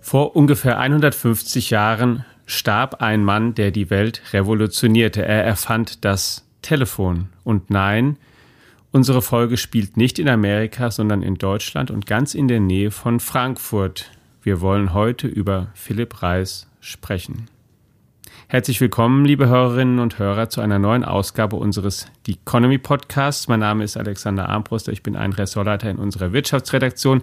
Vor 0.00 0.34
ungefähr 0.34 0.78
150 0.78 1.70
Jahren 1.70 2.24
starb 2.46 3.00
ein 3.00 3.22
Mann, 3.24 3.54
der 3.54 3.70
die 3.70 3.90
Welt 3.90 4.22
revolutionierte. 4.32 5.24
Er 5.24 5.44
erfand 5.44 6.04
das 6.04 6.44
Telefon. 6.62 7.28
Und 7.44 7.70
nein, 7.70 8.16
unsere 8.90 9.22
Folge 9.22 9.56
spielt 9.56 9.96
nicht 9.96 10.18
in 10.18 10.28
Amerika, 10.28 10.90
sondern 10.90 11.22
in 11.22 11.36
Deutschland 11.36 11.90
und 11.90 12.06
ganz 12.06 12.34
in 12.34 12.48
der 12.48 12.60
Nähe 12.60 12.90
von 12.90 13.20
Frankfurt. 13.20 14.10
Wir 14.42 14.60
wollen 14.60 14.94
heute 14.94 15.28
über 15.28 15.68
Philipp 15.74 16.22
Reis 16.22 16.66
sprechen. 16.80 17.49
Herzlich 18.52 18.80
willkommen, 18.80 19.24
liebe 19.24 19.46
Hörerinnen 19.48 20.00
und 20.00 20.18
Hörer, 20.18 20.48
zu 20.48 20.60
einer 20.60 20.80
neuen 20.80 21.04
Ausgabe 21.04 21.54
unseres 21.54 22.08
The 22.26 22.32
Economy 22.32 22.78
Podcasts. 22.78 23.46
Mein 23.46 23.60
Name 23.60 23.84
ist 23.84 23.96
Alexander 23.96 24.48
Armbruster. 24.48 24.90
Ich 24.90 25.04
bin 25.04 25.14
ein 25.14 25.32
Ressortleiter 25.32 25.88
in 25.88 25.98
unserer 25.98 26.32
Wirtschaftsredaktion. 26.32 27.22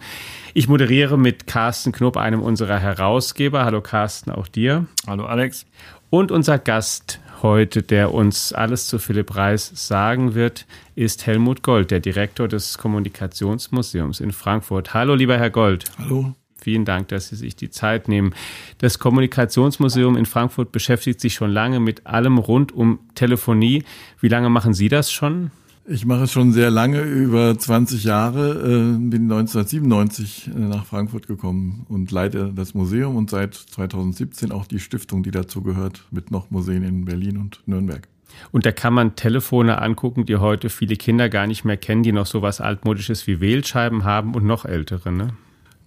Ich 0.53 0.69
moderiere 0.69 1.17
mit 1.17 1.45
Carsten 1.45 1.91
Knob, 1.91 2.15
einem 2.15 2.41
unserer 2.41 2.79
Herausgeber. 2.79 3.65
Hallo 3.65 3.81
Carsten, 3.81 4.31
auch 4.31 4.47
dir. 4.47 4.85
Hallo 5.05 5.25
Alex. 5.25 5.65
Und 6.09 6.31
unser 6.31 6.59
Gast 6.59 7.19
heute, 7.41 7.83
der 7.83 8.13
uns 8.13 8.53
alles 8.53 8.87
zu 8.87 8.97
Philipp 8.97 9.35
Reis 9.35 9.69
sagen 9.75 10.33
wird, 10.33 10.65
ist 10.95 11.27
Helmut 11.27 11.61
Gold, 11.61 11.91
der 11.91 11.99
Direktor 11.99 12.47
des 12.47 12.77
Kommunikationsmuseums 12.77 14.21
in 14.21 14.31
Frankfurt. 14.31 14.93
Hallo, 14.93 15.13
lieber 15.13 15.37
Herr 15.37 15.49
Gold. 15.49 15.83
Hallo. 15.99 16.33
Vielen 16.67 16.83
Dank, 16.83 17.07
dass 17.07 17.29
Sie 17.29 17.37
sich 17.37 17.55
die 17.55 17.69
Zeit 17.69 18.09
nehmen. 18.09 18.33
Das 18.79 18.99
Kommunikationsmuseum 18.99 20.17
in 20.17 20.25
Frankfurt 20.25 20.73
beschäftigt 20.73 21.21
sich 21.21 21.33
schon 21.33 21.49
lange 21.49 21.79
mit 21.79 22.05
allem 22.05 22.37
rund 22.37 22.73
um 22.73 22.99
Telefonie. 23.15 23.85
Wie 24.19 24.27
lange 24.27 24.49
machen 24.49 24.73
Sie 24.73 24.89
das 24.89 25.09
schon? 25.09 25.51
Ich 25.87 26.05
mache 26.05 26.23
es 26.23 26.33
schon 26.33 26.51
sehr 26.51 26.69
lange, 26.69 27.03
über 27.03 27.57
20 27.57 28.03
Jahre, 28.03 28.55
äh, 28.55 28.97
bin 28.97 29.31
1997 29.31 30.49
äh, 30.53 30.59
nach 30.59 30.85
Frankfurt 30.85 31.27
gekommen 31.27 31.85
und 31.87 32.11
leite 32.11 32.51
das 32.53 32.73
Museum 32.73 33.15
und 33.15 33.29
seit 33.29 33.53
2017 33.53 34.51
auch 34.51 34.65
die 34.65 34.81
Stiftung, 34.81 35.23
die 35.23 35.31
dazu 35.31 35.61
gehört, 35.61 36.03
mit 36.11 36.31
noch 36.31 36.51
Museen 36.51 36.83
in 36.83 37.05
Berlin 37.05 37.37
und 37.37 37.61
Nürnberg. 37.65 38.09
Und 38.51 38.65
da 38.65 38.73
kann 38.73 38.93
man 38.93 39.15
Telefone 39.15 39.81
angucken, 39.81 40.25
die 40.25 40.35
heute 40.35 40.69
viele 40.69 40.97
Kinder 40.97 41.29
gar 41.29 41.47
nicht 41.47 41.63
mehr 41.63 41.77
kennen, 41.77 42.03
die 42.03 42.11
noch 42.11 42.25
so 42.25 42.41
was 42.41 42.59
altmodisches 42.59 43.25
wie 43.25 43.39
Wählscheiben 43.39 44.03
haben 44.03 44.35
und 44.35 44.45
noch 44.45 44.65
ältere, 44.65 45.13
ne? 45.13 45.29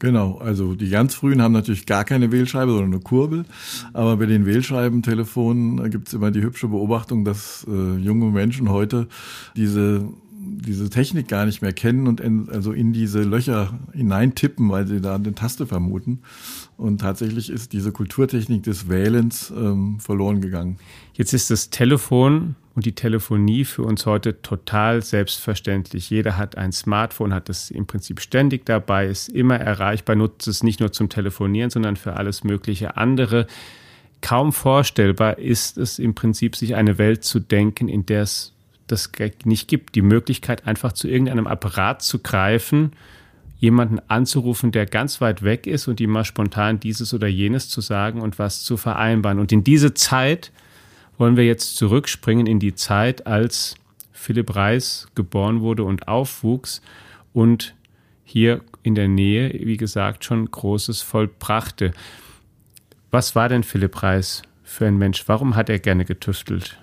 Genau, 0.01 0.39
also 0.39 0.75
die 0.75 0.89
ganz 0.89 1.15
frühen 1.15 1.43
haben 1.43 1.53
natürlich 1.53 1.85
gar 1.85 2.05
keine 2.05 2.33
Wählscheibe, 2.33 2.73
sondern 2.73 2.95
eine 2.95 3.03
Kurbel. 3.03 3.45
Aber 3.93 4.17
bei 4.17 4.25
den 4.25 4.47
Wählscheibentelefonen 4.47 5.91
gibt 5.91 6.09
es 6.09 6.15
immer 6.15 6.31
die 6.31 6.41
hübsche 6.41 6.69
Beobachtung, 6.69 7.27
dass 7.27 7.67
äh, 7.69 7.97
junge 7.99 8.31
Menschen 8.33 8.71
heute 8.71 9.09
diese 9.57 10.09
diese 10.61 10.91
Technik 10.91 11.29
gar 11.29 11.47
nicht 11.47 11.63
mehr 11.63 11.73
kennen 11.73 12.07
und 12.07 12.21
in, 12.21 12.49
also 12.51 12.73
in 12.73 12.93
diese 12.93 13.23
Löcher 13.23 13.79
hineintippen, 13.93 14.71
weil 14.71 14.87
sie 14.87 15.01
da 15.01 15.17
eine 15.17 15.35
Taste 15.35 15.67
vermuten. 15.67 16.21
Und 16.77 17.01
tatsächlich 17.01 17.51
ist 17.51 17.73
diese 17.73 17.93
Kulturtechnik 17.93 18.63
des 18.63 18.89
Wählens 18.89 19.51
ähm, 19.51 20.01
verloren 20.01 20.41
gegangen. 20.41 20.79
Jetzt 21.15 21.33
ist 21.33 21.51
das 21.51 21.71
Telefon 21.71 22.55
und 22.75 22.87
die 22.87 22.95
Telefonie 22.95 23.65
für 23.65 23.83
uns 23.83 24.07
heute 24.07 24.41
total 24.43 25.03
selbstverständlich. 25.03 26.09
Jeder 26.09 26.37
hat 26.37 26.57
ein 26.57 26.73
Smartphone, 26.73 27.35
hat 27.35 27.49
es 27.49 27.71
im 27.71 27.87
Prinzip 27.87 28.21
ständig 28.21 28.65
dabei, 28.65 29.07
ist 29.09 29.29
immer 29.29 29.57
erreichbar, 29.57 30.17
nutzt 30.17 30.49
es 30.49 30.63
nicht 30.63 30.81
nur 30.81 30.93
zum 30.93 31.09
Telefonieren, 31.09 31.71
sondern 31.71 31.97
für 31.97 32.15
alles 32.15 32.45
mögliche 32.45 32.97
andere. 32.97 33.47
Kaum 34.23 34.53
vorstellbar 34.53 35.39
ist 35.39 35.79
es 35.79 35.99
im 35.99 36.15
Prinzip, 36.15 36.57
sich 36.57 36.75
eine 36.75 36.99
Welt 36.99 37.25
zu 37.25 37.41
denken, 37.41 37.89
in 37.89 38.07
der 38.07 38.23
es 38.23 38.55
das 38.91 39.11
nicht 39.45 39.69
gibt. 39.69 39.95
Die 39.95 40.03
Möglichkeit, 40.03 40.67
einfach 40.67 40.93
zu 40.93 41.09
irgendeinem 41.09 41.47
Apparat 41.47 42.03
zu 42.03 42.19
greifen, 42.19 42.93
jemanden 43.59 44.01
anzurufen, 44.09 44.73
der 44.73 44.87
ganz 44.87 45.21
weit 45.21 45.43
weg 45.43 45.67
ist 45.67 45.87
und 45.87 46.01
ihm 46.01 46.11
mal 46.11 46.25
spontan 46.25 46.81
dieses 46.81 47.13
oder 47.13 47.29
jenes 47.29 47.69
zu 47.69 47.81
sagen 47.81 48.23
und 48.23 48.39
was 48.39 48.63
zu 48.63 48.77
vereinbaren. 48.77 49.39
Und 49.39 49.53
in 49.53 49.65
diese 49.65 49.95
Zeit 49.95 50.51
wollen 51.19 51.37
wir 51.37 51.45
jetzt 51.45 51.77
zurückspringen 51.77 52.47
in 52.47 52.59
die 52.59 52.75
Zeit, 52.75 53.27
als 53.27 53.75
Philipp 54.13 54.57
Reis 54.57 55.09
geboren 55.15 55.61
wurde 55.61 55.85
und 55.85 56.09
aufwuchs 56.09 56.81
und 57.33 57.75
hier 58.25 58.63
in 58.83 58.95
der 58.95 59.09
Nähe, 59.09 59.53
wie 59.53 59.77
gesagt, 59.77 60.25
schon 60.25 60.51
Großes 60.51 61.03
vollbrachte. 61.03 61.93
Was 63.11 63.35
war 63.35 63.49
denn 63.49 63.65
Philipp 63.65 64.03
Reis 64.03 64.43
für 64.63 64.87
ein 64.87 64.97
Mensch? 64.97 65.25
Warum 65.27 65.57
hat 65.57 65.69
er 65.69 65.79
gerne 65.79 66.05
getüftelt? 66.05 66.79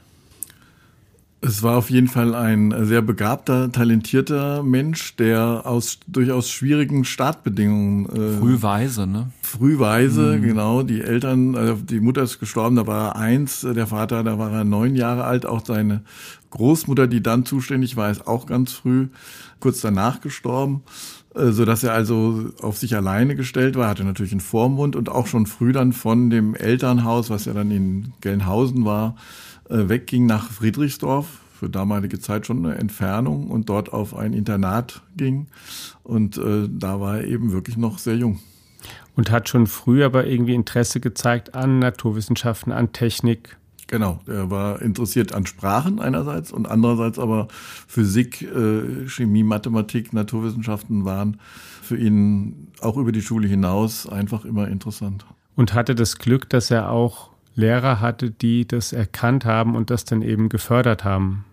Es 1.40 1.62
war 1.62 1.78
auf 1.78 1.92
jeden 1.92 2.08
Fall 2.08 2.34
ein 2.34 2.74
sehr 2.86 3.04
begabter, 3.04 3.72
talentierter 3.72 4.64
Mensch, 4.64 5.16
der 5.18 5.62
aus 5.66 6.00
durchaus 6.08 6.50
schwierigen 6.50 7.06
Startbedingungen. 7.06 8.08
Äh, 8.08 8.40
frühweise, 8.40 9.06
ne? 9.06 9.32
Frühweise, 9.44 10.38
mhm. 10.38 10.42
genau. 10.42 10.82
Die 10.82 11.02
Eltern, 11.02 11.56
also 11.56 11.76
die 11.76 12.00
Mutter 12.00 12.24
ist 12.24 12.40
gestorben, 12.40 12.76
da 12.76 12.88
war 12.88 13.10
er 13.10 13.16
eins, 13.18 13.62
der 13.62 13.86
Vater, 13.86 14.24
da 14.24 14.40
war 14.40 14.52
er 14.52 14.64
neun 14.64 14.96
Jahre 14.96 15.26
alt. 15.26 15.46
Auch 15.46 15.64
seine 15.64 16.02
Großmutter, 16.50 17.06
die 17.06 17.22
dann 17.22 17.46
zuständig 17.46 17.96
war, 17.98 18.10
ist 18.10 18.26
auch 18.26 18.48
ganz 18.48 18.74
früh, 18.74 19.10
kurz 19.60 19.82
danach 19.82 20.22
gestorben 20.22 20.82
äh, 21.36 21.52
so 21.52 21.66
dass 21.66 21.84
er 21.84 21.94
also 21.94 22.50
auf 22.62 22.78
sich 22.78 22.96
alleine 22.96 23.36
gestellt 23.36 23.76
war, 23.76 23.90
hatte 23.90 24.04
natürlich 24.04 24.32
einen 24.32 24.42
Vormund 24.42 24.96
und 24.96 25.10
auch 25.10 25.28
schon 25.28 25.46
früh 25.46 25.72
dann 25.72 25.94
von 25.94 26.32
dem 26.32 26.56
Elternhaus, 26.56 27.30
was 27.30 27.46
ja 27.46 27.54
dann 27.54 27.70
in 27.70 28.14
Gelnhausen 28.22 28.86
war, 28.86 29.16
wegging 29.70 30.26
nach 30.26 30.52
Friedrichsdorf, 30.52 31.28
für 31.54 31.70
damalige 31.70 32.20
Zeit 32.20 32.46
schon 32.46 32.66
eine 32.66 32.76
Entfernung 32.76 33.48
und 33.48 33.70
dort 33.70 33.92
auf 33.92 34.16
ein 34.16 34.34
Internat 34.34 35.02
ging. 35.16 35.48
Und 36.04 36.38
äh, 36.38 36.70
da 36.70 37.00
war 37.00 37.18
er 37.18 37.24
eben 37.26 37.52
wirklich 37.52 37.78
noch 37.78 37.98
sehr 37.98 38.16
jung. 38.16 38.40
Und 39.16 39.32
hat 39.32 39.50
schon 39.50 39.66
früh 39.66 40.04
aber 40.04 40.28
irgendwie 40.28 40.54
Interesse 40.54 41.00
gezeigt 41.00 41.56
an 41.56 41.80
Naturwissenschaften, 41.80 42.72
an 42.72 42.94
Technik. 42.94 43.58
Genau, 43.88 44.20
er 44.28 44.52
war 44.52 44.82
interessiert 44.82 45.34
an 45.34 45.46
Sprachen 45.46 46.00
einerseits 46.00 46.52
und 46.52 46.70
andererseits 46.70 47.18
aber 47.18 47.48
Physik, 47.88 48.42
äh, 48.42 49.08
Chemie, 49.08 49.44
Mathematik, 49.44 50.12
Naturwissenschaften 50.14 51.06
waren 51.06 51.40
für 51.82 51.98
ihn 51.98 52.68
auch 52.82 52.98
über 52.98 53.14
die 53.14 53.22
Schule 53.22 53.48
hinaus 53.48 54.08
einfach 54.08 54.44
immer 54.44 54.68
interessant. 54.68 55.26
Und 55.56 55.74
hatte 55.74 55.96
das 55.96 56.18
Glück, 56.18 56.50
dass 56.50 56.70
er 56.70 56.92
auch 56.92 57.32
Lehrer 57.58 58.00
hatte, 58.00 58.30
die 58.30 58.68
das 58.68 58.94
erkannt 58.94 59.44
haben 59.44 59.76
und 59.76 59.90
das 59.90 60.06
dann 60.06 60.22
eben 60.22 60.48
gefördert 60.48 61.04
haben. 61.04 61.44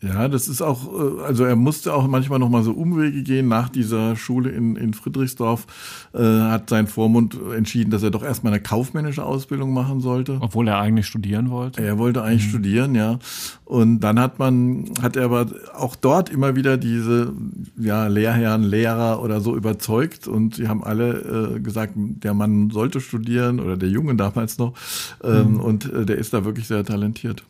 Ja, 0.00 0.28
das 0.28 0.46
ist 0.46 0.62
auch, 0.62 0.86
äh, 0.92 1.22
also 1.22 1.44
er 1.44 1.56
musste 1.56 1.92
auch 1.92 2.06
manchmal 2.06 2.38
noch 2.38 2.48
mal 2.48 2.62
so 2.62 2.72
Umwege 2.72 3.22
gehen. 3.22 3.48
Nach 3.48 3.68
dieser 3.68 4.14
Schule 4.14 4.50
in, 4.50 4.76
in 4.76 4.94
Friedrichsdorf 4.94 5.66
äh, 6.14 6.20
hat 6.20 6.70
sein 6.70 6.86
Vormund 6.86 7.36
entschieden, 7.54 7.90
dass 7.90 8.04
er 8.04 8.12
doch 8.12 8.22
erstmal 8.22 8.52
eine 8.52 8.62
kaufmännische 8.62 9.24
Ausbildung 9.24 9.72
machen 9.72 10.00
sollte. 10.00 10.38
Obwohl 10.40 10.68
er 10.68 10.78
eigentlich 10.78 11.06
studieren 11.06 11.50
wollte. 11.50 11.82
Er 11.82 11.98
wollte 11.98 12.22
eigentlich 12.22 12.46
mhm. 12.46 12.50
studieren, 12.50 12.94
ja. 12.94 13.18
Und 13.64 14.00
dann 14.00 14.20
hat 14.20 14.38
man, 14.38 14.84
hat 15.02 15.16
er 15.16 15.24
aber 15.24 15.46
auch 15.74 15.96
dort 15.96 16.30
immer 16.30 16.54
wieder 16.54 16.76
diese 16.76 17.32
ja, 17.76 18.06
Lehrherren, 18.06 18.62
Lehrer 18.62 19.20
oder 19.20 19.40
so 19.40 19.56
überzeugt 19.56 20.28
und 20.28 20.54
sie 20.54 20.68
haben 20.68 20.84
alle 20.84 21.56
äh, 21.56 21.60
gesagt, 21.60 21.94
der 21.96 22.34
Mann 22.34 22.70
sollte 22.70 23.00
studieren 23.00 23.58
oder 23.58 23.76
der 23.76 23.88
Junge 23.88 24.14
damals 24.14 24.58
noch. 24.58 24.74
Ähm, 25.24 25.54
mhm. 25.54 25.60
Und 25.60 25.92
äh, 25.92 26.06
der 26.06 26.18
ist 26.18 26.32
da 26.32 26.44
wirklich 26.44 26.68
sehr 26.68 26.84
talentiert. 26.84 27.42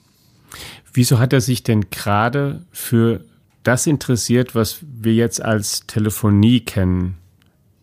Wieso 0.92 1.18
hat 1.18 1.32
er 1.32 1.40
sich 1.40 1.62
denn 1.62 1.90
gerade 1.90 2.62
für 2.70 3.24
das 3.62 3.86
interessiert, 3.86 4.54
was 4.54 4.78
wir 4.82 5.14
jetzt 5.14 5.42
als 5.42 5.86
Telefonie 5.86 6.60
kennen? 6.60 7.16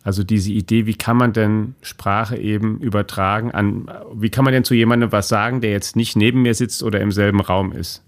Also 0.03 0.23
diese 0.23 0.51
Idee, 0.51 0.85
wie 0.85 0.93
kann 0.93 1.17
man 1.17 1.33
denn 1.33 1.75
Sprache 1.81 2.37
eben 2.37 2.79
übertragen 2.79 3.51
an, 3.51 3.89
wie 4.13 4.29
kann 4.29 4.43
man 4.43 4.53
denn 4.53 4.63
zu 4.63 4.75
jemandem 4.75 5.11
was 5.11 5.27
sagen, 5.27 5.61
der 5.61 5.71
jetzt 5.71 5.95
nicht 5.95 6.15
neben 6.15 6.43
mir 6.43 6.53
sitzt 6.53 6.83
oder 6.83 7.01
im 7.01 7.11
selben 7.11 7.41
Raum 7.41 7.71
ist? 7.71 8.03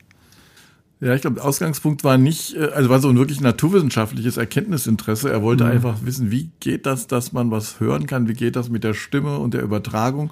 Ja, 0.99 1.13
ich 1.13 1.21
glaube, 1.21 1.43
Ausgangspunkt 1.43 2.03
war 2.03 2.17
nicht, 2.17 2.55
äh, 2.55 2.69
also 2.73 2.89
war 2.89 2.99
so 2.99 3.09
ein 3.09 3.17
wirklich 3.17 3.39
naturwissenschaftliches 3.39 4.37
Erkenntnisinteresse. 4.37 5.29
Er 5.31 5.43
wollte 5.43 5.65
mhm. 5.65 5.71
einfach 5.71 5.97
wissen, 6.03 6.31
wie 6.31 6.49
geht 6.59 6.88
das, 6.88 7.05
dass 7.05 7.33
man 7.33 7.51
was 7.51 7.79
hören 7.79 8.07
kann, 8.07 8.27
wie 8.27 8.33
geht 8.33 8.55
das 8.55 8.69
mit 8.69 8.83
der 8.83 8.95
Stimme 8.95 9.38
und 9.38 9.53
der 9.53 9.61
Übertragung. 9.61 10.31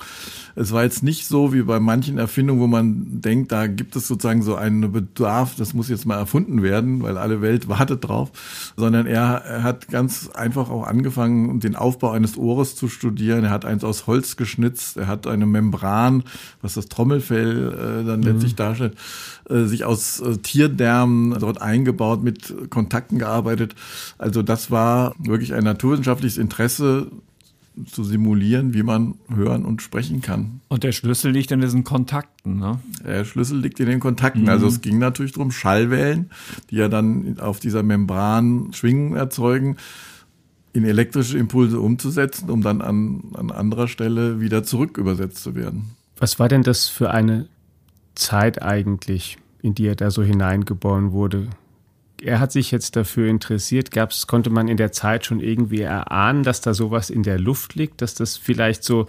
Es 0.55 0.71
war 0.71 0.83
jetzt 0.83 1.03
nicht 1.03 1.27
so 1.27 1.53
wie 1.53 1.61
bei 1.61 1.79
manchen 1.79 2.17
Erfindungen, 2.17 2.61
wo 2.61 2.67
man 2.67 3.21
denkt, 3.21 3.51
da 3.51 3.67
gibt 3.67 3.95
es 3.95 4.07
sozusagen 4.07 4.41
so 4.41 4.55
einen 4.55 4.91
Bedarf, 4.91 5.55
das 5.55 5.73
muss 5.73 5.89
jetzt 5.89 6.05
mal 6.05 6.17
erfunden 6.17 6.63
werden, 6.63 7.03
weil 7.03 7.17
alle 7.17 7.41
Welt 7.41 7.67
wartet 7.69 8.07
drauf, 8.07 8.31
sondern 8.75 9.05
er, 9.05 9.63
hat 9.63 9.87
ganz 9.89 10.29
einfach 10.33 10.69
auch 10.69 10.85
angefangen, 10.85 11.59
den 11.59 11.75
Aufbau 11.75 12.11
eines 12.11 12.37
Ohres 12.37 12.75
zu 12.75 12.87
studieren. 12.87 13.43
Er 13.43 13.49
hat 13.51 13.65
eins 13.65 13.83
aus 13.83 14.07
Holz 14.07 14.35
geschnitzt, 14.35 14.97
er 14.97 15.07
hat 15.07 15.27
eine 15.27 15.45
Membran, 15.45 16.23
was 16.61 16.73
das 16.73 16.87
Trommelfell 16.87 18.01
äh, 18.01 18.05
dann 18.05 18.21
mhm. 18.21 18.25
letztlich 18.25 18.55
darstellt, 18.55 18.95
äh, 19.49 19.65
sich 19.65 19.85
aus 19.85 20.19
äh, 20.21 20.37
Tierdärmen 20.55 21.37
dort 21.37 21.61
eingebaut, 21.61 22.23
mit 22.23 22.69
Kontakten 22.69 23.19
gearbeitet. 23.19 23.75
Also 24.17 24.41
das 24.41 24.71
war 24.71 25.13
wirklich 25.19 25.53
ein 25.53 25.65
naturwissenschaftliches 25.65 26.37
Interesse 26.37 27.11
zu 27.91 28.05
simulieren, 28.05 28.73
wie 28.73 28.83
man 28.83 29.15
hören 29.27 29.65
und 29.65 29.81
sprechen 29.81 30.21
kann. 30.21 30.61
Und 30.69 30.83
der 30.83 30.93
Schlüssel 30.93 31.31
liegt 31.31 31.51
in 31.51 31.59
diesen 31.59 31.83
Kontakten, 31.83 32.57
ne? 32.57 32.79
Der 33.05 33.25
Schlüssel 33.25 33.59
liegt 33.59 33.81
in 33.81 33.87
den 33.87 33.99
Kontakten. 33.99 34.43
Mhm. 34.43 34.49
Also 34.49 34.67
es 34.67 34.79
ging 34.79 34.97
natürlich 34.97 35.33
darum, 35.33 35.51
Schallwellen, 35.51 36.29
die 36.69 36.77
ja 36.77 36.87
dann 36.87 37.37
auf 37.39 37.59
dieser 37.59 37.83
Membran 37.83 38.71
Schwingen 38.71 39.17
erzeugen, 39.17 39.75
in 40.71 40.85
elektrische 40.85 41.37
Impulse 41.37 41.81
umzusetzen, 41.81 42.49
um 42.49 42.61
dann 42.61 42.81
an, 42.81 43.23
an 43.33 43.51
anderer 43.51 43.89
Stelle 43.89 44.39
wieder 44.39 44.63
zurück 44.63 44.97
übersetzt 44.97 45.43
zu 45.43 45.53
werden. 45.53 45.97
Was 46.15 46.39
war 46.39 46.47
denn 46.47 46.63
das 46.63 46.87
für 46.87 47.11
eine 47.11 47.49
Zeit 48.15 48.61
eigentlich, 48.61 49.37
in 49.65 49.75
die 49.75 49.87
er 49.87 49.95
da 49.95 50.11
so 50.11 50.23
hineingeboren 50.23 51.11
wurde? 51.11 51.47
Er 52.21 52.39
hat 52.39 52.51
sich 52.51 52.71
jetzt 52.71 52.95
dafür 52.95 53.27
interessiert. 53.27 53.91
Gab's, 53.91 54.27
konnte 54.27 54.49
man 54.49 54.67
in 54.67 54.77
der 54.77 54.91
Zeit 54.91 55.25
schon 55.25 55.39
irgendwie 55.39 55.81
erahnen, 55.81 56.43
dass 56.43 56.61
da 56.61 56.73
sowas 56.73 57.09
in 57.09 57.23
der 57.23 57.39
Luft 57.39 57.75
liegt, 57.75 58.01
dass 58.01 58.13
das 58.13 58.37
vielleicht 58.37 58.83
so 58.83 59.07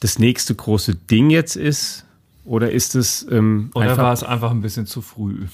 das 0.00 0.18
nächste 0.18 0.54
große 0.54 0.94
Ding 0.94 1.30
jetzt 1.30 1.56
ist? 1.56 2.04
Oder 2.44 2.70
ist 2.72 2.94
es 2.94 3.26
ähm, 3.30 3.70
Oder 3.74 3.96
war 3.96 4.12
es 4.12 4.22
einfach 4.22 4.50
ein 4.50 4.62
bisschen 4.62 4.86
zu 4.86 5.00
früh? 5.00 5.46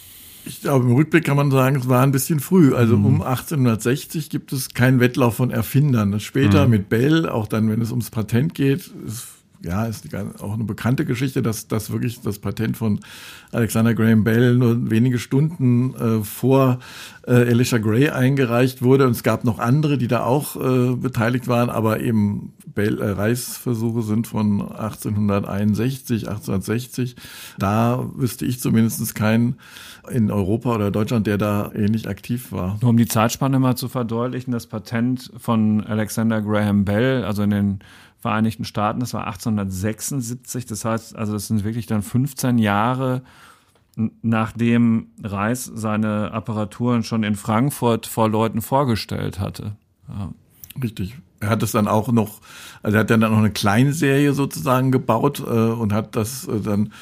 Ich 0.46 0.60
glaube, 0.60 0.84
im 0.84 0.94
Rückblick 0.94 1.24
kann 1.24 1.36
man 1.36 1.50
sagen, 1.50 1.76
es 1.76 1.88
war 1.88 2.02
ein 2.02 2.12
bisschen 2.12 2.40
früh. 2.40 2.74
Also 2.74 2.96
mhm. 2.96 3.06
um 3.06 3.22
1860 3.22 4.30
gibt 4.30 4.52
es 4.52 4.74
keinen 4.74 5.00
Wettlauf 5.00 5.36
von 5.36 5.50
Erfindern. 5.50 6.20
Später 6.20 6.64
mhm. 6.64 6.70
mit 6.70 6.88
Bell, 6.88 7.28
auch 7.28 7.46
dann, 7.46 7.70
wenn 7.70 7.80
es 7.80 7.90
ums 7.90 8.10
Patent 8.10 8.54
geht, 8.54 8.90
ist 9.06 9.33
ja, 9.64 9.86
ist 9.86 10.06
auch 10.40 10.54
eine 10.54 10.64
bekannte 10.64 11.04
Geschichte, 11.04 11.42
dass 11.42 11.68
das 11.68 11.90
wirklich 11.90 12.20
das 12.20 12.38
Patent 12.38 12.76
von 12.76 13.00
Alexander 13.52 13.94
Graham 13.94 14.24
Bell 14.24 14.54
nur 14.56 14.90
wenige 14.90 15.18
Stunden 15.18 15.94
äh, 15.94 16.24
vor 16.24 16.78
äh, 17.26 17.48
Elisha 17.48 17.78
Gray 17.78 18.10
eingereicht 18.10 18.82
wurde. 18.82 19.06
Und 19.06 19.12
es 19.12 19.22
gab 19.22 19.44
noch 19.44 19.58
andere, 19.58 19.98
die 19.98 20.08
da 20.08 20.24
auch 20.24 20.56
äh, 20.56 20.94
beteiligt 20.94 21.48
waren, 21.48 21.70
aber 21.70 22.00
eben 22.00 22.52
Bell, 22.74 23.00
äh, 23.00 23.10
Reichsversuche 23.10 24.02
sind 24.02 24.26
von 24.26 24.60
1861, 24.60 26.28
1860. 26.28 27.16
Da 27.58 28.08
wüsste 28.14 28.44
ich 28.44 28.60
zumindest 28.60 29.14
keinen 29.14 29.56
in 30.10 30.30
Europa 30.30 30.74
oder 30.74 30.90
Deutschland, 30.90 31.26
der 31.26 31.38
da 31.38 31.70
ähnlich 31.74 32.08
aktiv 32.08 32.52
war. 32.52 32.78
Nur 32.80 32.90
um 32.90 32.96
die 32.96 33.06
Zeitspanne 33.06 33.58
mal 33.58 33.76
zu 33.76 33.88
verdeutlichen, 33.88 34.52
das 34.52 34.66
Patent 34.66 35.30
von 35.38 35.82
Alexander 35.84 36.42
Graham 36.42 36.84
Bell, 36.84 37.24
also 37.24 37.42
in 37.42 37.50
den 37.50 37.78
Vereinigten 38.24 38.64
Staaten, 38.64 39.00
das 39.00 39.12
war 39.12 39.26
1876, 39.26 40.64
das 40.64 40.86
heißt, 40.86 41.14
also 41.14 41.34
das 41.34 41.46
sind 41.48 41.62
wirklich 41.62 41.84
dann 41.84 42.00
15 42.00 42.56
Jahre 42.56 43.22
nachdem 44.22 45.08
Reis 45.22 45.70
seine 45.74 46.32
Apparaturen 46.32 47.02
schon 47.02 47.22
in 47.22 47.34
Frankfurt 47.34 48.06
vor 48.06 48.30
Leuten 48.30 48.62
vorgestellt 48.62 49.40
hatte. 49.40 49.76
Ja. 50.08 50.32
Richtig. 50.82 51.18
Er 51.40 51.50
hat 51.50 51.62
es 51.62 51.72
dann 51.72 51.86
auch 51.86 52.10
noch, 52.10 52.40
also 52.82 52.96
er 52.96 53.00
hat 53.00 53.10
dann 53.10 53.20
noch 53.20 53.36
eine 53.36 53.50
kleine 53.50 53.92
Serie 53.92 54.32
sozusagen 54.32 54.90
gebaut 54.90 55.40
äh, 55.40 55.50
und 55.50 55.92
hat 55.92 56.16
das 56.16 56.48
äh, 56.48 56.60
dann 56.60 56.94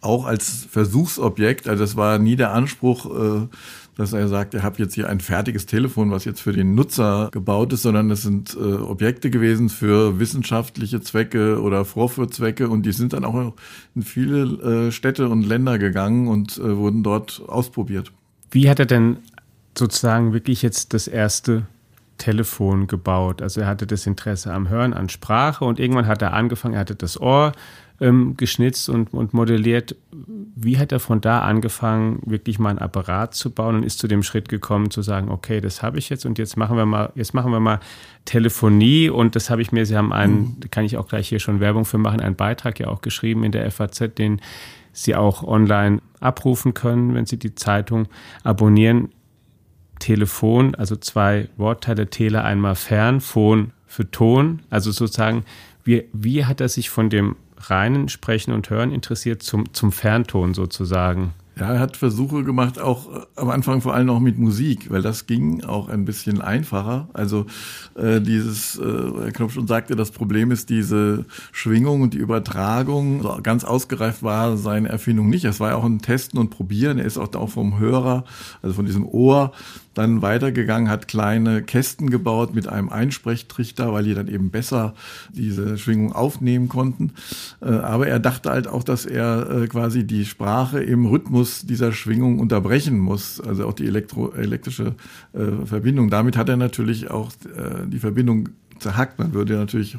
auch 0.00 0.26
als 0.26 0.66
Versuchsobjekt, 0.68 1.68
also 1.68 1.84
das 1.84 1.94
war 1.94 2.18
nie 2.18 2.34
der 2.34 2.52
Anspruch, 2.52 3.06
äh, 3.06 3.48
dass 3.96 4.12
er 4.12 4.28
sagt, 4.28 4.54
ihr 4.54 4.62
habt 4.62 4.78
jetzt 4.78 4.94
hier 4.94 5.08
ein 5.08 5.20
fertiges 5.20 5.66
Telefon, 5.66 6.10
was 6.10 6.24
jetzt 6.24 6.40
für 6.40 6.52
den 6.52 6.74
Nutzer 6.74 7.28
gebaut 7.32 7.72
ist, 7.72 7.82
sondern 7.82 8.10
es 8.10 8.22
sind 8.22 8.56
äh, 8.56 8.58
Objekte 8.58 9.30
gewesen 9.30 9.68
für 9.68 10.18
wissenschaftliche 10.18 11.00
Zwecke 11.00 11.60
oder 11.60 11.84
Vorführzwecke 11.84 12.68
und 12.68 12.84
die 12.84 12.92
sind 12.92 13.12
dann 13.12 13.24
auch 13.24 13.52
in 13.94 14.02
viele 14.02 14.86
äh, 14.88 14.92
Städte 14.92 15.28
und 15.28 15.42
Länder 15.42 15.78
gegangen 15.78 16.28
und 16.28 16.58
äh, 16.58 16.76
wurden 16.76 17.02
dort 17.02 17.42
ausprobiert. 17.46 18.12
Wie 18.50 18.68
hat 18.68 18.78
er 18.78 18.86
denn 18.86 19.18
sozusagen 19.76 20.32
wirklich 20.32 20.62
jetzt 20.62 20.94
das 20.94 21.08
erste 21.08 21.66
Telefon 22.18 22.86
gebaut? 22.86 23.42
Also 23.42 23.60
er 23.60 23.66
hatte 23.66 23.86
das 23.86 24.06
Interesse 24.06 24.52
am 24.52 24.68
Hören, 24.68 24.92
an 24.92 25.08
Sprache 25.08 25.64
und 25.64 25.78
irgendwann 25.78 26.06
hat 26.06 26.22
er 26.22 26.32
angefangen, 26.32 26.74
er 26.74 26.80
hatte 26.80 26.94
das 26.94 27.20
Ohr 27.20 27.52
ähm, 28.00 28.36
geschnitzt 28.36 28.88
und, 28.88 29.14
und 29.14 29.34
modelliert. 29.34 29.96
Wie 30.10 30.78
hat 30.78 30.92
er 30.92 31.00
von 31.00 31.20
da 31.20 31.40
angefangen, 31.40 32.20
wirklich 32.24 32.58
mal 32.58 32.70
ein 32.70 32.78
Apparat 32.78 33.34
zu 33.34 33.50
bauen 33.50 33.76
und 33.76 33.82
ist 33.84 33.98
zu 33.98 34.08
dem 34.08 34.22
Schritt 34.22 34.48
gekommen, 34.48 34.90
zu 34.90 35.02
sagen, 35.02 35.30
okay, 35.30 35.60
das 35.60 35.82
habe 35.82 35.98
ich 35.98 36.08
jetzt 36.08 36.26
und 36.26 36.38
jetzt 36.38 36.56
machen 36.56 36.76
wir 36.76 36.86
mal, 36.86 37.12
jetzt 37.14 37.34
machen 37.34 37.52
wir 37.52 37.60
mal 37.60 37.80
Telefonie 38.24 39.10
und 39.10 39.36
das 39.36 39.50
habe 39.50 39.62
ich 39.62 39.70
mir, 39.70 39.86
Sie 39.86 39.96
haben 39.96 40.12
einen, 40.12 40.34
mhm. 40.34 40.56
da 40.60 40.68
kann 40.68 40.84
ich 40.84 40.96
auch 40.96 41.08
gleich 41.08 41.28
hier 41.28 41.40
schon 41.40 41.60
Werbung 41.60 41.84
für 41.84 41.98
machen, 41.98 42.20
einen 42.20 42.36
Beitrag 42.36 42.80
ja 42.80 42.88
auch 42.88 43.00
geschrieben 43.00 43.44
in 43.44 43.52
der 43.52 43.70
FAZ, 43.70 44.14
den 44.18 44.40
Sie 44.92 45.14
auch 45.14 45.42
online 45.42 46.00
abrufen 46.20 46.74
können, 46.74 47.14
wenn 47.14 47.26
Sie 47.26 47.38
die 47.38 47.54
Zeitung 47.54 48.08
abonnieren. 48.42 49.10
Telefon, 50.00 50.74
also 50.74 50.96
zwei 50.96 51.48
Wortteile, 51.56 52.10
Tele 52.10 52.42
einmal 52.42 52.74
fern, 52.74 53.20
Phon 53.20 53.72
für 53.86 54.10
Ton, 54.10 54.60
also 54.68 54.90
sozusagen, 54.90 55.44
wie, 55.84 56.08
wie 56.12 56.44
hat 56.44 56.60
er 56.60 56.68
sich 56.68 56.90
von 56.90 57.10
dem 57.10 57.36
reinen 57.58 58.08
Sprechen 58.08 58.52
und 58.52 58.68
Hören 58.70 58.92
interessiert 58.92 59.42
zum, 59.42 59.72
zum 59.72 59.92
Fernton 59.92 60.54
sozusagen. 60.54 61.34
Ja, 61.56 61.72
er 61.72 61.78
hat 61.78 61.96
Versuche 61.96 62.42
gemacht, 62.42 62.80
auch 62.80 63.14
äh, 63.14 63.20
am 63.36 63.48
Anfang 63.48 63.80
vor 63.80 63.94
allem 63.94 64.10
auch 64.10 64.18
mit 64.18 64.38
Musik, 64.38 64.90
weil 64.90 65.02
das 65.02 65.26
ging 65.26 65.62
auch 65.62 65.88
ein 65.88 66.04
bisschen 66.04 66.40
einfacher. 66.40 67.08
Also 67.12 67.46
äh, 67.94 68.20
dieses, 68.20 68.76
äh, 68.76 68.82
Herr 68.82 69.30
Knopf 69.30 69.52
schon 69.52 69.68
sagte, 69.68 69.94
das 69.94 70.10
Problem 70.10 70.50
ist 70.50 70.68
diese 70.68 71.26
Schwingung 71.52 72.02
und 72.02 72.12
die 72.12 72.18
Übertragung. 72.18 73.22
So 73.22 73.38
ganz 73.40 73.62
ausgereift 73.62 74.24
war 74.24 74.56
seine 74.56 74.88
Erfindung 74.88 75.28
nicht. 75.28 75.44
Es 75.44 75.60
war 75.60 75.70
ja 75.70 75.76
auch 75.76 75.84
ein 75.84 76.00
Testen 76.00 76.40
und 76.40 76.50
Probieren. 76.50 76.98
Er 76.98 77.04
ist 77.04 77.18
auch, 77.18 77.32
auch 77.34 77.50
vom 77.50 77.78
Hörer, 77.78 78.24
also 78.60 78.74
von 78.74 78.86
diesem 78.86 79.06
Ohr 79.06 79.52
dann 79.94 80.22
weitergegangen, 80.22 80.90
hat 80.90 81.08
kleine 81.08 81.62
Kästen 81.62 82.10
gebaut 82.10 82.54
mit 82.54 82.68
einem 82.68 82.88
Einsprechtrichter, 82.88 83.92
weil 83.92 84.04
die 84.04 84.14
dann 84.14 84.28
eben 84.28 84.50
besser 84.50 84.94
diese 85.32 85.78
Schwingung 85.78 86.12
aufnehmen 86.12 86.68
konnten. 86.68 87.12
Äh, 87.60 87.70
aber 87.70 88.08
er 88.08 88.18
dachte 88.18 88.50
halt 88.50 88.68
auch, 88.68 88.84
dass 88.84 89.06
er 89.06 89.50
äh, 89.50 89.66
quasi 89.66 90.06
die 90.06 90.24
Sprache 90.24 90.82
im 90.82 91.06
Rhythmus 91.06 91.64
dieser 91.66 91.92
Schwingung 91.92 92.38
unterbrechen 92.38 92.98
muss, 92.98 93.40
also 93.40 93.66
auch 93.66 93.74
die 93.74 93.86
elektro 93.86 94.32
elektrische 94.32 94.94
äh, 95.32 95.64
Verbindung. 95.64 96.10
Damit 96.10 96.36
hat 96.36 96.48
er 96.48 96.56
natürlich 96.56 97.10
auch 97.10 97.30
die 97.86 97.98
Verbindung 97.98 98.50
zerhackt. 98.78 99.18
Man 99.18 99.32
würde 99.32 99.54
natürlich 99.54 99.98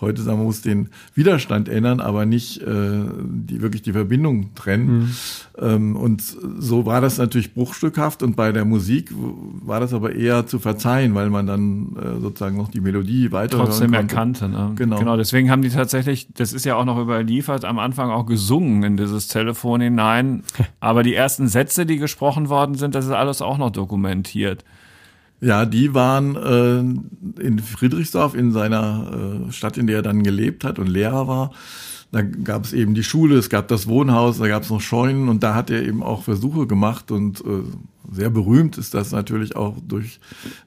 heute 0.00 0.22
sagen, 0.22 0.38
man 0.38 0.46
muss 0.46 0.62
den 0.62 0.88
Widerstand 1.14 1.68
ändern, 1.68 2.00
aber 2.00 2.26
nicht 2.26 2.60
äh, 2.60 2.64
die, 2.66 3.62
wirklich 3.62 3.82
die 3.82 3.92
Verbindung 3.92 4.54
trennen. 4.54 4.86
Mhm. 4.86 5.10
Ähm, 5.58 5.96
und 5.96 6.22
so 6.22 6.86
war 6.86 7.00
das 7.00 7.18
natürlich 7.18 7.54
bruchstückhaft 7.54 8.22
und 8.22 8.36
bei 8.36 8.52
der 8.52 8.64
Musik 8.64 9.10
war 9.14 9.80
das 9.80 9.94
aber 9.94 10.14
eher 10.14 10.46
zu 10.46 10.58
verzeihen, 10.58 11.14
weil 11.14 11.30
man 11.30 11.46
dann 11.46 11.96
äh, 11.96 12.20
sozusagen 12.20 12.56
noch 12.56 12.70
die 12.70 12.80
Melodie 12.80 13.32
weiter 13.32 13.58
Trotzdem 13.58 13.94
erkannte. 13.94 14.48
Ne? 14.48 14.72
Genau. 14.76 14.98
genau, 14.98 15.16
deswegen 15.16 15.50
haben 15.50 15.62
die 15.62 15.70
tatsächlich, 15.70 16.28
das 16.34 16.52
ist 16.52 16.64
ja 16.64 16.76
auch 16.76 16.84
noch 16.84 17.00
überliefert, 17.00 17.64
am 17.64 17.78
Anfang 17.78 18.10
auch 18.10 18.26
gesungen 18.26 18.82
in 18.82 18.96
dieses 18.96 19.28
Telefon 19.28 19.80
hinein. 19.80 20.42
aber 20.80 21.02
die 21.02 21.14
ersten 21.14 21.48
Sätze, 21.48 21.86
die 21.86 21.98
gesprochen 21.98 22.48
worden 22.48 22.74
sind, 22.74 22.94
das 22.94 23.06
ist 23.06 23.12
alles 23.12 23.42
auch 23.42 23.58
noch 23.58 23.70
dokumentiert. 23.70 24.64
Ja, 25.44 25.66
die 25.66 25.92
waren 25.92 26.36
äh, 26.36 27.42
in 27.42 27.58
Friedrichsdorf, 27.58 28.34
in 28.34 28.50
seiner 28.50 29.48
äh, 29.48 29.52
Stadt, 29.52 29.76
in 29.76 29.86
der 29.86 29.96
er 29.96 30.02
dann 30.02 30.22
gelebt 30.22 30.64
hat 30.64 30.78
und 30.78 30.86
Lehrer 30.86 31.28
war. 31.28 31.50
Da 32.12 32.22
gab 32.22 32.64
es 32.64 32.72
eben 32.72 32.94
die 32.94 33.04
Schule, 33.04 33.36
es 33.36 33.50
gab 33.50 33.68
das 33.68 33.86
Wohnhaus, 33.86 34.38
da 34.38 34.48
gab 34.48 34.62
es 34.62 34.70
noch 34.70 34.80
Scheunen 34.80 35.28
und 35.28 35.42
da 35.42 35.54
hat 35.54 35.68
er 35.68 35.82
eben 35.82 36.02
auch 36.02 36.22
Versuche 36.22 36.66
gemacht 36.66 37.10
und 37.10 37.40
äh, 37.40 37.62
sehr 38.10 38.30
berühmt 38.30 38.78
ist 38.78 38.94
das 38.94 39.12
natürlich 39.12 39.54
auch 39.54 39.76
durch 39.86 40.18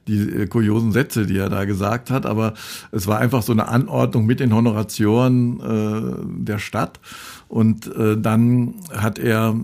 die 0.08 0.20
äh, 0.20 0.46
kuriosen 0.46 0.92
Sätze, 0.92 1.26
die 1.26 1.38
er 1.38 1.50
da 1.50 1.66
gesagt 1.66 2.12
hat. 2.12 2.28
Aber 2.28 2.54
es 2.92 3.08
war 3.08 3.18
einfach 3.18 3.42
so 3.42 3.54
eine 3.54 3.70
Anordnung 3.70 4.28
mit 4.28 4.40
den 4.40 4.54
Honoratioren 4.54 5.60
äh, 5.60 6.44
der 6.44 6.60
Stadt. 6.60 7.00
Und 7.48 7.88
äh, 7.96 8.16
dann 8.16 8.76
hat 8.94 9.18
er 9.18 9.56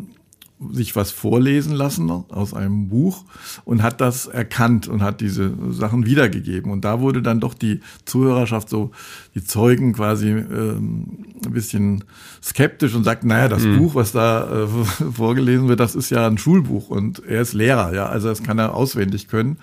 sich 0.71 0.95
was 0.95 1.11
vorlesen 1.11 1.73
lassen 1.73 2.09
aus 2.09 2.53
einem 2.53 2.89
Buch 2.89 3.23
und 3.65 3.83
hat 3.83 4.01
das 4.01 4.27
erkannt 4.27 4.87
und 4.87 5.01
hat 5.01 5.21
diese 5.21 5.51
Sachen 5.71 6.05
wiedergegeben. 6.05 6.71
Und 6.71 6.85
da 6.85 6.99
wurde 6.99 7.21
dann 7.21 7.39
doch 7.39 7.53
die 7.53 7.79
Zuhörerschaft 8.05 8.69
so, 8.69 8.91
die 9.35 9.43
Zeugen 9.43 9.93
quasi 9.93 10.29
ähm, 10.29 11.25
ein 11.45 11.51
bisschen 11.51 12.03
skeptisch 12.41 12.93
und 12.93 13.03
sagt, 13.03 13.23
naja, 13.23 13.47
das 13.47 13.63
mhm. 13.63 13.77
Buch, 13.77 13.95
was 13.95 14.11
da 14.11 14.63
äh, 14.63 14.67
vorgelesen 15.13 15.67
wird, 15.67 15.79
das 15.79 15.95
ist 15.95 16.09
ja 16.09 16.27
ein 16.27 16.37
Schulbuch 16.37 16.89
und 16.89 17.23
er 17.25 17.41
ist 17.41 17.53
Lehrer, 17.53 17.93
ja, 17.93 18.05
also 18.07 18.27
das 18.27 18.43
kann 18.43 18.59
er 18.59 18.75
auswendig 18.75 19.27
können. 19.27 19.57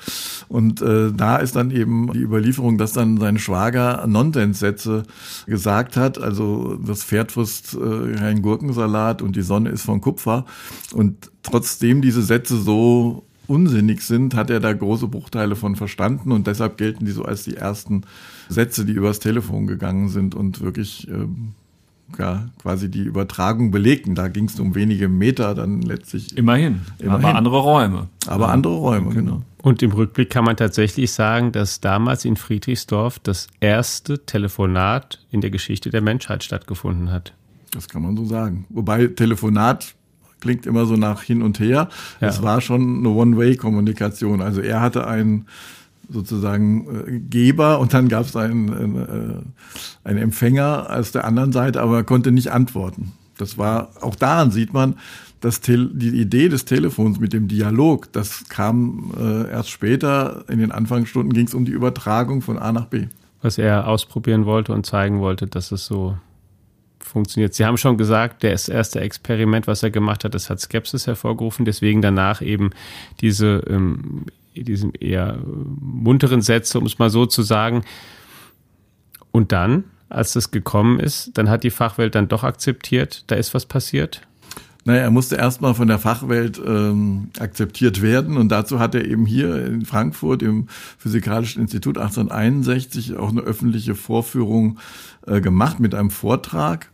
Und 0.49 0.83
äh, 0.83 1.13
da 1.13 1.37
ist 1.37 1.57
dann 1.57 1.71
eben 1.71 2.13
die 2.13 2.21
Überlieferung, 2.21 2.79
dass 2.79 2.93
dann 2.93 3.19
sein 3.19 3.39
Schwager 3.39 4.07
Nonsenssätze 4.07 5.05
gesagt 5.47 5.97
hat, 5.97 6.19
also 6.19 6.77
das 6.77 7.05
Pferd 7.05 7.33
frisst 7.33 7.75
äh, 7.75 8.15
keinen 8.15 8.43
Gurkensalat 8.43 9.23
und 9.23 9.37
die 9.37 9.43
Sonne 9.43 9.71
ist 9.71 9.83
von 9.83 10.01
Kupfer. 10.01 10.45
Und 10.93 11.31
trotzdem 11.43 12.03
diese 12.03 12.23
Sätze 12.23 12.61
so 12.61 13.25
unsinnig 13.47 14.03
sind, 14.03 14.35
hat 14.35 14.51
er 14.51 14.61
da 14.61 14.73
große 14.73 15.09
Bruchteile 15.09 15.57
von 15.57 15.75
verstanden 15.75 16.31
und 16.31 16.47
deshalb 16.47 16.79
gelten 16.79 17.05
die 17.05 17.11
so 17.11 17.25
als 17.25 17.43
die 17.43 17.57
ersten 17.57 18.03
Sätze, 18.49 18.85
die 18.85 18.93
übers 18.93 19.19
Telefon 19.19 19.67
gegangen 19.67 20.09
sind 20.09 20.35
und 20.37 20.61
wirklich 20.61 21.09
ähm, 21.09 21.55
ja, 22.19 22.49
quasi 22.61 22.91
die 22.91 23.03
Übertragung 23.03 23.71
belegten. 23.71 24.15
Da 24.15 24.29
ging 24.29 24.45
es 24.47 24.59
um 24.61 24.75
wenige 24.75 25.09
Meter 25.09 25.55
dann 25.55 25.83
letztlich. 25.83 26.37
Immerhin, 26.37 26.83
immerhin. 26.99 27.25
aber 27.25 27.35
andere 27.35 27.59
Räume. 27.59 28.09
Aber 28.27 28.47
ja. 28.47 28.53
andere 28.53 28.77
Räume, 28.77 29.15
genau. 29.15 29.43
Und 29.63 29.83
im 29.83 29.93
Rückblick 29.93 30.31
kann 30.31 30.45
man 30.45 30.57
tatsächlich 30.57 31.13
sagen, 31.13 31.53
dass 31.53 31.81
damals 31.81 32.25
in 32.25 32.37
Friedrichsdorf 32.37 33.19
das 33.19 33.49
erste 33.61 34.25
Telefonat 34.25 35.25
in 35.31 35.41
der 35.41 35.51
Geschichte 35.51 35.91
der 35.91 36.01
Menschheit 36.01 36.45
stattgefunden 36.45 37.11
hat. 37.11 37.35
Das 37.73 37.89
kann 37.89 38.03
man 38.03 38.17
so 38.17 38.25
sagen. 38.25 38.65
Wobei 38.71 39.09
Telefonat 39.09 39.95
klingt 40.41 40.67
immer 40.67 40.87
so 40.87 40.97
nach 40.97 41.23
hin 41.23 41.43
und 41.43 41.61
her. 41.61 41.89
Es 42.21 42.43
war 42.43 42.61
schon 42.61 42.99
eine 42.99 43.11
One-Way-Kommunikation. 43.11 44.41
Also 44.43 44.61
er 44.61 44.81
hatte 44.81 45.07
einen 45.07 45.47
sozusagen 46.09 47.07
äh, 47.07 47.19
Geber 47.21 47.79
und 47.79 47.95
dann 47.95 48.09
gab 48.09 48.27
es 48.27 48.37
einen, 48.37 48.75
einen, 48.75 49.53
einen 50.05 50.19
Empfänger 50.19 50.89
aus 50.91 51.13
der 51.13 51.25
anderen 51.25 51.53
Seite, 51.53 51.81
aber 51.81 51.99
er 51.99 52.05
konnte 52.05 52.33
nicht 52.33 52.51
antworten. 52.51 53.13
Das 53.39 53.57
war, 53.59 53.91
auch 54.01 54.17
daran 54.17 54.51
sieht 54.51 54.73
man, 54.73 54.97
dass 55.41 55.61
die 55.61 55.75
Idee 55.75 56.49
des 56.51 56.67
Telefons 56.67 57.19
mit 57.19 57.33
dem 57.33 57.49
Dialog, 57.49 58.13
das 58.13 58.49
kam 58.49 59.13
äh, 59.19 59.51
erst 59.51 59.71
später, 59.71 60.45
in 60.49 60.59
den 60.59 60.71
Anfangsstunden 60.71 61.33
ging 61.33 61.47
es 61.47 61.55
um 61.55 61.65
die 61.65 61.73
Übertragung 61.73 62.43
von 62.43 62.59
A 62.59 62.73
nach 62.73 62.87
B. 62.87 63.07
Was 63.41 63.57
er 63.57 63.89
ausprobieren 63.89 64.45
wollte 64.45 64.75
und 64.75 64.85
zeigen 64.85 65.21
wollte, 65.21 65.47
dass 65.47 65.73
es 65.73 65.87
so 65.87 66.19
funktioniert. 67.11 67.55
Sie 67.55 67.65
haben 67.65 67.77
schon 67.77 67.99
gesagt, 67.99 68.45
das 68.45 68.69
erste 68.69 69.01
Experiment, 69.01 69.67
was 69.67 69.83
er 69.83 69.91
gemacht 69.91 70.25
hat, 70.25 70.35
das 70.35 70.51
hat 70.51 70.61
Skepsis 70.61 71.07
hervorgerufen, 71.07 71.65
deswegen 71.65 72.03
danach 72.03 72.41
eben 72.43 72.71
diese, 73.21 73.63
ähm, 73.69 74.27
diesen 74.55 74.95
eher 74.95 75.39
munteren 75.45 76.43
Sätze, 76.43 76.79
um 76.79 76.87
es 76.87 76.99
mal 76.99 77.11
so 77.11 77.27
zu 77.27 77.43
sagen. 77.43 77.85
Und 79.31 79.53
dann, 79.53 79.85
als 80.09 80.33
das 80.33 80.51
gekommen 80.51 80.99
ist, 80.99 81.33
dann 81.35 81.49
hat 81.49 81.65
die 81.65 81.71
Fachwelt 81.71 82.15
dann 82.15 82.29
doch 82.29 82.45
akzeptiert, 82.45 83.25
da 83.29 83.37
ist 83.37 83.55
was 83.55 83.67
passiert. 83.67 84.23
Naja, 84.85 85.03
er 85.03 85.11
musste 85.11 85.37
erstmal 85.37 85.75
von 85.75 85.89
der 85.89 85.99
Fachwelt 85.99 86.61
ähm, 86.65 87.29
akzeptiert 87.39 88.01
werden 88.01 88.39
und 88.39 88.49
dazu 88.49 88.79
hat 88.79 88.95
er 88.95 89.05
eben 89.05 89.27
hier 89.27 89.67
in 89.67 89.85
Frankfurt 89.85 90.43
im 90.43 90.69
Physikalischen 90.97 91.61
Institut 91.63 91.99
1861 91.99 93.17
auch 93.17 93.31
eine 93.31 93.43
öffentliche 93.43 93.95
Vorführung 93.95 94.79
äh, 95.27 95.43
gemacht 95.43 95.81
mit 95.81 95.95
einem 95.95 96.11
Vortrag. 96.11 96.89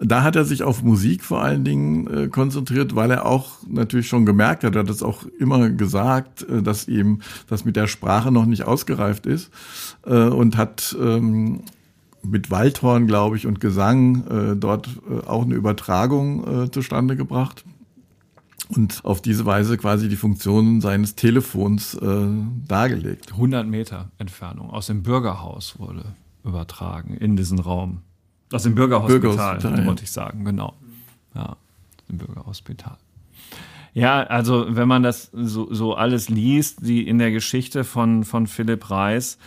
Da 0.00 0.24
hat 0.24 0.34
er 0.34 0.44
sich 0.44 0.64
auf 0.64 0.82
Musik 0.82 1.22
vor 1.22 1.42
allen 1.42 1.62
Dingen 1.62 2.06
äh, 2.08 2.28
konzentriert, 2.28 2.96
weil 2.96 3.12
er 3.12 3.24
auch 3.24 3.58
natürlich 3.68 4.08
schon 4.08 4.26
gemerkt 4.26 4.64
hat, 4.64 4.74
er 4.74 4.82
hat 4.82 4.90
es 4.90 5.04
auch 5.04 5.24
immer 5.38 5.70
gesagt, 5.70 6.42
äh, 6.42 6.60
dass 6.60 6.88
ihm 6.88 7.20
das 7.48 7.64
mit 7.64 7.76
der 7.76 7.86
Sprache 7.86 8.32
noch 8.32 8.46
nicht 8.46 8.64
ausgereift 8.64 9.26
ist 9.26 9.50
äh, 10.06 10.12
und 10.12 10.56
hat 10.56 10.96
ähm, 11.00 11.60
mit 12.22 12.50
Waldhorn, 12.50 13.06
glaube 13.06 13.36
ich, 13.36 13.46
und 13.46 13.60
Gesang 13.60 14.26
äh, 14.26 14.56
dort 14.56 14.88
äh, 15.08 15.26
auch 15.26 15.44
eine 15.44 15.54
Übertragung 15.54 16.64
äh, 16.64 16.70
zustande 16.70 17.16
gebracht 17.16 17.64
und 18.68 19.04
auf 19.04 19.22
diese 19.22 19.46
Weise 19.46 19.78
quasi 19.78 20.08
die 20.08 20.16
Funktionen 20.16 20.80
seines 20.80 21.14
Telefons 21.14 21.94
äh, 21.94 22.26
dargelegt. 22.66 23.32
100 23.32 23.66
Meter 23.66 24.10
Entfernung 24.18 24.70
aus 24.70 24.88
dem 24.88 25.02
Bürgerhaus 25.02 25.78
wurde 25.78 26.04
übertragen 26.44 27.14
in 27.14 27.36
diesen 27.36 27.58
Raum. 27.58 28.02
Aus 28.52 28.62
dem 28.62 28.74
Bürgerhospital, 28.74 29.20
Bürgerhospital 29.20 29.86
wollte 29.86 30.04
ich 30.04 30.10
sagen, 30.10 30.44
genau. 30.44 30.74
Ja, 31.34 31.56
im 32.08 32.18
Bürgerhospital. 32.18 32.96
Ja, 33.94 34.22
also 34.22 34.66
wenn 34.68 34.88
man 34.88 35.02
das 35.02 35.30
so, 35.32 35.72
so 35.72 35.94
alles 35.94 36.28
liest, 36.28 36.86
die 36.86 37.06
in 37.06 37.18
der 37.18 37.30
Geschichte 37.30 37.84
von, 37.84 38.24
von 38.24 38.46
Philipp 38.46 38.90
Reis, 38.90 39.38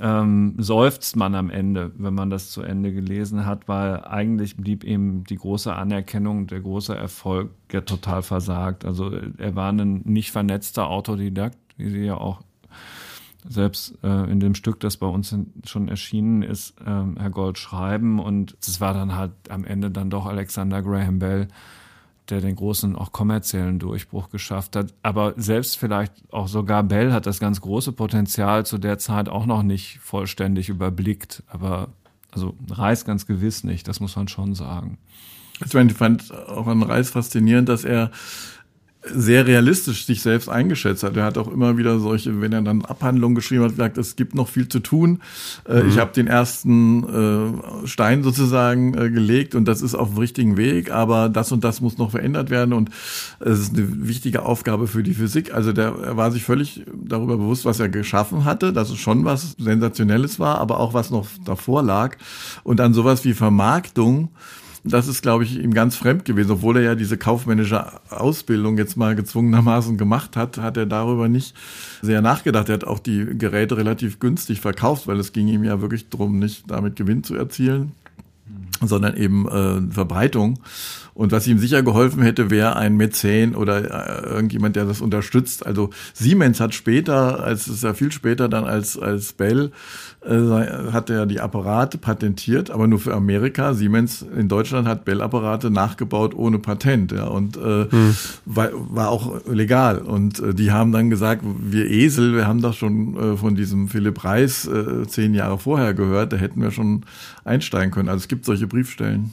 ähm, 0.00 0.54
seufzt 0.58 1.16
man 1.16 1.34
am 1.34 1.50
Ende, 1.50 1.92
wenn 1.96 2.14
man 2.14 2.30
das 2.30 2.50
zu 2.50 2.62
Ende 2.62 2.92
gelesen 2.92 3.46
hat, 3.46 3.68
weil 3.68 4.04
eigentlich 4.04 4.56
blieb 4.56 4.84
ihm 4.84 5.24
die 5.24 5.36
große 5.36 5.74
Anerkennung, 5.74 6.46
der 6.46 6.60
große 6.60 6.94
Erfolg 6.96 7.50
ja 7.72 7.80
total 7.80 8.22
versagt. 8.22 8.84
Also 8.84 9.10
er 9.38 9.54
war 9.54 9.72
ein 9.72 10.02
nicht 10.04 10.30
vernetzter 10.30 10.88
Autodidakt, 10.88 11.58
wie 11.76 11.90
sie 11.90 12.04
ja 12.04 12.16
auch 12.16 12.42
selbst 13.46 13.98
äh, 14.02 14.30
in 14.30 14.40
dem 14.40 14.54
Stück, 14.54 14.80
das 14.80 14.96
bei 14.96 15.06
uns 15.06 15.36
schon 15.66 15.88
erschienen 15.88 16.42
ist, 16.42 16.80
äh, 16.80 17.04
Herr 17.18 17.30
Gold 17.30 17.58
schreiben. 17.58 18.18
Und 18.18 18.56
es 18.60 18.80
war 18.80 18.94
dann 18.94 19.14
halt 19.14 19.32
am 19.50 19.64
Ende 19.64 19.90
dann 19.90 20.10
doch 20.10 20.26
Alexander 20.26 20.82
Graham 20.82 21.18
Bell, 21.18 21.48
der 22.30 22.40
den 22.40 22.56
großen 22.56 22.96
auch 22.96 23.12
kommerziellen 23.12 23.78
Durchbruch 23.78 24.30
geschafft 24.30 24.76
hat. 24.76 24.94
Aber 25.02 25.34
selbst 25.36 25.76
vielleicht 25.78 26.12
auch 26.32 26.48
sogar 26.48 26.82
Bell 26.82 27.12
hat 27.12 27.26
das 27.26 27.38
ganz 27.38 27.60
große 27.60 27.92
Potenzial 27.92 28.64
zu 28.64 28.78
der 28.78 28.98
Zeit 28.98 29.28
auch 29.28 29.46
noch 29.46 29.62
nicht 29.62 29.98
vollständig 30.00 30.68
überblickt. 30.68 31.42
Aber 31.48 31.88
also 32.32 32.56
Reis 32.70 33.04
ganz 33.04 33.26
gewiss 33.26 33.64
nicht, 33.64 33.86
das 33.88 34.00
muss 34.00 34.16
man 34.16 34.28
schon 34.28 34.54
sagen. 34.54 34.98
Ich 35.64 35.72
meine, 35.72 35.92
ich 35.92 35.96
fand 35.96 36.32
auch 36.34 36.66
an 36.66 36.82
Reis 36.82 37.10
faszinierend, 37.10 37.68
dass 37.68 37.84
er 37.84 38.10
sehr 39.12 39.46
realistisch 39.46 40.06
sich 40.06 40.22
selbst 40.22 40.48
eingeschätzt 40.48 41.02
hat. 41.02 41.16
Er 41.16 41.24
hat 41.24 41.36
auch 41.38 41.50
immer 41.50 41.76
wieder 41.76 41.98
solche, 41.98 42.40
wenn 42.40 42.52
er 42.52 42.62
dann 42.62 42.84
Abhandlungen 42.84 43.34
geschrieben 43.34 43.64
hat, 43.64 43.72
gesagt, 43.72 43.98
es 43.98 44.16
gibt 44.16 44.34
noch 44.34 44.48
viel 44.48 44.68
zu 44.68 44.80
tun. 44.80 45.20
Äh, 45.68 45.82
mhm. 45.82 45.88
Ich 45.88 45.98
habe 45.98 46.12
den 46.12 46.26
ersten 46.26 47.04
äh, 47.82 47.86
Stein 47.86 48.22
sozusagen 48.22 48.94
äh, 48.94 49.10
gelegt 49.10 49.54
und 49.54 49.66
das 49.66 49.82
ist 49.82 49.94
auf 49.94 50.10
dem 50.10 50.18
richtigen 50.18 50.56
Weg, 50.56 50.90
aber 50.90 51.28
das 51.28 51.52
und 51.52 51.64
das 51.64 51.80
muss 51.80 51.98
noch 51.98 52.12
verändert 52.12 52.50
werden 52.50 52.72
und 52.72 52.90
es 53.40 53.60
ist 53.60 53.76
eine 53.76 54.08
wichtige 54.08 54.42
Aufgabe 54.42 54.86
für 54.86 55.02
die 55.02 55.14
Physik. 55.14 55.52
Also 55.52 55.72
der, 55.72 55.94
er 56.02 56.16
war 56.16 56.30
sich 56.30 56.44
völlig 56.44 56.84
darüber 56.94 57.36
bewusst, 57.36 57.64
was 57.64 57.80
er 57.80 57.88
geschaffen 57.88 58.44
hatte, 58.44 58.72
dass 58.72 58.90
es 58.90 58.98
schon 58.98 59.24
was 59.24 59.54
Sensationelles 59.58 60.38
war, 60.38 60.58
aber 60.58 60.80
auch 60.80 60.94
was 60.94 61.10
noch 61.10 61.26
davor 61.44 61.82
lag. 61.82 62.16
Und 62.62 62.78
dann 62.80 62.94
sowas 62.94 63.24
wie 63.24 63.34
Vermarktung, 63.34 64.30
das 64.84 65.08
ist, 65.08 65.22
glaube 65.22 65.44
ich, 65.44 65.58
ihm 65.58 65.72
ganz 65.72 65.96
fremd 65.96 66.26
gewesen. 66.26 66.52
Obwohl 66.52 66.76
er 66.76 66.82
ja 66.82 66.94
diese 66.94 67.16
kaufmännische 67.16 67.86
Ausbildung 68.10 68.76
jetzt 68.76 68.96
mal 68.96 69.14
gezwungenermaßen 69.16 69.96
gemacht 69.96 70.36
hat, 70.36 70.58
hat 70.58 70.76
er 70.76 70.84
darüber 70.84 71.28
nicht 71.28 71.54
sehr 72.02 72.20
nachgedacht. 72.20 72.68
Er 72.68 72.74
hat 72.74 72.84
auch 72.84 72.98
die 72.98 73.24
Geräte 73.38 73.78
relativ 73.78 74.20
günstig 74.20 74.60
verkauft, 74.60 75.06
weil 75.06 75.18
es 75.18 75.32
ging 75.32 75.48
ihm 75.48 75.64
ja 75.64 75.80
wirklich 75.80 76.10
darum, 76.10 76.38
nicht 76.38 76.70
damit 76.70 76.96
Gewinn 76.96 77.24
zu 77.24 77.34
erzielen, 77.34 77.92
sondern 78.88 79.16
eben 79.16 79.48
äh, 79.48 79.92
Verbreitung. 79.92 80.58
Und 81.14 81.30
was 81.30 81.46
ihm 81.46 81.58
sicher 81.58 81.84
geholfen 81.84 82.22
hätte, 82.22 82.50
wäre 82.50 82.74
ein 82.74 82.96
Mäzen 82.96 83.54
oder 83.54 84.24
äh, 84.24 84.26
irgendjemand, 84.26 84.74
der 84.74 84.84
das 84.84 85.00
unterstützt. 85.00 85.64
Also 85.64 85.90
Siemens 86.12 86.58
hat 86.58 86.74
später, 86.74 87.42
als 87.44 87.68
es 87.68 87.82
ja 87.82 87.94
viel 87.94 88.10
später 88.10 88.48
dann 88.48 88.64
als, 88.64 88.98
als 88.98 89.32
Bell, 89.32 89.70
äh, 90.26 90.90
hat 90.90 91.10
er 91.10 91.26
die 91.26 91.40
Apparate 91.40 91.98
patentiert, 91.98 92.70
aber 92.70 92.88
nur 92.88 92.98
für 92.98 93.14
Amerika. 93.14 93.74
Siemens 93.74 94.22
in 94.22 94.48
Deutschland 94.48 94.88
hat 94.88 95.04
Bell-Apparate 95.04 95.70
nachgebaut 95.70 96.34
ohne 96.34 96.58
Patent, 96.58 97.12
ja, 97.12 97.26
und 97.26 97.56
äh, 97.58 97.90
hm. 97.90 98.16
war, 98.44 98.70
war 98.72 99.10
auch 99.10 99.46
legal. 99.46 99.98
Und 99.98 100.40
äh, 100.40 100.52
die 100.52 100.72
haben 100.72 100.90
dann 100.90 101.10
gesagt, 101.10 101.42
wir 101.44 101.88
Esel, 101.90 102.34
wir 102.34 102.48
haben 102.48 102.60
doch 102.60 102.74
schon 102.74 103.16
äh, 103.16 103.36
von 103.36 103.54
diesem 103.54 103.88
Philipp 103.88 104.24
Reis 104.24 104.66
äh, 104.66 105.06
zehn 105.06 105.34
Jahre 105.34 105.58
vorher 105.58 105.94
gehört, 105.94 106.32
da 106.32 106.38
hätten 106.38 106.60
wir 106.60 106.72
schon 106.72 107.04
einsteigen 107.44 107.92
können. 107.92 108.08
Also 108.08 108.22
es 108.22 108.28
gibt 108.28 108.46
solche 108.46 108.66
Briefstellen. 108.74 109.32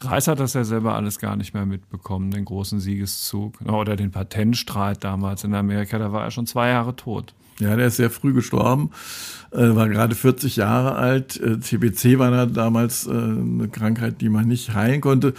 Reis 0.00 0.28
hat 0.28 0.40
das 0.40 0.54
ja 0.54 0.64
selber 0.64 0.94
alles 0.94 1.18
gar 1.18 1.36
nicht 1.36 1.54
mehr 1.54 1.64
mitbekommen, 1.64 2.30
den 2.30 2.44
großen 2.44 2.80
Siegeszug 2.80 3.60
oder 3.62 3.96
den 3.96 4.10
Patentstreit 4.10 5.04
damals 5.04 5.44
in 5.44 5.54
Amerika. 5.54 5.98
Da 5.98 6.12
war 6.12 6.24
er 6.24 6.30
schon 6.30 6.46
zwei 6.46 6.68
Jahre 6.68 6.96
tot. 6.96 7.34
Ja, 7.60 7.76
der 7.76 7.88
ist 7.88 7.96
sehr 7.96 8.10
früh 8.10 8.32
gestorben, 8.32 8.90
äh, 9.52 9.74
war 9.74 9.88
gerade 9.88 10.14
40 10.14 10.56
Jahre 10.56 10.94
alt. 10.96 11.38
Äh, 11.38 11.58
TBC 11.58 12.18
war 12.18 12.30
da 12.30 12.46
damals 12.46 13.06
äh, 13.06 13.10
eine 13.10 13.68
Krankheit, 13.70 14.22
die 14.22 14.30
man 14.30 14.48
nicht 14.48 14.74
heilen 14.74 15.02
konnte. 15.02 15.34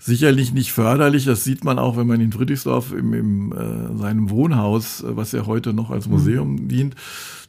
Sicherlich 0.00 0.52
nicht 0.52 0.72
förderlich, 0.72 1.24
das 1.24 1.42
sieht 1.42 1.64
man 1.64 1.78
auch, 1.78 1.96
wenn 1.96 2.06
man 2.06 2.20
in 2.20 2.30
Friedrichsdorf 2.30 2.92
im, 2.92 3.12
im 3.14 3.52
äh, 3.52 3.98
seinem 3.98 4.30
Wohnhaus, 4.30 5.02
äh, 5.02 5.16
was 5.16 5.32
ja 5.32 5.46
heute 5.46 5.72
noch 5.72 5.90
als 5.90 6.06
Museum 6.06 6.52
mhm. 6.52 6.68
dient, 6.68 6.94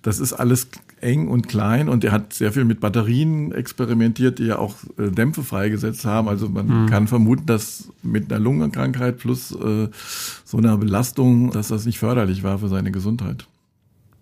das 0.01 0.19
ist 0.19 0.33
alles 0.33 0.69
eng 1.01 1.27
und 1.27 1.47
klein 1.47 1.89
und 1.89 2.03
er 2.03 2.11
hat 2.11 2.33
sehr 2.33 2.51
viel 2.51 2.65
mit 2.65 2.79
Batterien 2.79 3.51
experimentiert, 3.51 4.39
die 4.39 4.45
ja 4.45 4.57
auch 4.57 4.75
äh, 4.97 5.11
Dämpfe 5.11 5.43
freigesetzt 5.43 6.05
haben. 6.05 6.27
Also 6.27 6.49
man 6.49 6.83
mhm. 6.83 6.85
kann 6.87 7.07
vermuten, 7.07 7.45
dass 7.45 7.91
mit 8.01 8.31
einer 8.31 8.39
Lungenkrankheit 8.39 9.19
plus 9.19 9.51
äh, 9.51 9.89
so 10.43 10.57
einer 10.57 10.77
Belastung, 10.77 11.51
dass 11.51 11.67
das 11.67 11.85
nicht 11.85 11.99
förderlich 11.99 12.43
war 12.43 12.59
für 12.59 12.67
seine 12.67 12.91
Gesundheit. 12.91 13.47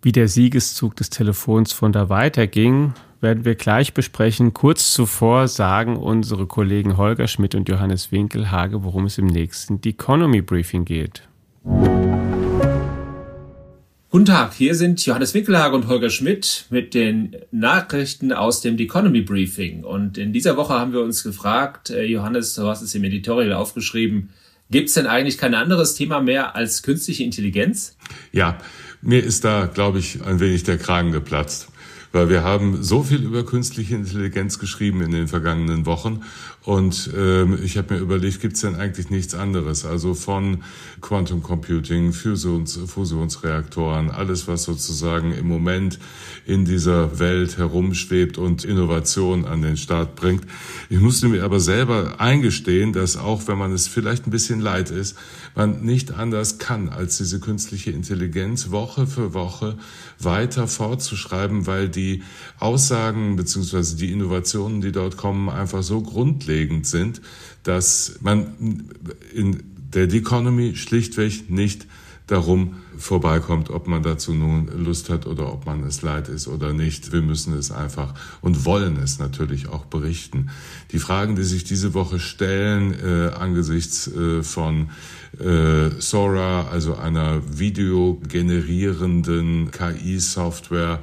Wie 0.02 0.12
der 0.12 0.28
Siegeszug 0.28 0.96
des 0.96 1.10
Telefons 1.10 1.74
von 1.74 1.92
da 1.92 2.10
weiterging, 2.10 2.94
werden 3.22 3.46
wir 3.46 3.56
gleich 3.56 3.94
besprechen. 3.94 4.54
Kurz 4.54 4.92
zuvor 4.94 5.48
sagen 5.48 5.98
unsere 5.98 6.46
Kollegen 6.46 6.98
Holger 6.98 7.28
Schmidt 7.28 7.56
und 7.56 7.68
Johannes 7.70 8.12
Winkelhage, 8.12 8.84
worum 8.84 9.06
es 9.06 9.18
im 9.18 9.28
nächsten 9.28 9.80
Economy 9.84 10.42
Briefing 10.42 10.86
geht. 10.86 11.24
Guten 14.10 14.26
Tag, 14.26 14.54
hier 14.54 14.74
sind 14.74 15.06
Johannes 15.06 15.34
Winkelhage 15.34 15.76
und 15.76 15.88
Holger 15.88 16.10
Schmidt 16.10 16.66
mit 16.70 16.94
den 16.94 17.36
Nachrichten 17.52 18.32
aus 18.32 18.62
dem 18.62 18.78
Economy 18.80 19.22
Briefing. 19.22 19.84
Und 19.84 20.18
in 20.18 20.32
dieser 20.32 20.56
Woche 20.56 20.74
haben 20.74 20.94
wir 20.94 21.02
uns 21.02 21.24
gefragt, 21.24 21.90
äh, 21.90 22.04
Johannes, 22.04 22.56
du 22.56 22.68
hast 22.68 22.82
es 22.82 22.96
im 22.96 23.04
Editorial 23.04 23.54
aufgeschrieben, 23.54 24.30
gibt 24.72 24.88
es 24.90 24.96
denn 24.96 25.08
eigentlich 25.08 25.38
kein 25.38 25.54
anderes 25.54 25.96
Thema 25.96 26.22
mehr 26.22 26.56
als 26.56 26.84
künstliche 26.84 27.24
Intelligenz? 27.24 27.98
Ja, 28.32 28.58
mir 29.02 29.24
ist 29.24 29.44
da, 29.44 29.66
glaube 29.66 30.00
ich, 30.00 30.24
ein 30.24 30.40
wenig 30.40 30.64
der 30.64 30.78
Kragen 30.78 31.12
geplatzt 31.12 31.70
weil 32.18 32.30
wir 32.30 32.44
haben 32.44 32.82
so 32.82 33.04
viel 33.04 33.24
über 33.24 33.46
künstliche 33.46 33.94
Intelligenz 33.94 34.58
geschrieben 34.58 35.02
in 35.02 35.12
den 35.12 35.28
vergangenen 35.28 35.86
Wochen 35.86 36.24
und 36.68 37.12
ähm, 37.16 37.58
ich 37.64 37.78
habe 37.78 37.94
mir 37.94 38.02
überlegt, 38.02 38.42
gibt 38.42 38.56
es 38.56 38.62
denn 38.62 38.76
eigentlich 38.76 39.10
nichts 39.10 39.34
anderes? 39.34 39.86
Also 39.86 40.14
von 40.14 40.64
Quantum 41.00 41.42
Computing, 41.42 42.12
Fusions, 42.12 42.78
Fusionsreaktoren, 42.88 44.12
alles, 44.12 44.50
was 44.50 44.64
sozusagen 44.64 45.32
im 45.32 45.48
Moment 45.48 45.98
in 46.46 46.66
dieser 46.66 47.20
Welt 47.20 47.58
herumschwebt 47.58 48.38
und 48.38 48.66
Innovation 48.66 49.46
an 49.46 49.62
den 49.62 49.78
Start 49.78 50.18
bringt. 50.18 50.44
Ich 50.90 51.00
musste 51.00 51.30
mir 51.30 51.46
aber 51.46 51.62
selber 51.62 52.20
eingestehen, 52.20 52.92
dass 52.92 53.16
auch 53.16 53.48
wenn 53.48 53.58
man 53.58 53.72
es 53.72 53.88
vielleicht 53.88 54.28
ein 54.28 54.32
bisschen 54.32 54.60
leid 54.60 54.92
ist, 54.92 55.16
man 55.56 55.86
nicht 55.86 56.12
anders 56.12 56.58
kann, 56.58 56.90
als 56.90 57.18
diese 57.18 57.40
künstliche 57.40 57.92
Intelligenz 57.92 58.72
Woche 58.72 59.08
für 59.08 59.34
Woche 59.34 59.78
weiter 60.20 60.68
fortzuschreiben, 60.68 61.66
weil 61.66 61.88
die 61.88 62.24
Aussagen 62.60 63.38
beziehungsweise 63.38 63.96
die 63.96 64.12
Innovationen, 64.12 64.82
die 64.82 64.92
dort 64.92 65.16
kommen, 65.16 65.48
einfach 65.48 65.82
so 65.82 66.02
grundlegend 66.02 66.57
grundlegend 66.58 66.88
sind, 66.88 67.22
dass 67.64 68.18
man 68.22 68.90
in 69.34 69.64
der 69.94 70.12
Economy 70.12 70.76
schlichtweg 70.76 71.50
nicht 71.50 71.88
darum 72.28 72.76
vorbeikommt, 72.98 73.70
ob 73.70 73.88
man 73.88 74.04
dazu 74.04 74.34
nun 74.34 74.68
Lust 74.84 75.10
hat 75.10 75.26
oder 75.28 75.54
ob 75.54 75.66
man 75.66 75.82
es 75.84 76.02
leid 76.02 76.28
ist 76.28 76.50
oder 76.50 76.74
nicht. 76.74 77.14
Wir 77.14 77.22
müssen 77.22 77.54
es 77.54 77.72
einfach 77.72 78.14
und 78.42 78.66
wollen 78.66 78.98
es 78.98 79.18
natürlich 79.18 79.70
auch 79.70 79.86
berichten. 79.86 80.50
Die 80.92 81.00
Fragen, 81.00 81.38
die 81.38 81.44
sich 81.44 81.64
diese 81.64 81.94
Woche 81.94 82.20
stellen 82.20 82.94
äh, 82.94 83.32
angesichts 83.34 84.08
äh, 84.08 84.44
von 84.44 84.90
äh, 85.40 85.90
Sora, 86.00 86.68
also 86.68 86.98
einer 86.98 87.42
videogenerierenden 87.58 89.72
KI-Software, 89.72 91.02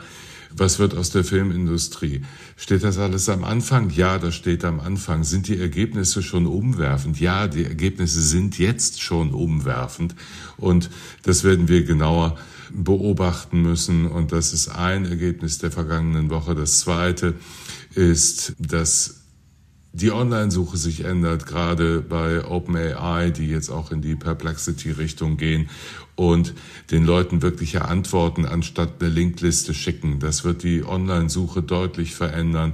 was 0.56 0.78
wird 0.78 0.94
aus 0.94 1.10
der 1.10 1.24
Filmindustrie? 1.24 2.22
Steht 2.56 2.84
das 2.84 2.98
alles 2.98 3.28
am 3.28 3.44
Anfang? 3.44 3.90
Ja, 3.90 4.18
das 4.18 4.34
steht 4.34 4.64
am 4.64 4.80
Anfang. 4.80 5.24
Sind 5.24 5.48
die 5.48 5.58
Ergebnisse 5.58 6.22
schon 6.22 6.46
umwerfend? 6.46 7.18
Ja, 7.20 7.48
die 7.48 7.64
Ergebnisse 7.64 8.22
sind 8.22 8.58
jetzt 8.58 9.02
schon 9.02 9.32
umwerfend. 9.34 10.14
Und 10.56 10.90
das 11.22 11.44
werden 11.44 11.68
wir 11.68 11.84
genauer 11.84 12.36
beobachten 12.72 13.62
müssen. 13.62 14.06
Und 14.06 14.32
das 14.32 14.52
ist 14.52 14.68
ein 14.68 15.04
Ergebnis 15.04 15.58
der 15.58 15.70
vergangenen 15.70 16.30
Woche. 16.30 16.54
Das 16.54 16.80
zweite 16.80 17.34
ist, 17.94 18.54
dass 18.58 19.23
die 19.94 20.10
Online-Suche 20.10 20.76
sich 20.76 21.04
ändert, 21.04 21.46
gerade 21.46 22.00
bei 22.00 22.44
OpenAI, 22.44 23.30
die 23.30 23.46
jetzt 23.46 23.70
auch 23.70 23.92
in 23.92 24.02
die 24.02 24.16
Perplexity-Richtung 24.16 25.36
gehen 25.36 25.70
und 26.16 26.52
den 26.90 27.04
Leuten 27.04 27.42
wirkliche 27.42 27.84
Antworten 27.84 28.44
anstatt 28.44 29.00
eine 29.00 29.08
Linkliste 29.08 29.72
schicken. 29.72 30.18
Das 30.18 30.42
wird 30.42 30.64
die 30.64 30.84
Online-Suche 30.84 31.62
deutlich 31.62 32.16
verändern 32.16 32.72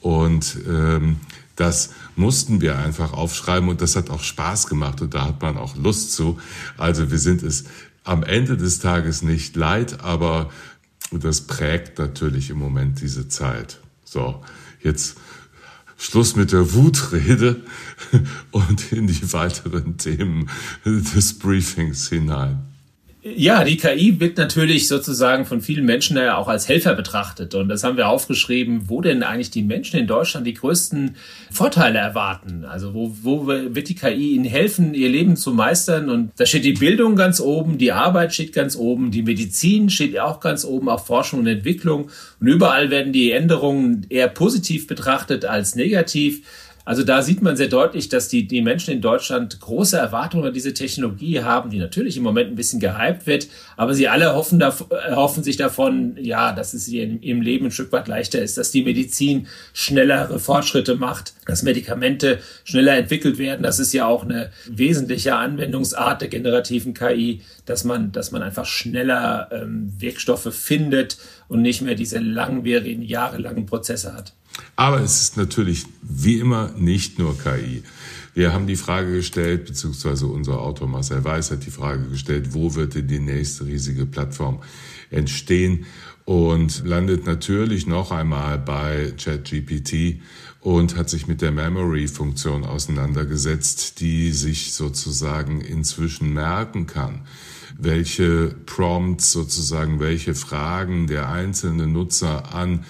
und 0.00 0.56
ähm, 0.66 1.16
das 1.54 1.90
mussten 2.16 2.62
wir 2.62 2.78
einfach 2.78 3.12
aufschreiben 3.12 3.68
und 3.68 3.82
das 3.82 3.94
hat 3.94 4.08
auch 4.08 4.22
Spaß 4.22 4.66
gemacht 4.66 5.02
und 5.02 5.12
da 5.12 5.26
hat 5.26 5.42
man 5.42 5.58
auch 5.58 5.76
Lust 5.76 6.14
zu. 6.14 6.38
Also 6.78 7.10
wir 7.10 7.18
sind 7.18 7.42
es 7.42 7.64
am 8.04 8.22
Ende 8.22 8.56
des 8.56 8.78
Tages 8.78 9.20
nicht 9.20 9.54
leid, 9.54 10.00
aber 10.02 10.50
das 11.10 11.42
prägt 11.42 11.98
natürlich 11.98 12.48
im 12.48 12.58
Moment 12.58 13.02
diese 13.02 13.28
Zeit. 13.28 13.80
So, 14.04 14.42
jetzt 14.82 15.18
Schluss 15.96 16.36
mit 16.36 16.52
der 16.52 16.74
Wutrede 16.74 17.62
und 18.50 18.92
in 18.92 19.06
die 19.06 19.32
weiteren 19.32 19.96
Themen 19.96 20.50
des 20.84 21.38
Briefings 21.38 22.08
hinein. 22.08 22.73
Ja, 23.26 23.64
die 23.64 23.78
KI 23.78 24.20
wird 24.20 24.36
natürlich 24.36 24.86
sozusagen 24.86 25.46
von 25.46 25.62
vielen 25.62 25.86
Menschen 25.86 26.18
ja 26.18 26.36
auch 26.36 26.46
als 26.46 26.68
Helfer 26.68 26.94
betrachtet. 26.94 27.54
Und 27.54 27.70
das 27.70 27.82
haben 27.82 27.96
wir 27.96 28.08
aufgeschrieben, 28.08 28.90
wo 28.90 29.00
denn 29.00 29.22
eigentlich 29.22 29.50
die 29.50 29.62
Menschen 29.62 29.98
in 29.98 30.06
Deutschland 30.06 30.46
die 30.46 30.52
größten 30.52 31.16
Vorteile 31.50 32.00
erwarten. 32.00 32.66
Also 32.66 32.92
wo, 32.92 33.16
wo 33.22 33.46
wird 33.46 33.88
die 33.88 33.94
KI 33.94 34.34
ihnen 34.34 34.44
helfen, 34.44 34.92
ihr 34.92 35.08
Leben 35.08 35.36
zu 35.36 35.54
meistern? 35.54 36.10
Und 36.10 36.32
da 36.36 36.44
steht 36.44 36.66
die 36.66 36.74
Bildung 36.74 37.16
ganz 37.16 37.40
oben, 37.40 37.78
die 37.78 37.92
Arbeit 37.92 38.34
steht 38.34 38.52
ganz 38.52 38.76
oben, 38.76 39.10
die 39.10 39.22
Medizin 39.22 39.88
steht 39.88 40.20
auch 40.20 40.38
ganz 40.38 40.66
oben, 40.66 40.90
auch 40.90 41.06
Forschung 41.06 41.40
und 41.40 41.46
Entwicklung. 41.46 42.10
Und 42.40 42.46
überall 42.46 42.90
werden 42.90 43.14
die 43.14 43.30
Änderungen 43.30 44.04
eher 44.10 44.28
positiv 44.28 44.86
betrachtet 44.86 45.46
als 45.46 45.76
negativ. 45.76 46.42
Also 46.84 47.02
da 47.02 47.22
sieht 47.22 47.40
man 47.40 47.56
sehr 47.56 47.68
deutlich, 47.68 48.10
dass 48.10 48.28
die, 48.28 48.46
die 48.46 48.60
Menschen 48.60 48.92
in 48.92 49.00
Deutschland 49.00 49.58
große 49.58 49.96
Erwartungen 49.96 50.46
an 50.46 50.52
diese 50.52 50.74
Technologie 50.74 51.42
haben, 51.42 51.70
die 51.70 51.78
natürlich 51.78 52.18
im 52.18 52.22
Moment 52.22 52.50
ein 52.50 52.56
bisschen 52.56 52.78
gehypt 52.78 53.26
wird, 53.26 53.48
aber 53.76 53.94
sie 53.94 54.08
alle 54.08 54.34
hoffen, 54.34 54.58
da, 54.58 54.74
hoffen 55.14 55.42
sich 55.42 55.56
davon, 55.56 56.16
ja, 56.20 56.52
dass 56.52 56.74
es 56.74 56.86
ihnen 56.88 57.22
im 57.22 57.40
Leben 57.40 57.66
ein 57.66 57.70
Stück 57.70 57.90
weit 57.92 58.06
leichter 58.06 58.42
ist, 58.42 58.58
dass 58.58 58.70
die 58.70 58.84
Medizin 58.84 59.46
schnellere 59.72 60.38
Fortschritte 60.38 60.96
macht, 60.96 61.32
dass 61.46 61.62
Medikamente 61.62 62.40
schneller 62.64 62.96
entwickelt 62.96 63.38
werden. 63.38 63.62
Das 63.62 63.78
ist 63.78 63.94
ja 63.94 64.06
auch 64.06 64.24
eine 64.24 64.50
wesentliche 64.66 65.36
Anwendungsart 65.36 66.20
der 66.20 66.28
generativen 66.28 66.92
KI, 66.92 67.40
dass 67.64 67.84
man, 67.84 68.12
dass 68.12 68.30
man 68.30 68.42
einfach 68.42 68.66
schneller 68.66 69.48
ähm, 69.52 69.94
Wirkstoffe 69.98 70.54
findet 70.54 71.16
und 71.48 71.62
nicht 71.62 71.80
mehr 71.80 71.94
diese 71.94 72.18
langwierigen, 72.18 73.02
jahrelangen 73.02 73.64
Prozesse 73.64 74.12
hat. 74.12 74.34
Aber 74.76 75.00
es 75.00 75.20
ist 75.20 75.36
natürlich 75.36 75.86
wie 76.02 76.38
immer 76.38 76.72
nicht 76.76 77.18
nur 77.18 77.38
KI. 77.38 77.82
Wir 78.34 78.52
haben 78.52 78.66
die 78.66 78.76
Frage 78.76 79.12
gestellt, 79.12 79.66
beziehungsweise 79.66 80.26
unser 80.26 80.60
Autor 80.60 80.88
Marcel 80.88 81.22
Weiß 81.22 81.52
hat 81.52 81.64
die 81.64 81.70
Frage 81.70 82.08
gestellt, 82.08 82.52
wo 82.52 82.74
wird 82.74 82.96
denn 82.96 83.06
die 83.06 83.20
nächste 83.20 83.64
riesige 83.66 84.06
Plattform 84.06 84.60
entstehen? 85.10 85.86
Und 86.24 86.84
landet 86.86 87.26
natürlich 87.26 87.86
noch 87.86 88.10
einmal 88.10 88.58
bei 88.58 89.12
ChatGPT 89.22 90.20
und 90.60 90.96
hat 90.96 91.10
sich 91.10 91.26
mit 91.26 91.42
der 91.42 91.52
Memory-Funktion 91.52 92.64
auseinandergesetzt, 92.64 94.00
die 94.00 94.32
sich 94.32 94.72
sozusagen 94.72 95.60
inzwischen 95.60 96.32
merken 96.32 96.86
kann, 96.86 97.20
welche 97.78 98.54
Prompts 98.64 99.32
sozusagen, 99.32 100.00
welche 100.00 100.34
Fragen 100.34 101.06
der 101.06 101.28
einzelne 101.28 101.86
Nutzer 101.86 102.54
an 102.54 102.86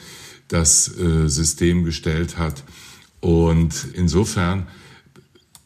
das 0.49 0.89
äh, 0.99 1.29
System 1.29 1.85
gestellt 1.85 2.39
hat. 2.39 2.65
Und 3.21 3.89
insofern 3.95 4.67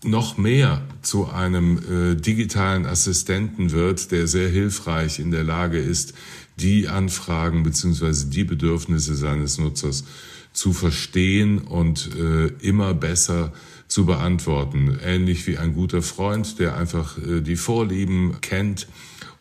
noch 0.05 0.39
mehr 0.39 0.83
zu 1.03 1.29
einem 1.29 1.79
äh, 1.79 2.15
digitalen 2.15 2.87
Assistenten 2.87 3.73
wird, 3.73 4.13
der 4.13 4.29
sehr 4.29 4.49
hilfreich 4.49 5.19
in 5.19 5.31
der 5.31 5.45
Lage 5.45 5.79
ist, 5.79 6.15
die 6.57 6.89
Anfragen 6.89 7.63
beziehungsweise 7.63 8.27
die 8.27 8.45
Bedürfnisse 8.45 9.17
seines 9.17 9.59
Nutzers 9.59 10.05
zu 10.53 10.73
verstehen 10.73 11.59
und 11.59 12.11
äh, 12.17 12.47
immer 12.61 12.95
besser 12.95 13.53
zu 13.87 14.07
beantworten. 14.07 14.99
Ähnlich 15.03 15.47
wie 15.47 15.59
ein 15.59 15.75
guter 15.75 16.03
Freund, 16.03 16.59
der 16.59 16.77
einfach 16.77 17.19
äh, 17.19 17.41
die 17.41 17.57
Vorlieben 17.57 18.41
kennt 18.41 18.89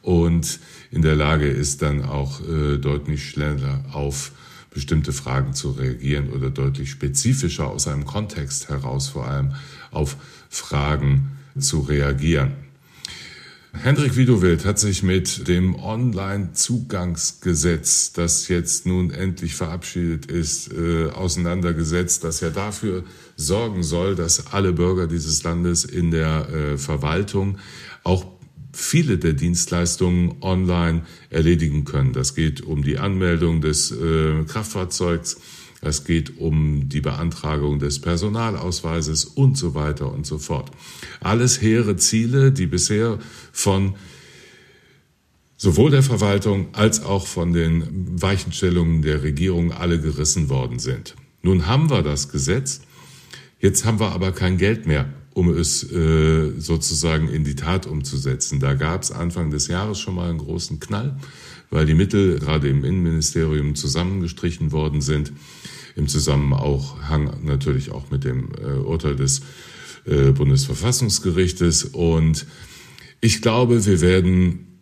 und 0.01 0.59
in 0.91 1.01
der 1.01 1.15
Lage 1.15 1.47
ist, 1.47 1.81
dann 1.81 2.03
auch 2.03 2.41
äh, 2.41 2.77
deutlich 2.77 3.29
schneller 3.29 3.83
auf 3.91 4.31
bestimmte 4.77 5.11
Fragen 5.11 5.55
zu 5.55 5.71
reagieren 5.71 6.29
oder 6.29 6.51
deutlich 6.51 6.91
spezifischer 6.91 7.65
aus 7.65 7.87
einem 7.87 8.05
Kontext 8.05 8.69
heraus 8.69 9.07
vor 9.07 9.25
allem 9.25 9.55
auf 9.89 10.17
Fragen 10.49 11.31
zu 11.57 11.79
reagieren. 11.79 12.51
Hendrik 13.73 14.15
Widowild 14.15 14.65
hat 14.65 14.77
sich 14.77 15.01
mit 15.01 15.47
dem 15.47 15.73
Online-Zugangsgesetz, 15.73 18.13
das 18.13 18.49
jetzt 18.49 18.85
nun 18.85 19.09
endlich 19.09 19.55
verabschiedet 19.55 20.27
ist, 20.27 20.71
äh, 20.71 21.09
auseinandergesetzt, 21.09 22.23
das 22.23 22.41
ja 22.41 22.51
dafür 22.51 23.03
sorgen 23.35 23.81
soll, 23.81 24.13
dass 24.13 24.53
alle 24.53 24.73
Bürger 24.73 25.07
dieses 25.07 25.41
Landes 25.41 25.85
in 25.85 26.11
der 26.11 26.49
äh, 26.49 26.77
Verwaltung 26.77 27.57
auch 28.03 28.36
viele 28.77 29.17
der 29.17 29.33
Dienstleistungen 29.33 30.35
online 30.41 31.01
erledigen 31.31 31.83
können. 31.83 32.13
Das 32.13 32.35
geht 32.35 32.61
um 32.61 32.83
die 32.83 32.99
Anmeldung 32.99 33.59
des 33.59 33.91
äh, 33.91 34.43
Kraftfahrzeugs, 34.47 35.37
es 35.81 36.05
geht 36.05 36.37
um 36.37 36.87
die 36.87 37.01
Beantragung 37.01 37.79
des 37.79 37.99
Personalausweises 37.99 39.25
und 39.25 39.57
so 39.57 39.73
weiter 39.73 40.11
und 40.11 40.27
so 40.27 40.37
fort. 40.37 40.71
Alles 41.19 41.59
hehre 41.61 41.97
Ziele, 41.97 42.51
die 42.51 42.67
bisher 42.67 43.17
von 43.51 43.95
sowohl 45.55 45.89
der 45.89 46.03
Verwaltung 46.03 46.67
als 46.73 47.03
auch 47.03 47.25
von 47.25 47.53
den 47.53 48.21
Weichenstellungen 48.21 49.01
der 49.01 49.23
Regierung 49.23 49.71
alle 49.71 49.99
gerissen 49.99 50.49
worden 50.49 50.77
sind. 50.77 51.15
Nun 51.41 51.65
haben 51.65 51.89
wir 51.89 52.03
das 52.03 52.29
Gesetz, 52.29 52.81
jetzt 53.59 53.85
haben 53.85 53.99
wir 53.99 54.11
aber 54.11 54.31
kein 54.31 54.57
Geld 54.57 54.85
mehr 54.85 55.11
um 55.37 55.49
es 55.53 55.83
äh, 55.91 56.51
sozusagen 56.57 57.29
in 57.29 57.43
die 57.43 57.53
Tat 57.53 57.85
umzusetzen. 57.85 58.59
Da 58.59 58.73
gab 58.73 59.03
es 59.03 59.11
Anfang 59.11 59.51
des 59.51 59.67
Jahres 59.67 59.99
schon 59.99 60.15
mal 60.15 60.31
einen 60.31 60.39
großen 60.39 60.79
Knall, 60.79 61.15
weil 61.69 61.85
die 61.85 61.93
Mittel 61.93 62.39
gerade 62.39 62.67
im 62.67 62.83
Innenministerium 62.83 63.75
zusammengestrichen 63.75 64.71
worden 64.71 64.99
sind, 64.99 65.31
im 65.95 66.07
Zusammenhang 66.07 67.31
natürlich 67.43 67.91
auch 67.91 68.09
mit 68.09 68.23
dem 68.23 68.49
äh, 68.59 68.79
Urteil 68.79 69.15
des 69.15 69.41
äh, 70.05 70.31
Bundesverfassungsgerichtes. 70.31 71.83
Und 71.83 72.47
ich 73.21 73.43
glaube, 73.43 73.85
wir 73.85 74.01
werden, 74.01 74.79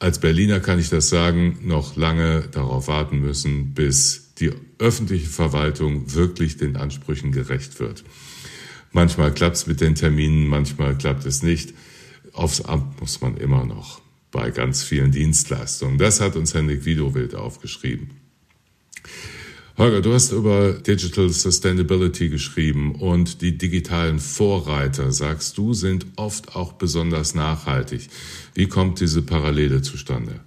als 0.00 0.18
Berliner 0.18 0.58
kann 0.58 0.80
ich 0.80 0.88
das 0.88 1.08
sagen, 1.08 1.58
noch 1.62 1.94
lange 1.94 2.48
darauf 2.50 2.88
warten 2.88 3.20
müssen, 3.20 3.74
bis 3.74 4.34
die 4.40 4.50
öffentliche 4.80 5.28
Verwaltung 5.28 6.12
wirklich 6.14 6.56
den 6.56 6.74
Ansprüchen 6.74 7.30
gerecht 7.30 7.78
wird. 7.78 8.02
Manchmal 8.94 9.34
klappt 9.34 9.56
es 9.56 9.66
mit 9.66 9.80
den 9.80 9.96
Terminen, 9.96 10.46
manchmal 10.46 10.96
klappt 10.96 11.26
es 11.26 11.42
nicht. 11.42 11.74
Aufs 12.32 12.60
Amt 12.60 13.00
muss 13.00 13.20
man 13.20 13.36
immer 13.36 13.66
noch 13.66 14.00
bei 14.30 14.50
ganz 14.50 14.84
vielen 14.84 15.10
Dienstleistungen. 15.10 15.98
Das 15.98 16.20
hat 16.20 16.36
uns 16.36 16.54
Henrik 16.54 16.84
Widowild 16.84 17.34
aufgeschrieben. 17.34 18.10
Holger, 19.76 20.00
du 20.00 20.14
hast 20.14 20.30
über 20.30 20.74
Digital 20.74 21.28
Sustainability 21.28 22.28
geschrieben 22.28 22.94
und 22.94 23.42
die 23.42 23.58
digitalen 23.58 24.20
Vorreiter, 24.20 25.10
sagst 25.10 25.58
du, 25.58 25.74
sind 25.74 26.06
oft 26.14 26.54
auch 26.54 26.74
besonders 26.74 27.34
nachhaltig. 27.34 28.08
Wie 28.54 28.68
kommt 28.68 29.00
diese 29.00 29.22
Parallele 29.22 29.82
zustande? 29.82 30.38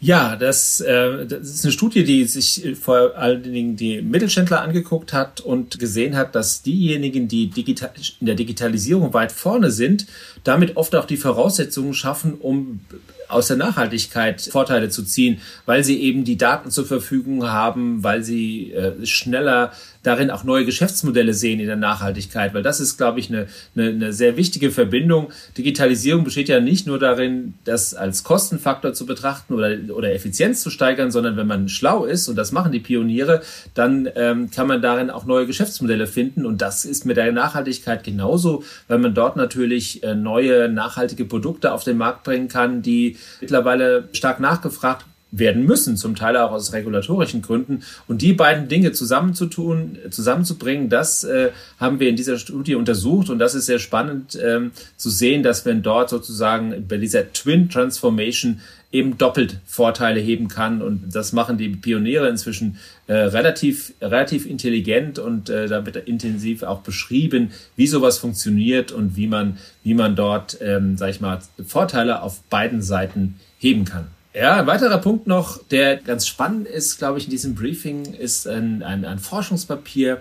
Ja, 0.00 0.36
das, 0.36 0.80
äh, 0.80 1.26
das 1.26 1.48
ist 1.48 1.64
eine 1.64 1.72
Studie, 1.72 2.04
die 2.04 2.24
sich 2.24 2.76
vor 2.80 3.16
allen 3.16 3.42
Dingen 3.42 3.76
die 3.76 4.02
Mittelständler 4.02 4.60
angeguckt 4.60 5.12
hat 5.12 5.40
und 5.40 5.78
gesehen 5.78 6.16
hat, 6.16 6.34
dass 6.34 6.62
diejenigen, 6.62 7.28
die 7.28 7.48
digital, 7.48 7.90
in 8.20 8.26
der 8.26 8.34
Digitalisierung 8.34 9.14
weit 9.14 9.32
vorne 9.32 9.70
sind, 9.70 10.06
damit 10.44 10.76
oft 10.76 10.94
auch 10.94 11.06
die 11.06 11.16
Voraussetzungen 11.16 11.94
schaffen, 11.94 12.34
um 12.34 12.80
aus 13.28 13.48
der 13.48 13.56
Nachhaltigkeit 13.56 14.40
Vorteile 14.40 14.88
zu 14.88 15.02
ziehen, 15.02 15.40
weil 15.64 15.84
sie 15.84 16.00
eben 16.02 16.24
die 16.24 16.36
Daten 16.36 16.70
zur 16.70 16.86
Verfügung 16.86 17.46
haben, 17.48 18.02
weil 18.02 18.22
sie 18.22 18.72
äh, 18.72 19.04
schneller 19.06 19.72
darin 20.06 20.30
auch 20.30 20.44
neue 20.44 20.64
Geschäftsmodelle 20.64 21.34
sehen 21.34 21.58
in 21.58 21.66
der 21.66 21.76
Nachhaltigkeit, 21.76 22.54
weil 22.54 22.62
das 22.62 22.78
ist, 22.78 22.96
glaube 22.96 23.18
ich, 23.18 23.28
eine, 23.28 23.48
eine, 23.74 23.88
eine 23.88 24.12
sehr 24.12 24.36
wichtige 24.36 24.70
Verbindung. 24.70 25.32
Digitalisierung 25.58 26.22
besteht 26.22 26.48
ja 26.48 26.60
nicht 26.60 26.86
nur 26.86 27.00
darin, 27.00 27.54
das 27.64 27.92
als 27.92 28.22
Kostenfaktor 28.22 28.92
zu 28.92 29.04
betrachten 29.04 29.54
oder, 29.54 29.76
oder 29.92 30.12
Effizienz 30.12 30.62
zu 30.62 30.70
steigern, 30.70 31.10
sondern 31.10 31.36
wenn 31.36 31.48
man 31.48 31.68
schlau 31.68 32.04
ist, 32.04 32.28
und 32.28 32.36
das 32.36 32.52
machen 32.52 32.70
die 32.70 32.78
Pioniere, 32.78 33.42
dann 33.74 34.08
ähm, 34.14 34.50
kann 34.50 34.68
man 34.68 34.80
darin 34.80 35.10
auch 35.10 35.24
neue 35.24 35.46
Geschäftsmodelle 35.46 36.06
finden. 36.06 36.46
Und 36.46 36.62
das 36.62 36.84
ist 36.84 37.04
mit 37.04 37.16
der 37.16 37.32
Nachhaltigkeit 37.32 38.04
genauso, 38.04 38.62
weil 38.86 38.98
man 38.98 39.14
dort 39.14 39.36
natürlich 39.36 40.04
äh, 40.04 40.14
neue 40.14 40.68
nachhaltige 40.68 41.24
Produkte 41.24 41.72
auf 41.72 41.82
den 41.82 41.96
Markt 41.96 42.22
bringen 42.22 42.46
kann, 42.46 42.80
die 42.80 43.15
mittlerweile 43.40 44.08
stark 44.12 44.40
nachgefragt 44.40 45.04
werden 45.32 45.64
müssen, 45.64 45.96
zum 45.96 46.14
Teil 46.14 46.36
auch 46.36 46.52
aus 46.52 46.72
regulatorischen 46.72 47.42
Gründen. 47.42 47.82
Und 48.06 48.22
die 48.22 48.32
beiden 48.32 48.68
Dinge 48.68 48.92
zusammenzutun, 48.92 49.98
zusammenzubringen, 50.10 50.88
das 50.88 51.24
äh, 51.24 51.50
haben 51.78 52.00
wir 52.00 52.08
in 52.08 52.16
dieser 52.16 52.38
Studie 52.38 52.74
untersucht 52.74 53.28
und 53.28 53.38
das 53.38 53.54
ist 53.54 53.66
sehr 53.66 53.78
spannend 53.78 54.38
ähm, 54.42 54.70
zu 54.96 55.10
sehen, 55.10 55.42
dass 55.42 55.64
man 55.64 55.82
dort 55.82 56.10
sozusagen 56.10 56.86
bei 56.88 56.96
dieser 56.96 57.32
Twin 57.32 57.68
Transformation 57.68 58.60
eben 58.92 59.18
doppelt 59.18 59.58
Vorteile 59.66 60.20
heben 60.20 60.48
kann 60.48 60.80
und 60.80 61.14
das 61.14 61.32
machen 61.32 61.58
die 61.58 61.68
Pioniere 61.68 62.28
inzwischen 62.28 62.78
äh, 63.08 63.14
relativ 63.14 63.92
relativ 64.00 64.46
intelligent 64.46 65.18
und 65.18 65.50
äh, 65.50 65.66
da 65.66 65.84
wird 65.84 65.96
intensiv 65.96 66.62
auch 66.62 66.80
beschrieben, 66.80 67.50
wie 67.74 67.88
sowas 67.88 68.18
funktioniert 68.18 68.92
und 68.92 69.16
wie 69.16 69.26
man 69.26 69.58
wie 69.82 69.94
man 69.94 70.16
dort, 70.16 70.58
ähm, 70.62 70.96
sag 70.96 71.10
ich 71.10 71.20
mal, 71.20 71.40
Vorteile 71.66 72.22
auf 72.22 72.40
beiden 72.44 72.80
Seiten 72.80 73.34
heben 73.58 73.84
kann. 73.84 74.06
Ja, 74.38 74.56
ein 74.56 74.66
weiterer 74.66 74.98
Punkt 74.98 75.26
noch, 75.26 75.62
der 75.70 75.96
ganz 75.96 76.26
spannend 76.26 76.68
ist, 76.68 76.98
glaube 76.98 77.18
ich, 77.18 77.24
in 77.24 77.30
diesem 77.30 77.54
Briefing, 77.54 78.12
ist 78.12 78.46
ein, 78.46 78.82
ein, 78.82 79.06
ein 79.06 79.18
Forschungspapier 79.18 80.20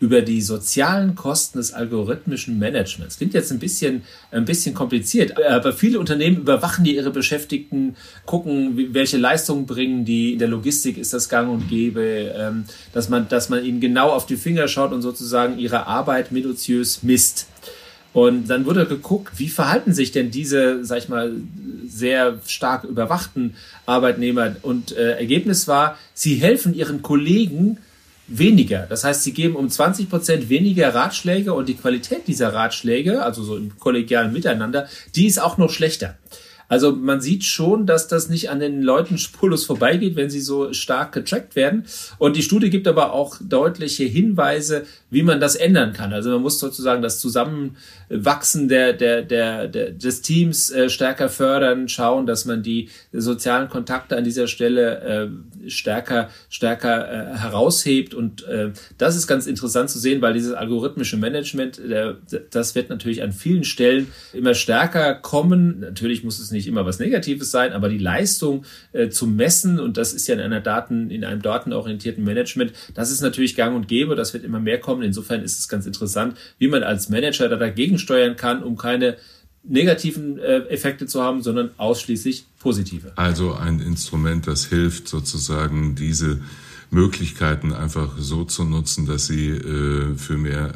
über 0.00 0.20
die 0.20 0.42
sozialen 0.42 1.14
Kosten 1.14 1.58
des 1.58 1.72
algorithmischen 1.72 2.58
Managements. 2.58 3.18
Klingt 3.18 3.34
jetzt 3.34 3.52
ein 3.52 3.60
bisschen, 3.60 4.02
ein 4.32 4.44
bisschen 4.46 4.74
kompliziert, 4.74 5.40
aber 5.40 5.72
viele 5.72 6.00
Unternehmen 6.00 6.38
überwachen 6.38 6.82
die 6.82 6.96
ihre 6.96 7.12
Beschäftigten, 7.12 7.94
gucken, 8.26 8.92
welche 8.94 9.16
Leistungen 9.16 9.64
bringen 9.64 10.04
die. 10.04 10.32
In 10.32 10.40
der 10.40 10.48
Logistik 10.48 10.98
ist 10.98 11.12
das 11.12 11.28
gang 11.28 11.48
und 11.48 11.68
gäbe, 11.68 12.34
ähm, 12.36 12.64
dass 12.92 13.08
man, 13.10 13.28
dass 13.28 13.48
man 13.48 13.64
ihnen 13.64 13.80
genau 13.80 14.08
auf 14.08 14.26
die 14.26 14.34
Finger 14.34 14.66
schaut 14.66 14.90
und 14.90 15.02
sozusagen 15.02 15.56
ihre 15.60 15.86
Arbeit 15.86 16.32
minutiös 16.32 17.04
misst. 17.04 17.46
Und 18.12 18.48
dann 18.48 18.66
wurde 18.66 18.86
geguckt, 18.86 19.38
wie 19.38 19.48
verhalten 19.48 19.94
sich 19.94 20.12
denn 20.12 20.30
diese, 20.30 20.84
sag 20.84 20.98
ich 20.98 21.08
mal, 21.08 21.32
sehr 21.86 22.38
stark 22.46 22.84
überwachten 22.84 23.54
Arbeitnehmer. 23.86 24.56
Und 24.62 24.92
äh, 24.92 25.12
Ergebnis 25.12 25.66
war, 25.66 25.96
sie 26.12 26.34
helfen 26.34 26.74
ihren 26.74 27.02
Kollegen 27.02 27.78
weniger. 28.28 28.86
Das 28.88 29.04
heißt, 29.04 29.22
sie 29.22 29.32
geben 29.32 29.56
um 29.56 29.68
20 29.68 30.08
Prozent 30.08 30.48
weniger 30.48 30.94
Ratschläge 30.94 31.52
und 31.54 31.68
die 31.68 31.74
Qualität 31.74 32.28
dieser 32.28 32.52
Ratschläge, 32.52 33.22
also 33.22 33.42
so 33.42 33.56
im 33.56 33.78
kollegialen 33.78 34.32
Miteinander, 34.32 34.88
die 35.14 35.26
ist 35.26 35.40
auch 35.40 35.58
noch 35.58 35.70
schlechter. 35.70 36.16
Also 36.68 36.92
man 36.92 37.20
sieht 37.20 37.44
schon, 37.44 37.84
dass 37.84 38.08
das 38.08 38.30
nicht 38.30 38.48
an 38.48 38.58
den 38.58 38.80
Leuten 38.80 39.18
spurlos 39.18 39.66
vorbeigeht, 39.66 40.16
wenn 40.16 40.30
sie 40.30 40.40
so 40.40 40.72
stark 40.72 41.12
getrackt 41.12 41.54
werden. 41.54 41.84
Und 42.16 42.34
die 42.34 42.42
Studie 42.42 42.70
gibt 42.70 42.88
aber 42.88 43.12
auch 43.12 43.36
deutliche 43.42 44.04
Hinweise, 44.04 44.86
wie 45.12 45.22
man 45.22 45.40
das 45.40 45.56
ändern 45.56 45.92
kann. 45.92 46.14
Also 46.14 46.30
man 46.30 46.40
muss 46.40 46.58
sozusagen 46.58 47.02
das 47.02 47.20
Zusammenwachsen 47.20 48.68
der, 48.68 48.94
der, 48.94 49.20
der, 49.20 49.68
der 49.68 49.90
des 49.90 50.22
Teams 50.22 50.70
äh, 50.70 50.88
stärker 50.88 51.28
fördern, 51.28 51.86
schauen, 51.86 52.24
dass 52.24 52.46
man 52.46 52.62
die 52.62 52.88
sozialen 53.12 53.68
Kontakte 53.68 54.16
an 54.16 54.24
dieser 54.24 54.48
Stelle 54.48 55.00
äh, 55.66 55.68
stärker, 55.68 56.30
stärker 56.48 57.34
äh, 57.34 57.36
heraushebt. 57.36 58.14
Und 58.14 58.44
das 58.96 59.16
ist 59.16 59.26
ganz 59.26 59.46
interessant 59.46 59.90
zu 59.90 59.98
sehen, 59.98 60.22
weil 60.22 60.32
dieses 60.32 60.52
algorithmische 60.54 61.16
Management, 61.16 61.80
das 62.50 62.74
wird 62.74 62.88
natürlich 62.88 63.22
an 63.22 63.32
vielen 63.32 63.64
Stellen 63.64 64.08
immer 64.32 64.54
stärker 64.54 65.14
kommen. 65.14 65.80
Natürlich 65.80 66.24
muss 66.24 66.38
es 66.38 66.50
nicht 66.50 66.66
immer 66.66 66.86
was 66.86 66.98
Negatives 66.98 67.50
sein, 67.50 67.72
aber 67.72 67.88
die 67.88 67.98
Leistung 67.98 68.64
zu 69.10 69.26
messen, 69.26 69.78
und 69.78 69.96
das 69.96 70.14
ist 70.14 70.26
ja 70.26 70.34
in 70.34 70.40
einer 70.40 70.60
Daten, 70.60 71.10
in 71.10 71.24
einem 71.24 71.42
datenorientierten 71.42 72.24
Management, 72.24 72.72
das 72.94 73.10
ist 73.10 73.20
natürlich 73.20 73.54
gang 73.54 73.76
und 73.76 73.88
gäbe, 73.88 74.16
das 74.16 74.32
wird 74.32 74.44
immer 74.44 74.60
mehr 74.60 74.80
kommen. 74.80 75.01
Insofern 75.02 75.42
ist 75.42 75.58
es 75.58 75.68
ganz 75.68 75.86
interessant, 75.86 76.36
wie 76.58 76.68
man 76.68 76.82
als 76.82 77.08
Manager 77.08 77.48
da 77.48 77.56
dagegen 77.56 77.98
steuern 77.98 78.36
kann, 78.36 78.62
um 78.62 78.76
keine 78.76 79.16
negativen 79.64 80.38
äh, 80.38 80.58
Effekte 80.68 81.06
zu 81.06 81.22
haben, 81.22 81.42
sondern 81.42 81.70
ausschließlich 81.76 82.46
positive. 82.58 83.12
Also 83.16 83.54
ein 83.54 83.80
Instrument, 83.80 84.46
das 84.46 84.66
hilft 84.66 85.08
sozusagen 85.08 85.94
diese 85.94 86.40
Möglichkeiten 86.90 87.72
einfach 87.72 88.18
so 88.18 88.44
zu 88.44 88.64
nutzen, 88.64 89.06
dass 89.06 89.26
sie 89.26 89.48
äh, 89.48 90.14
für 90.16 90.36
mehr 90.36 90.72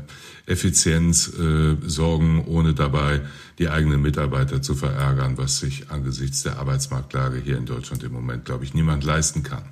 Effizienz 0.46 1.32
äh, 1.38 1.76
sorgen, 1.86 2.44
ohne 2.46 2.72
dabei 2.72 3.20
die 3.58 3.68
eigenen 3.68 4.00
Mitarbeiter 4.00 4.62
zu 4.62 4.74
verärgern, 4.74 5.36
was 5.36 5.58
sich 5.58 5.90
angesichts 5.90 6.44
der 6.44 6.58
Arbeitsmarktlage 6.58 7.38
hier 7.38 7.58
in 7.58 7.66
Deutschland 7.66 8.02
im 8.04 8.12
Moment, 8.12 8.44
glaube 8.44 8.64
ich, 8.64 8.72
niemand 8.72 9.04
leisten 9.04 9.42
kann. 9.42 9.64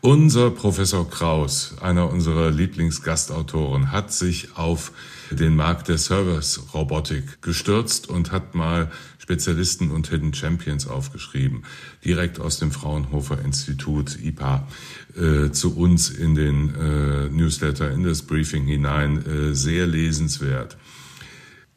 Unser 0.00 0.50
Professor 0.50 1.10
Kraus, 1.10 1.74
einer 1.80 2.08
unserer 2.08 2.52
Lieblingsgastautoren, 2.52 3.90
hat 3.90 4.12
sich 4.12 4.56
auf 4.56 4.92
den 5.32 5.56
Markt 5.56 5.88
der 5.88 5.98
Service-Robotik 5.98 7.42
gestürzt 7.42 8.08
und 8.08 8.30
hat 8.30 8.54
mal 8.54 8.92
Spezialisten 9.18 9.90
und 9.90 10.08
Hidden 10.08 10.32
Champions 10.32 10.86
aufgeschrieben, 10.86 11.64
direkt 12.04 12.38
aus 12.38 12.60
dem 12.60 12.70
Fraunhofer 12.70 13.40
Institut 13.44 14.16
IPA 14.22 14.68
äh, 15.16 15.50
zu 15.50 15.76
uns 15.76 16.10
in 16.10 16.36
den 16.36 16.74
äh, 16.76 17.28
Newsletter, 17.28 17.90
in 17.90 18.04
das 18.04 18.22
Briefing 18.22 18.66
hinein, 18.66 19.26
äh, 19.26 19.54
sehr 19.54 19.88
lesenswert. 19.88 20.76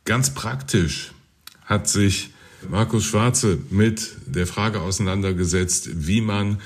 Ganz 0.06 0.36
praktisch 0.36 1.12
hat 1.66 1.88
sich 1.88 2.30
Markus 2.70 3.04
Schwarze 3.04 3.58
mit 3.72 4.16
der 4.28 4.46
Frage 4.46 4.82
auseinandergesetzt, 4.82 5.90
wie 6.08 6.22
man 6.22 6.60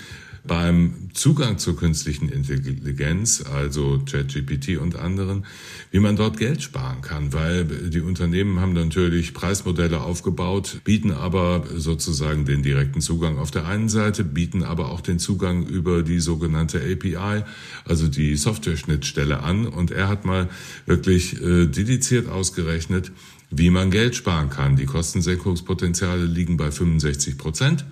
beim 0.47 1.09
Zugang 1.13 1.57
zur 1.57 1.75
künstlichen 1.77 2.29
Intelligenz, 2.29 3.41
also 3.41 4.01
ChatGPT 4.05 4.77
und 4.77 4.95
anderen, 4.95 5.45
wie 5.91 5.99
man 5.99 6.15
dort 6.15 6.37
Geld 6.37 6.61
sparen 6.61 7.01
kann, 7.01 7.33
weil 7.33 7.65
die 7.65 8.01
Unternehmen 8.01 8.59
haben 8.59 8.73
natürlich 8.73 9.33
Preismodelle 9.33 10.01
aufgebaut, 10.01 10.81
bieten 10.83 11.11
aber 11.11 11.63
sozusagen 11.75 12.45
den 12.45 12.63
direkten 12.63 13.01
Zugang 13.01 13.37
auf 13.37 13.51
der 13.51 13.65
einen 13.65 13.89
Seite, 13.89 14.23
bieten 14.23 14.63
aber 14.63 14.91
auch 14.91 15.01
den 15.01 15.19
Zugang 15.19 15.65
über 15.65 16.03
die 16.03 16.19
sogenannte 16.19 16.79
API, 16.79 17.43
also 17.85 18.07
die 18.07 18.35
Software-Schnittstelle 18.35 19.39
an. 19.39 19.67
Und 19.67 19.91
er 19.91 20.07
hat 20.07 20.25
mal 20.25 20.49
wirklich 20.85 21.41
äh, 21.41 21.65
dediziert 21.65 22.27
ausgerechnet, 22.27 23.11
wie 23.49 23.69
man 23.69 23.91
Geld 23.91 24.15
sparen 24.15 24.49
kann. 24.49 24.75
Die 24.75 24.85
Kostensenkungspotenziale 24.85 26.25
liegen 26.25 26.57
bei 26.57 26.71
65 26.71 27.37
Prozent. 27.37 27.85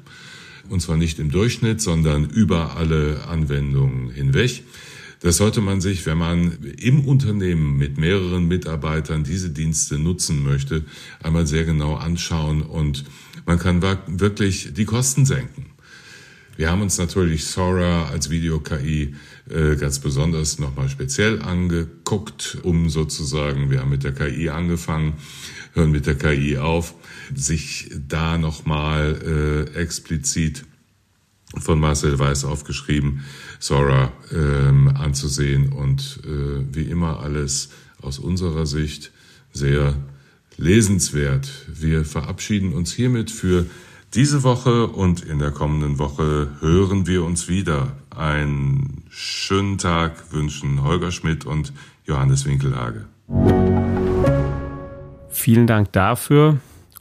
Und 0.69 0.81
zwar 0.81 0.97
nicht 0.97 1.19
im 1.19 1.31
Durchschnitt, 1.31 1.81
sondern 1.81 2.29
über 2.29 2.77
alle 2.77 3.25
Anwendungen 3.27 4.09
hinweg. 4.09 4.63
Das 5.23 5.37
sollte 5.37 5.61
man 5.61 5.79
sich, 5.79 6.05
wenn 6.05 6.17
man 6.17 6.57
im 6.77 7.05
Unternehmen 7.07 7.77
mit 7.77 7.97
mehreren 7.97 8.45
Mitarbeitern 8.47 9.23
diese 9.23 9.49
Dienste 9.49 9.97
nutzen 9.97 10.43
möchte, 10.43 10.83
einmal 11.21 11.47
sehr 11.47 11.63
genau 11.63 11.95
anschauen 11.95 12.61
und 12.61 13.05
man 13.45 13.57
kann 13.57 13.81
wirklich 13.81 14.73
die 14.73 14.85
Kosten 14.85 15.25
senken. 15.25 15.67
Wir 16.55 16.69
haben 16.69 16.81
uns 16.81 16.97
natürlich 16.97 17.45
Sora 17.45 18.09
als 18.09 18.29
Video-KI 18.29 19.15
äh, 19.49 19.75
ganz 19.75 19.99
besonders 19.99 20.59
nochmal 20.59 20.87
speziell 20.87 21.41
angeguckt, 21.41 22.59
um 22.61 22.89
sozusagen, 22.89 23.71
wir 23.71 23.79
haben 23.79 23.89
mit 23.89 24.03
der 24.03 24.13
KI 24.13 24.49
angefangen, 24.49 25.13
hören 25.73 25.91
mit 25.91 26.05
der 26.05 26.15
KI 26.15 26.57
auf, 26.57 26.93
sich 27.33 27.89
da 28.07 28.37
nochmal 28.37 29.67
äh, 29.75 29.79
explizit 29.79 30.65
von 31.59 31.79
Marcel 31.79 32.17
Weiß 32.17 32.45
aufgeschrieben, 32.45 33.23
Sora 33.59 34.11
ähm, 34.31 34.89
anzusehen 34.89 35.71
und 35.71 36.19
äh, 36.25 36.75
wie 36.75 36.85
immer 36.85 37.19
alles 37.19 37.69
aus 38.01 38.19
unserer 38.19 38.65
Sicht 38.65 39.11
sehr 39.51 39.95
lesenswert. 40.57 41.49
Wir 41.67 42.05
verabschieden 42.05 42.73
uns 42.73 42.91
hiermit 42.91 43.31
für 43.31 43.65
diese 44.13 44.43
Woche 44.43 44.87
und 44.87 45.23
in 45.23 45.39
der 45.39 45.51
kommenden 45.51 45.97
Woche 45.97 46.49
hören 46.59 47.07
wir 47.07 47.23
uns 47.23 47.47
wieder. 47.47 47.97
Einen 48.11 49.03
schönen 49.09 49.77
Tag 49.77 50.31
wünschen 50.31 50.83
Holger 50.83 51.11
Schmidt 51.11 51.45
und 51.45 51.73
Johannes 52.05 52.45
Winkelhage. 52.45 53.07
Vielen 55.33 55.65
Dank 55.65 55.91
dafür 55.91 56.59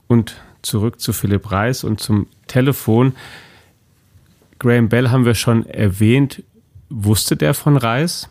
und 0.09 0.43
zurück 0.63 1.01
zu 1.01 1.13
Philipp 1.13 1.53
Reis 1.53 1.85
und 1.85 2.01
zum 2.01 2.27
Telefon. 2.47 3.15
Graham 4.59 4.89
Bell 4.89 5.11
haben 5.11 5.27
wir 5.27 5.35
schon 5.35 5.67
erwähnt. 5.67 6.43
Wusste 6.89 7.37
der 7.37 7.53
von 7.53 7.77
Reis? 7.77 8.31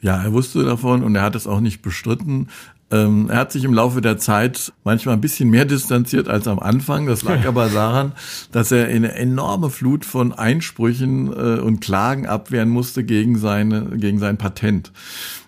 Ja, 0.00 0.22
er 0.22 0.32
wusste 0.32 0.64
davon 0.64 1.02
und 1.02 1.16
er 1.16 1.22
hat 1.22 1.34
es 1.34 1.46
auch 1.46 1.60
nicht 1.60 1.82
bestritten. 1.82 2.48
Ähm, 2.92 3.28
er 3.30 3.38
hat 3.38 3.52
sich 3.52 3.64
im 3.64 3.74
Laufe 3.74 4.00
der 4.00 4.18
Zeit 4.18 4.72
manchmal 4.84 5.14
ein 5.14 5.20
bisschen 5.20 5.50
mehr 5.50 5.64
distanziert 5.64 6.28
als 6.28 6.46
am 6.46 6.60
Anfang. 6.60 7.06
Das 7.06 7.22
lag 7.22 7.44
aber 7.46 7.68
daran, 7.68 8.12
dass 8.52 8.70
er 8.70 8.86
eine 8.86 9.12
enorme 9.14 9.70
Flut 9.70 10.04
von 10.04 10.32
Einsprüchen 10.32 11.32
äh, 11.32 11.60
und 11.60 11.80
Klagen 11.80 12.26
abwehren 12.26 12.68
musste 12.68 13.02
gegen 13.02 13.38
seine, 13.38 13.96
gegen 13.96 14.20
sein 14.20 14.38
Patent. 14.38 14.92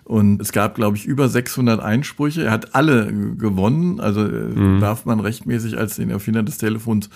Und 0.05 0.41
es 0.41 0.51
gab, 0.51 0.75
glaube 0.75 0.97
ich, 0.97 1.05
über 1.05 1.29
600 1.29 1.79
Einsprüche. 1.79 2.43
Er 2.43 2.51
hat 2.51 2.75
alle 2.75 3.13
gewonnen. 3.37 4.01
Also 4.01 4.25
äh, 4.25 4.29
mhm. 4.29 4.81
darf 4.81 5.05
man 5.05 5.19
rechtmäßig 5.19 5.77
als 5.77 5.95
den 5.95 6.09
Erfinder 6.09 6.43
des 6.43 6.57
Telefons 6.57 7.09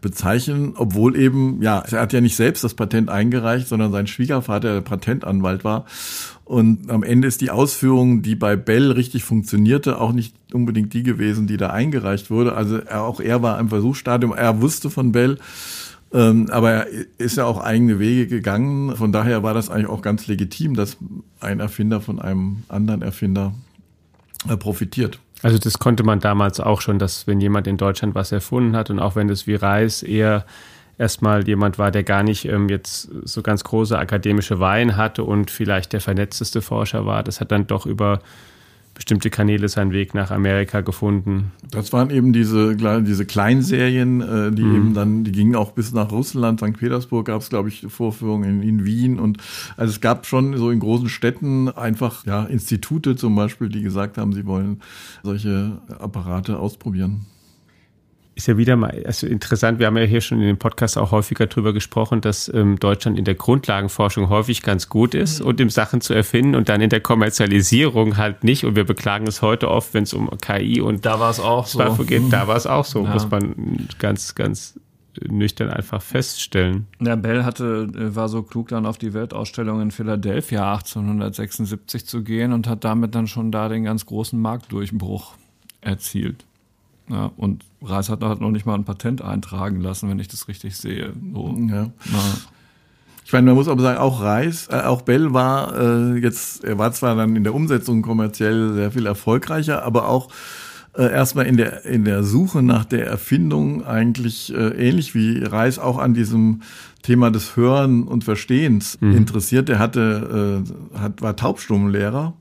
bezeichnen, 0.00 0.74
obwohl 0.76 1.16
eben, 1.16 1.62
ja, 1.62 1.78
er 1.78 2.00
hat 2.00 2.12
ja 2.12 2.20
nicht 2.20 2.34
selbst 2.34 2.64
das 2.64 2.74
Patent 2.74 3.08
eingereicht, 3.08 3.68
sondern 3.68 3.92
sein 3.92 4.08
Schwiegervater 4.08 4.74
der 4.74 4.80
Patentanwalt 4.80 5.62
war. 5.62 5.86
Und 6.44 6.90
am 6.90 7.04
Ende 7.04 7.28
ist 7.28 7.40
die 7.40 7.50
Ausführung, 7.50 8.22
die 8.22 8.34
bei 8.34 8.56
Bell 8.56 8.90
richtig 8.90 9.22
funktionierte, 9.22 10.00
auch 10.00 10.12
nicht 10.12 10.34
unbedingt 10.52 10.92
die 10.92 11.04
gewesen, 11.04 11.46
die 11.46 11.56
da 11.56 11.70
eingereicht 11.70 12.30
wurde. 12.30 12.54
Also 12.54 12.80
auch 12.90 13.20
er 13.20 13.42
war 13.42 13.60
im 13.60 13.68
Versuchsstadium, 13.68 14.34
er 14.34 14.60
wusste 14.60 14.90
von 14.90 15.12
Bell, 15.12 15.38
aber 16.12 16.70
er 16.70 16.86
ist 17.18 17.36
ja 17.36 17.44
auch 17.44 17.58
eigene 17.58 17.98
Wege 17.98 18.26
gegangen. 18.26 18.94
Von 18.96 19.12
daher 19.12 19.42
war 19.42 19.54
das 19.54 19.70
eigentlich 19.70 19.88
auch 19.88 20.02
ganz 20.02 20.26
legitim, 20.26 20.74
dass 20.74 20.98
ein 21.40 21.60
Erfinder 21.60 22.00
von 22.00 22.20
einem 22.20 22.64
anderen 22.68 23.02
Erfinder 23.02 23.54
äh, 24.48 24.56
profitiert. 24.56 25.18
Also 25.42 25.58
das 25.58 25.78
konnte 25.78 26.04
man 26.04 26.20
damals 26.20 26.60
auch 26.60 26.80
schon, 26.80 26.98
dass 26.98 27.26
wenn 27.26 27.40
jemand 27.40 27.66
in 27.66 27.76
Deutschland 27.76 28.14
was 28.14 28.30
erfunden 28.30 28.76
hat 28.76 28.90
und 28.90 29.00
auch 29.00 29.16
wenn 29.16 29.28
es 29.28 29.46
wie 29.46 29.56
Reis 29.56 30.02
eher 30.02 30.44
erstmal 30.98 31.46
jemand 31.46 31.78
war, 31.78 31.90
der 31.90 32.04
gar 32.04 32.22
nicht 32.22 32.44
ähm, 32.44 32.68
jetzt 32.68 33.08
so 33.24 33.42
ganz 33.42 33.64
große 33.64 33.98
akademische 33.98 34.60
Weihen 34.60 34.96
hatte 34.96 35.24
und 35.24 35.50
vielleicht 35.50 35.92
der 35.92 36.00
vernetzteste 36.00 36.62
Forscher 36.62 37.06
war, 37.06 37.22
das 37.22 37.40
hat 37.40 37.50
dann 37.50 37.66
doch 37.66 37.86
über 37.86 38.20
bestimmte 39.02 39.30
Kanäle 39.30 39.68
seinen 39.68 39.90
Weg 39.90 40.14
nach 40.14 40.30
Amerika 40.30 40.80
gefunden. 40.80 41.50
Das 41.68 41.92
waren 41.92 42.10
eben 42.10 42.32
diese, 42.32 42.76
diese 42.76 43.26
Kleinserien, 43.26 44.20
äh, 44.20 44.52
die 44.52 44.62
mhm. 44.62 44.76
eben 44.76 44.94
dann, 44.94 45.24
die 45.24 45.32
gingen 45.32 45.56
auch 45.56 45.72
bis 45.72 45.92
nach 45.92 46.12
Russland, 46.12 46.60
St. 46.60 46.78
Petersburg 46.78 47.26
gab 47.26 47.40
es, 47.40 47.50
glaube 47.50 47.68
ich, 47.68 47.84
Vorführungen 47.88 48.62
in, 48.62 48.68
in, 48.68 48.84
Wien 48.84 49.18
und 49.18 49.38
also 49.76 49.90
es 49.90 50.00
gab 50.00 50.24
schon 50.26 50.56
so 50.56 50.70
in 50.70 50.78
großen 50.78 51.08
Städten 51.08 51.68
einfach 51.68 52.24
ja 52.26 52.44
Institute 52.44 53.16
zum 53.16 53.34
Beispiel, 53.34 53.68
die 53.68 53.82
gesagt 53.82 54.18
haben, 54.18 54.32
sie 54.32 54.46
wollen 54.46 54.80
solche 55.24 55.80
Apparate 55.98 56.60
ausprobieren 56.60 57.26
ist 58.34 58.48
ja 58.48 58.56
wieder 58.56 58.76
mal 58.76 59.02
also 59.04 59.26
interessant. 59.26 59.78
Wir 59.78 59.86
haben 59.86 59.96
ja 59.96 60.04
hier 60.04 60.20
schon 60.20 60.40
in 60.40 60.46
dem 60.46 60.56
Podcast 60.56 60.96
auch 60.96 61.10
häufiger 61.10 61.46
darüber 61.46 61.72
gesprochen, 61.72 62.20
dass 62.20 62.52
ähm, 62.52 62.78
Deutschland 62.78 63.18
in 63.18 63.24
der 63.24 63.34
Grundlagenforschung 63.34 64.28
häufig 64.28 64.62
ganz 64.62 64.88
gut 64.88 65.14
ist 65.14 65.40
mhm. 65.40 65.46
und 65.46 65.60
im 65.60 65.70
Sachen 65.70 66.00
zu 66.00 66.14
erfinden 66.14 66.54
und 66.54 66.68
dann 66.68 66.80
in 66.80 66.90
der 66.90 67.00
Kommerzialisierung 67.00 68.16
halt 68.16 68.44
nicht. 68.44 68.64
Und 68.64 68.76
wir 68.76 68.84
beklagen 68.84 69.26
es 69.26 69.42
heute 69.42 69.70
oft, 69.70 69.92
wenn 69.94 70.04
es 70.04 70.14
um 70.14 70.30
KI 70.40 70.80
und 70.80 71.04
da 71.04 71.20
war 71.20 71.30
es 71.30 71.40
auch 71.40 71.66
so. 71.66 71.82
geht. 72.04 72.32
Da 72.32 72.48
war 72.48 72.56
es 72.56 72.66
auch 72.66 72.84
so, 72.84 73.04
ja. 73.04 73.12
muss 73.12 73.30
man 73.30 73.88
ganz, 73.98 74.34
ganz 74.34 74.78
nüchtern 75.20 75.68
einfach 75.68 76.00
feststellen. 76.00 76.86
Ja, 77.00 77.16
Bell 77.16 77.44
hatte, 77.44 77.88
äh, 77.94 78.14
war 78.16 78.28
so 78.28 78.42
klug, 78.42 78.68
dann 78.68 78.86
auf 78.86 78.98
die 78.98 79.12
Weltausstellung 79.12 79.80
in 79.82 79.90
Philadelphia 79.90 80.72
1876 80.72 82.06
zu 82.06 82.22
gehen 82.22 82.52
und 82.52 82.66
hat 82.66 82.84
damit 82.84 83.14
dann 83.14 83.26
schon 83.26 83.52
da 83.52 83.68
den 83.68 83.84
ganz 83.84 84.06
großen 84.06 84.40
Marktdurchbruch 84.40 85.34
erzielt. 85.80 86.46
Ja, 87.12 87.30
und 87.36 87.66
Reis 87.82 88.08
hat 88.08 88.20
noch 88.20 88.50
nicht 88.50 88.64
mal 88.64 88.74
ein 88.74 88.84
Patent 88.84 89.20
eintragen 89.20 89.82
lassen, 89.82 90.08
wenn 90.08 90.18
ich 90.18 90.28
das 90.28 90.48
richtig 90.48 90.78
sehe. 90.78 91.12
So. 91.34 91.54
Ja. 91.68 91.90
Ich 93.24 93.32
meine, 93.32 93.46
man 93.46 93.54
muss 93.54 93.68
aber 93.68 93.82
sagen, 93.82 93.98
auch 93.98 94.22
Reis, 94.22 94.68
äh, 94.68 94.80
auch 94.80 95.02
Bell 95.02 95.34
war 95.34 95.78
äh, 95.78 96.18
jetzt, 96.18 96.64
er 96.64 96.78
war 96.78 96.90
zwar 96.92 97.14
dann 97.14 97.36
in 97.36 97.44
der 97.44 97.54
Umsetzung 97.54 98.00
kommerziell 98.00 98.72
sehr 98.72 98.92
viel 98.92 99.04
erfolgreicher, 99.04 99.84
aber 99.84 100.08
auch 100.08 100.28
äh, 100.94 101.10
erstmal 101.10 101.46
in 101.46 101.58
der, 101.58 101.84
in 101.84 102.04
der 102.06 102.22
Suche 102.24 102.62
nach 102.62 102.86
der 102.86 103.06
Erfindung 103.06 103.84
eigentlich 103.84 104.52
äh, 104.54 104.88
ähnlich 104.88 105.14
wie 105.14 105.44
Reis 105.44 105.78
auch 105.78 105.98
an 105.98 106.14
diesem 106.14 106.62
Thema 107.02 107.30
des 107.30 107.56
Hören 107.56 108.04
und 108.04 108.24
Verstehens 108.24 108.98
mhm. 109.00 109.16
interessiert. 109.16 109.68
Er 109.68 109.78
hatte, 109.78 110.64
äh, 110.94 110.98
hat, 110.98 111.20
war 111.20 111.36
Taubstummenlehrer 111.36 112.34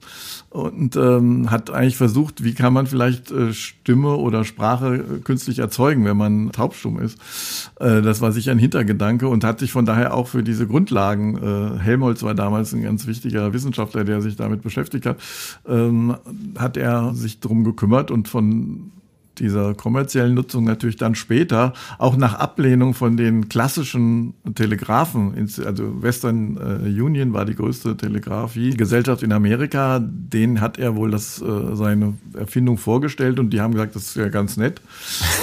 und 0.51 0.97
ähm, 0.97 1.49
hat 1.49 1.69
eigentlich 1.69 1.95
versucht, 1.95 2.43
wie 2.43 2.53
kann 2.53 2.73
man 2.73 2.85
vielleicht 2.85 3.31
äh, 3.31 3.53
Stimme 3.53 4.17
oder 4.17 4.43
Sprache 4.43 4.95
äh, 4.95 5.19
künstlich 5.19 5.59
erzeugen, 5.59 6.03
wenn 6.03 6.17
man 6.17 6.51
taubstumm 6.51 6.99
ist. 6.99 7.17
Äh, 7.79 8.01
das 8.01 8.19
war 8.19 8.33
sicher 8.33 8.51
ein 8.51 8.59
Hintergedanke 8.59 9.29
und 9.29 9.45
hat 9.45 9.59
sich 9.59 9.71
von 9.71 9.85
daher 9.85 10.13
auch 10.13 10.27
für 10.27 10.43
diese 10.43 10.67
Grundlagen, 10.67 11.37
äh, 11.37 11.79
Helmholtz 11.79 12.21
war 12.23 12.35
damals 12.35 12.73
ein 12.73 12.83
ganz 12.83 13.07
wichtiger 13.07 13.53
Wissenschaftler, 13.53 14.03
der 14.03 14.21
sich 14.21 14.35
damit 14.35 14.61
beschäftigt 14.61 15.05
hat, 15.05 15.19
ähm, 15.65 16.17
hat 16.57 16.75
er 16.75 17.13
sich 17.13 17.39
drum 17.39 17.63
gekümmert 17.63 18.11
und 18.11 18.27
von 18.27 18.91
dieser 19.41 19.73
kommerziellen 19.73 20.35
Nutzung 20.35 20.63
natürlich 20.63 20.97
dann 20.97 21.15
später, 21.15 21.73
auch 21.97 22.15
nach 22.15 22.35
Ablehnung 22.35 22.93
von 22.93 23.17
den 23.17 23.49
klassischen 23.49 24.35
Telegraphen, 24.55 25.33
also 25.65 26.01
Western 26.01 26.57
äh, 26.57 27.01
Union 27.01 27.33
war 27.33 27.45
die 27.45 27.55
größte 27.55 27.97
Telegrafie-Gesellschaft 27.97 29.23
in 29.23 29.31
Amerika, 29.33 29.99
den 29.99 30.61
hat 30.61 30.77
er 30.77 30.95
wohl 30.95 31.09
das, 31.09 31.41
äh, 31.41 31.75
seine 31.75 32.13
Erfindung 32.35 32.77
vorgestellt 32.77 33.39
und 33.39 33.49
die 33.49 33.59
haben 33.59 33.73
gesagt, 33.73 33.95
das 33.95 34.03
ist 34.03 34.15
ja 34.15 34.29
ganz 34.29 34.57
nett. 34.57 34.79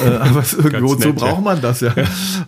äh, 0.05 0.09
aber 0.17 0.45
irgendwo 0.57 0.95
so 0.95 1.13
braucht 1.13 1.43
man 1.43 1.61
das 1.61 1.81
ja. 1.81 1.93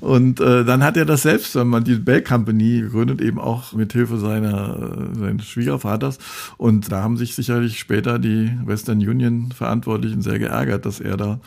Und 0.00 0.40
dann 0.40 0.82
hat 0.82 0.96
er 0.96 1.04
das 1.04 1.22
selbst, 1.22 1.54
man 1.54 1.84
die 1.84 1.96
Bell 1.96 2.22
Company 2.22 2.80
gegründet, 2.80 3.20
eben 3.20 3.38
auch 3.38 3.72
mit 3.72 3.92
Hilfe 3.92 4.18
seiner, 4.18 5.08
seines 5.18 5.46
Schwiegervaters. 5.46 6.18
Und 6.56 6.92
da 6.92 7.02
haben 7.02 7.16
sich 7.16 7.34
sicherlich 7.34 7.78
später 7.78 8.18
die 8.18 8.52
Western 8.64 8.98
Union 8.98 9.50
Verantwortlichen 9.52 10.22
sehr 10.22 10.38
geärgert, 10.38 10.86
dass 10.86 11.00
er 11.00 11.16
da 11.16 11.39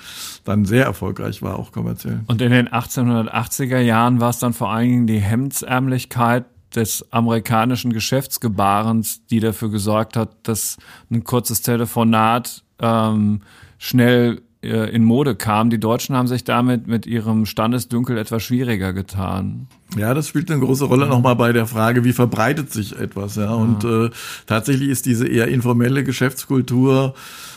dann 0.43 0.65
sehr 0.65 0.85
erfolgreich 0.85 1.41
war, 1.41 1.57
auch 1.59 1.71
kommerziell. 1.71 2.21
Und 2.27 2.41
in 2.41 2.51
den 2.51 2.69
1880er 2.69 3.79
Jahren 3.79 4.19
war 4.19 4.29
es 4.29 4.39
dann 4.39 4.53
vor 4.53 4.71
allen 4.71 4.89
Dingen 4.89 5.07
die 5.07 5.19
Hemdsärmlichkeit 5.19 6.45
des 6.75 7.11
amerikanischen 7.11 7.93
Geschäftsgebarens, 7.93 9.25
die 9.27 9.39
dafür 9.39 9.69
gesorgt 9.69 10.15
hat, 10.15 10.35
dass 10.43 10.77
ein 11.11 11.23
kurzes 11.23 11.61
Telefonat 11.61 12.63
ähm, 12.79 13.41
schnell 13.77 14.41
äh, 14.63 14.89
in 14.89 15.03
Mode 15.03 15.35
kam. 15.35 15.69
Die 15.69 15.79
Deutschen 15.79 16.15
haben 16.15 16.27
sich 16.27 16.43
damit 16.43 16.87
mit 16.87 17.05
ihrem 17.05 17.45
Standesdünkel 17.45 18.17
etwas 18.17 18.43
schwieriger 18.43 18.93
getan. 18.93 19.67
Ja, 19.97 20.13
das 20.13 20.27
spielt 20.27 20.49
eine 20.49 20.59
große 20.59 20.85
Rolle 20.85 21.07
nochmal 21.07 21.35
bei 21.35 21.51
der 21.53 21.67
Frage, 21.67 22.03
wie 22.03 22.13
verbreitet 22.13 22.71
sich 22.71 22.97
etwas. 22.97 23.35
Ja, 23.35 23.53
und 23.53 23.83
äh, 23.83 24.09
tatsächlich 24.47 24.89
ist 24.89 25.05
diese 25.05 25.27
eher 25.27 25.47
informelle 25.47 26.03
Geschäftskultur 26.03 27.13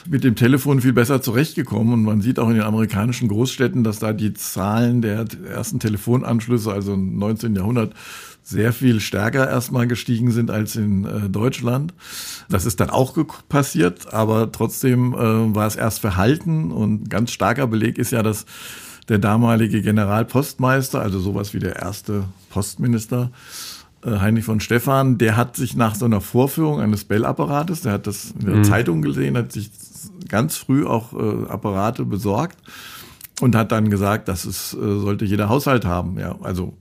mit 0.09 0.25
dem 0.25 0.37
Telefon 0.37 0.81
viel 0.81 0.93
besser 0.93 1.23
zurechtgekommen. 1.23 1.95
Und 1.95 2.03
man 2.03 2.21
sieht 2.21 2.39
auch 2.39 2.49
in 2.49 2.57
den 2.57 2.65
amerikanischen 2.65 3.29
Großstädten, 3.29 3.85
dass 3.85 3.99
da 3.99 4.13
die 4.13 4.35
Zahlen 4.35 5.03
der 5.03 5.25
ersten 5.49 5.81
Telefonanschlüsse, 5.81 6.73
also 6.73 6.95
im 6.95 7.19
19. 7.19 7.55
Jahrhundert, 7.55 7.95
sehr 8.49 8.73
viel 8.73 9.01
stärker 9.01 9.49
erstmal 9.49 9.89
gestiegen 9.89 10.31
sind 10.31 10.53
als 10.53 10.77
in 10.77 11.05
äh, 11.05 11.29
Deutschland. 11.29 11.93
Das 12.49 12.65
ist 12.65 12.79
dann 12.79 12.91
auch 12.91 13.17
passiert, 13.49 14.15
aber 14.15 14.53
trotzdem 14.53 15.15
äh, 15.15 15.55
war 15.55 15.67
es 15.67 15.75
erst 15.75 15.99
verhalten 15.99 16.71
und 16.71 17.11
ganz 17.11 17.33
starker 17.33 17.67
Beleg 17.67 17.99
ist 17.99 18.13
ja, 18.13 18.23
dass 18.23 18.47
der 19.09 19.19
damalige 19.19 19.83
Generalpostmeister, 19.83 21.03
also 21.03 21.19
sowas 21.19 21.55
wie 21.55 21.59
der 21.59 21.75
erste 21.77 22.25
Postminister, 22.51 23.33
äh, 24.05 24.21
Heinrich 24.21 24.45
von 24.45 24.61
Stephan, 24.61 25.19
der 25.19 25.37
hat 25.37 25.57
sich 25.57 25.75
nach 25.75 25.97
so 25.97 26.05
einer 26.05 26.21
Vorführung 26.21 26.81
eines 26.81 27.03
Bell-Apparates, 27.03 27.83
der 27.83 27.95
hat 27.95 28.07
das 28.07 28.33
in 28.39 28.47
der 28.47 28.57
mhm. 28.59 28.65
Zeitung 28.65 29.03
gesehen, 29.03 29.37
hat 29.37 29.51
sich 29.51 29.73
ganz 30.29 30.57
früh 30.57 30.87
auch 30.87 31.13
äh, 31.15 31.49
Apparate 31.49 32.05
besorgt 32.05 32.59
und 33.41 33.57
hat 33.57 33.73
dann 33.73 33.91
gesagt, 33.91 34.29
das 34.29 34.47
ist, 34.47 34.75
äh, 34.75 35.01
sollte 35.01 35.25
jeder 35.25 35.49
Haushalt 35.49 35.85
haben. 35.85 36.17
Ja, 36.21 36.37
also 36.43 36.75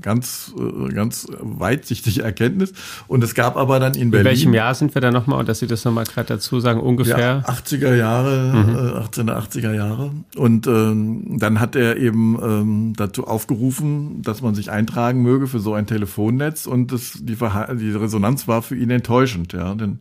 ganz, 0.00 0.54
äh, 0.58 0.92
ganz 0.92 1.26
weitsichtige 1.40 2.22
Erkenntnis. 2.22 2.72
Und 3.08 3.24
es 3.24 3.34
gab 3.34 3.56
aber 3.56 3.80
dann 3.80 3.94
in 3.94 4.10
Berlin. 4.10 4.26
In 4.26 4.30
welchem 4.30 4.54
Jahr 4.54 4.74
sind 4.74 4.94
wir 4.94 5.00
da 5.00 5.10
nochmal, 5.10 5.40
und 5.40 5.48
dass 5.48 5.58
Sie 5.58 5.66
das 5.66 5.84
nochmal 5.84 6.04
gerade 6.04 6.28
dazu 6.28 6.60
sagen, 6.60 6.80
ungefähr? 6.80 7.44
Ja, 7.46 7.52
80er 7.52 7.94
Jahre, 7.94 8.52
mhm. 8.54 8.74
äh, 8.74 9.30
1880er 9.30 9.72
Jahre. 9.72 10.12
Und 10.36 10.66
ähm, 10.66 11.38
dann 11.38 11.60
hat 11.60 11.76
er 11.76 11.96
eben 11.96 12.38
ähm, 12.42 12.92
dazu 12.96 13.26
aufgerufen, 13.26 14.22
dass 14.22 14.42
man 14.42 14.54
sich 14.54 14.70
eintragen 14.70 15.22
möge 15.22 15.46
für 15.46 15.60
so 15.60 15.74
ein 15.74 15.86
Telefonnetz. 15.86 16.66
Und 16.66 16.92
das, 16.92 17.14
die, 17.20 17.36
die 17.36 17.92
Resonanz 17.92 18.46
war 18.46 18.62
für 18.62 18.76
ihn 18.76 18.90
enttäuschend. 18.90 19.52
Ja, 19.52 19.74
dann 19.74 20.00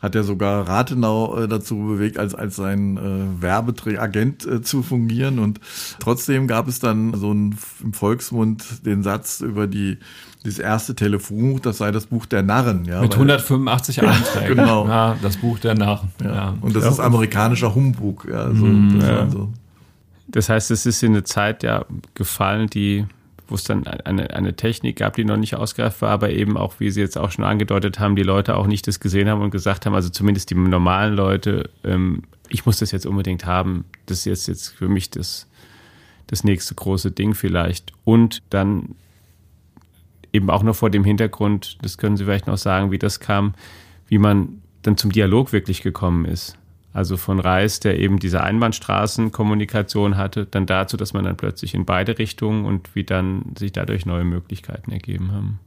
hat 0.00 0.14
er 0.14 0.24
sogar 0.24 0.66
Rathenau 0.68 1.36
äh, 1.36 1.48
dazu 1.48 1.76
bewegt, 1.76 2.18
als 2.18 2.34
als 2.34 2.56
sein 2.56 2.96
äh, 2.96 3.42
Werbeträgeragent 3.42 4.46
äh, 4.46 4.62
zu 4.62 4.82
fungieren. 4.82 5.38
Und 5.38 5.60
trotzdem 5.98 6.46
gab 6.46 6.68
es 6.68 6.78
dann 6.78 7.14
so 7.14 7.32
ein, 7.32 7.58
im 7.82 7.92
Volksmund 7.92 8.86
den 8.86 9.02
Satz 9.02 9.37
über 9.40 9.66
die 9.66 9.98
das 10.44 10.58
erste 10.58 10.94
Telefonbuch, 10.94 11.60
das 11.60 11.78
sei 11.78 11.90
das 11.90 12.06
Buch 12.06 12.26
der 12.26 12.42
Narren. 12.42 12.84
Ja, 12.84 13.00
Mit 13.00 13.14
185 13.14 14.02
Einträgen. 14.02 14.56
genau. 14.56 14.86
Ja, 14.86 15.16
das 15.20 15.36
Buch 15.36 15.58
der 15.58 15.74
Narren. 15.74 16.10
Ja. 16.22 16.34
ja. 16.34 16.54
Und 16.60 16.76
das 16.76 16.84
ja. 16.84 16.90
ist 16.90 17.00
amerikanischer 17.00 17.74
Humbug. 17.74 18.26
Ja, 18.30 18.46
so, 18.46 18.64
mhm, 18.66 19.00
das, 19.00 19.08
ja. 19.08 19.30
so. 19.30 19.48
das 20.28 20.48
heißt, 20.48 20.70
es 20.70 20.86
ist 20.86 21.02
in 21.02 21.12
eine 21.12 21.24
Zeit 21.24 21.62
ja 21.62 21.84
gefallen, 22.14 22.68
die 22.68 23.06
wo 23.48 23.54
es 23.54 23.64
dann 23.64 23.86
eine, 23.86 24.30
eine 24.30 24.54
Technik 24.54 24.96
gab, 24.96 25.16
die 25.16 25.24
noch 25.24 25.38
nicht 25.38 25.56
ausgereift 25.56 26.02
war, 26.02 26.10
aber 26.10 26.30
eben 26.30 26.56
auch, 26.56 26.80
wie 26.80 26.90
Sie 26.90 27.00
jetzt 27.00 27.16
auch 27.16 27.30
schon 27.30 27.44
angedeutet 27.44 27.98
haben, 27.98 28.14
die 28.14 28.22
Leute 28.22 28.56
auch 28.56 28.66
nicht 28.66 28.86
das 28.86 29.00
gesehen 29.00 29.28
haben 29.28 29.40
und 29.40 29.50
gesagt 29.50 29.86
haben, 29.86 29.94
also 29.94 30.10
zumindest 30.10 30.50
die 30.50 30.54
normalen 30.54 31.14
Leute, 31.14 31.70
ähm, 31.82 32.24
ich 32.50 32.66
muss 32.66 32.78
das 32.78 32.92
jetzt 32.92 33.06
unbedingt 33.06 33.46
haben, 33.46 33.84
das 34.06 34.18
ist 34.18 34.24
jetzt, 34.26 34.48
jetzt 34.48 34.68
für 34.68 34.88
mich 34.88 35.10
das, 35.10 35.46
das 36.26 36.44
nächste 36.44 36.74
große 36.74 37.10
Ding 37.10 37.34
vielleicht. 37.34 37.92
Und 38.04 38.42
dann 38.50 38.94
eben 40.32 40.50
auch 40.50 40.62
noch 40.62 40.76
vor 40.76 40.90
dem 40.90 41.04
Hintergrund, 41.04 41.78
das 41.82 41.98
können 41.98 42.16
Sie 42.16 42.24
vielleicht 42.24 42.46
noch 42.46 42.58
sagen, 42.58 42.90
wie 42.90 42.98
das 42.98 43.20
kam, 43.20 43.54
wie 44.08 44.18
man 44.18 44.62
dann 44.82 44.96
zum 44.96 45.12
Dialog 45.12 45.52
wirklich 45.52 45.82
gekommen 45.82 46.24
ist. 46.24 46.56
Also 46.92 47.16
von 47.16 47.38
Reis, 47.38 47.80
der 47.80 47.98
eben 47.98 48.18
diese 48.18 48.42
Einbahnstraßenkommunikation 48.42 50.16
hatte, 50.16 50.46
dann 50.46 50.66
dazu, 50.66 50.96
dass 50.96 51.12
man 51.12 51.24
dann 51.24 51.36
plötzlich 51.36 51.74
in 51.74 51.84
beide 51.84 52.18
Richtungen 52.18 52.64
und 52.64 52.94
wie 52.94 53.04
dann 53.04 53.54
sich 53.58 53.72
dadurch 53.72 54.06
neue 54.06 54.24
Möglichkeiten 54.24 54.90
ergeben 54.90 55.32
haben. 55.32 55.60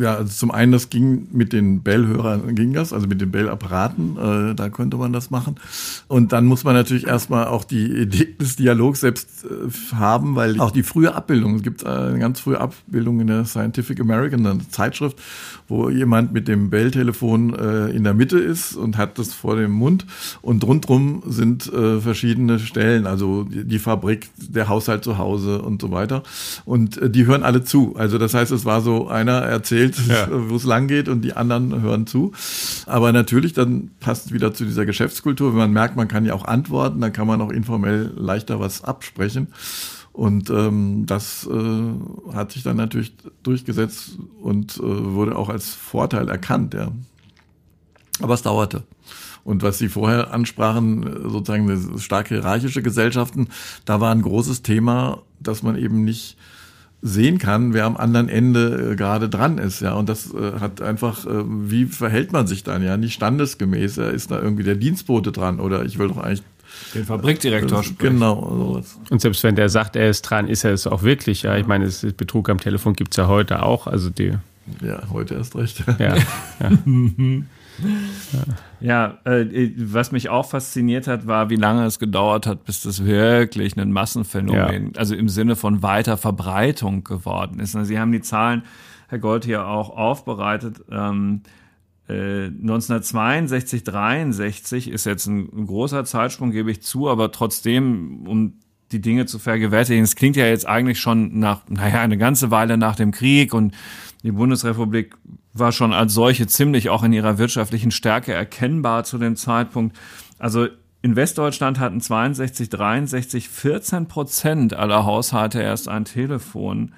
Ja, 0.00 0.16
also 0.16 0.32
zum 0.32 0.50
einen, 0.50 0.72
das 0.72 0.90
ging 0.90 1.28
mit 1.32 1.52
den 1.52 1.82
Bell-Hörern, 1.82 2.54
ging 2.54 2.72
das, 2.72 2.92
also 2.92 3.06
mit 3.06 3.20
den 3.20 3.30
Bell-Apparaten, 3.30 4.16
äh, 4.16 4.54
da 4.54 4.68
könnte 4.68 4.96
man 4.96 5.12
das 5.12 5.30
machen. 5.30 5.56
Und 6.08 6.32
dann 6.32 6.46
muss 6.46 6.64
man 6.64 6.74
natürlich 6.74 7.06
erstmal 7.06 7.46
auch 7.46 7.64
die 7.64 7.86
Idee 7.86 8.34
des 8.40 8.56
Dialogs 8.56 9.00
selbst 9.00 9.44
äh, 9.44 9.94
haben, 9.94 10.36
weil 10.36 10.60
auch 10.60 10.70
die 10.70 10.82
frühe 10.82 11.14
Abbildung, 11.14 11.56
es 11.56 11.62
gibt 11.62 11.82
äh, 11.82 11.88
eine 11.88 12.18
ganz 12.18 12.40
frühe 12.40 12.60
Abbildung 12.60 13.20
in 13.20 13.28
der 13.28 13.44
Scientific 13.44 14.00
American, 14.00 14.46
eine 14.46 14.68
Zeitschrift, 14.68 15.18
wo 15.68 15.90
jemand 15.90 16.32
mit 16.32 16.48
dem 16.48 16.70
Bell-Telefon 16.70 17.54
äh, 17.54 17.90
in 17.90 18.04
der 18.04 18.14
Mitte 18.14 18.38
ist 18.38 18.74
und 18.76 18.96
hat 18.96 19.18
das 19.18 19.32
vor 19.32 19.56
dem 19.56 19.72
Mund 19.72 20.06
und 20.42 20.64
rundrum 20.64 21.22
sind 21.26 21.72
äh, 21.72 22.00
verschiedene 22.00 22.58
Stellen, 22.58 23.06
also 23.06 23.44
die, 23.44 23.64
die, 23.64 23.78
Fabrik, 23.78 24.28
der 24.36 24.68
Haushalt 24.68 25.04
zu 25.04 25.18
Hause 25.18 25.62
und 25.62 25.80
so 25.80 25.90
weiter. 25.90 26.22
Und 26.64 26.98
äh, 26.98 27.10
die 27.10 27.26
hören 27.26 27.42
alle 27.42 27.64
zu. 27.64 27.94
Also 27.96 28.18
das 28.18 28.34
heißt, 28.34 28.52
es 28.52 28.64
war 28.64 28.80
so, 28.80 29.08
einer 29.08 29.42
erzählt, 29.42 29.85
ja. 30.08 30.28
wo 30.30 30.56
es 30.56 30.64
lang 30.64 30.88
geht 30.88 31.08
und 31.08 31.22
die 31.22 31.34
anderen 31.34 31.80
hören 31.80 32.06
zu. 32.06 32.32
Aber 32.86 33.12
natürlich, 33.12 33.52
dann 33.52 33.90
passt 34.00 34.32
wieder 34.32 34.54
zu 34.54 34.64
dieser 34.64 34.86
Geschäftskultur. 34.86 35.52
Wenn 35.52 35.58
man 35.58 35.72
merkt, 35.72 35.96
man 35.96 36.08
kann 36.08 36.24
ja 36.24 36.34
auch 36.34 36.44
antworten, 36.44 37.00
dann 37.00 37.12
kann 37.12 37.26
man 37.26 37.40
auch 37.40 37.50
informell 37.50 38.12
leichter 38.16 38.60
was 38.60 38.82
absprechen. 38.82 39.48
Und 40.12 40.48
ähm, 40.48 41.04
das 41.04 41.46
äh, 41.46 42.34
hat 42.34 42.52
sich 42.52 42.62
dann 42.62 42.78
natürlich 42.78 43.14
durchgesetzt 43.42 44.18
und 44.40 44.78
äh, 44.78 44.82
wurde 44.82 45.36
auch 45.36 45.50
als 45.50 45.74
Vorteil 45.74 46.28
erkannt, 46.30 46.72
ja. 46.72 46.90
Aber 48.22 48.32
es 48.32 48.40
dauerte. 48.40 48.84
Und 49.44 49.62
was 49.62 49.78
Sie 49.78 49.88
vorher 49.88 50.32
ansprachen, 50.32 51.28
sozusagen 51.28 52.00
stark 52.00 52.28
hierarchische 52.28 52.82
Gesellschaften, 52.82 53.48
da 53.84 54.00
war 54.00 54.10
ein 54.10 54.22
großes 54.22 54.62
Thema, 54.62 55.22
dass 55.38 55.62
man 55.62 55.76
eben 55.76 56.02
nicht 56.02 56.36
sehen 57.02 57.38
kann, 57.38 57.72
wer 57.72 57.84
am 57.84 57.96
anderen 57.96 58.28
Ende 58.28 58.92
äh, 58.92 58.96
gerade 58.96 59.28
dran 59.28 59.58
ist, 59.58 59.80
ja. 59.80 59.94
Und 59.94 60.08
das 60.08 60.32
äh, 60.34 60.60
hat 60.60 60.80
einfach, 60.80 61.26
äh, 61.26 61.44
wie 61.44 61.86
verhält 61.86 62.32
man 62.32 62.46
sich 62.46 62.64
dann, 62.64 62.82
ja, 62.82 62.96
nicht 62.96 63.14
standesgemäß. 63.14 63.98
Ist 63.98 64.30
da 64.30 64.40
irgendwie 64.40 64.64
der 64.64 64.76
Dienstbote 64.76 65.32
dran 65.32 65.60
oder 65.60 65.84
ich 65.84 65.98
will 65.98 66.08
doch 66.08 66.18
eigentlich 66.18 66.42
den 66.94 67.04
Fabrikdirektor 67.04 67.82
sprechen. 67.82 68.14
Genau. 68.14 68.74
Sowas. 68.74 68.98
Und 69.10 69.20
selbst 69.20 69.42
wenn 69.44 69.56
der 69.56 69.68
sagt, 69.68 69.96
er 69.96 70.10
ist 70.10 70.22
dran, 70.22 70.48
ist 70.48 70.64
er 70.64 70.72
es 70.72 70.86
auch 70.86 71.02
wirklich. 71.02 71.42
Ja, 71.42 71.56
ich 71.56 71.66
meine, 71.66 71.84
es, 71.84 72.06
Betrug 72.16 72.48
am 72.48 72.58
Telefon 72.58 72.94
gibt 72.94 73.12
es 73.12 73.16
ja 73.16 73.28
heute 73.28 73.62
auch. 73.62 73.86
Also 73.86 74.10
die. 74.10 74.32
Ja, 74.82 75.02
heute 75.12 75.34
erst 75.34 75.54
recht. 75.56 75.84
Ja. 75.98 76.16
ja. 76.60 76.70
Ja, 78.80 79.18
äh, 79.24 79.70
was 79.76 80.12
mich 80.12 80.28
auch 80.28 80.48
fasziniert 80.48 81.06
hat, 81.06 81.26
war, 81.26 81.50
wie 81.50 81.56
lange 81.56 81.84
es 81.84 81.98
gedauert 81.98 82.46
hat, 82.46 82.64
bis 82.64 82.82
das 82.82 83.04
wirklich 83.04 83.76
ein 83.76 83.92
Massenphänomen, 83.92 84.86
ja. 84.86 84.98
also 84.98 85.14
im 85.14 85.28
Sinne 85.28 85.56
von 85.56 85.82
weiter 85.82 86.16
Verbreitung 86.16 87.04
geworden 87.04 87.60
ist. 87.60 87.72
Sie 87.72 87.98
haben 87.98 88.12
die 88.12 88.20
Zahlen, 88.20 88.62
Herr 89.08 89.18
Gold, 89.18 89.44
hier 89.44 89.66
auch 89.66 89.90
aufbereitet. 89.90 90.82
Ähm, 90.90 91.42
1962, 92.08 93.80
äh, 93.80 93.84
63 93.84 94.90
ist 94.90 95.06
jetzt 95.06 95.26
ein, 95.26 95.48
ein 95.52 95.66
großer 95.66 96.04
Zeitsprung, 96.04 96.52
gebe 96.52 96.70
ich 96.70 96.82
zu, 96.82 97.08
aber 97.08 97.32
trotzdem, 97.32 98.26
um 98.28 98.54
die 98.92 99.00
Dinge 99.00 99.26
zu 99.26 99.38
vergewärtigen. 99.38 100.04
Es 100.04 100.14
klingt 100.14 100.36
ja 100.36 100.46
jetzt 100.46 100.66
eigentlich 100.66 101.00
schon 101.00 101.38
nach, 101.38 101.62
naja, 101.68 102.00
eine 102.00 102.18
ganze 102.18 102.50
Weile 102.50 102.76
nach 102.76 102.94
dem 102.94 103.10
Krieg 103.10 103.52
und 103.52 103.74
die 104.22 104.30
Bundesrepublik 104.30 105.16
war 105.58 105.72
schon 105.72 105.92
als 105.92 106.14
solche 106.14 106.46
ziemlich 106.46 106.90
auch 106.90 107.02
in 107.02 107.12
ihrer 107.12 107.38
wirtschaftlichen 107.38 107.90
Stärke 107.90 108.32
erkennbar 108.32 109.04
zu 109.04 109.18
dem 109.18 109.36
Zeitpunkt. 109.36 109.96
Also 110.38 110.68
in 111.02 111.16
Westdeutschland 111.16 111.78
hatten 111.78 112.00
62, 112.00 112.68
63 112.68 113.48
14 113.48 114.08
Prozent 114.08 114.74
aller 114.74 115.04
Haushalte 115.04 115.60
erst 115.60 115.88
ein 115.88 116.04
Telefon. 116.04 116.94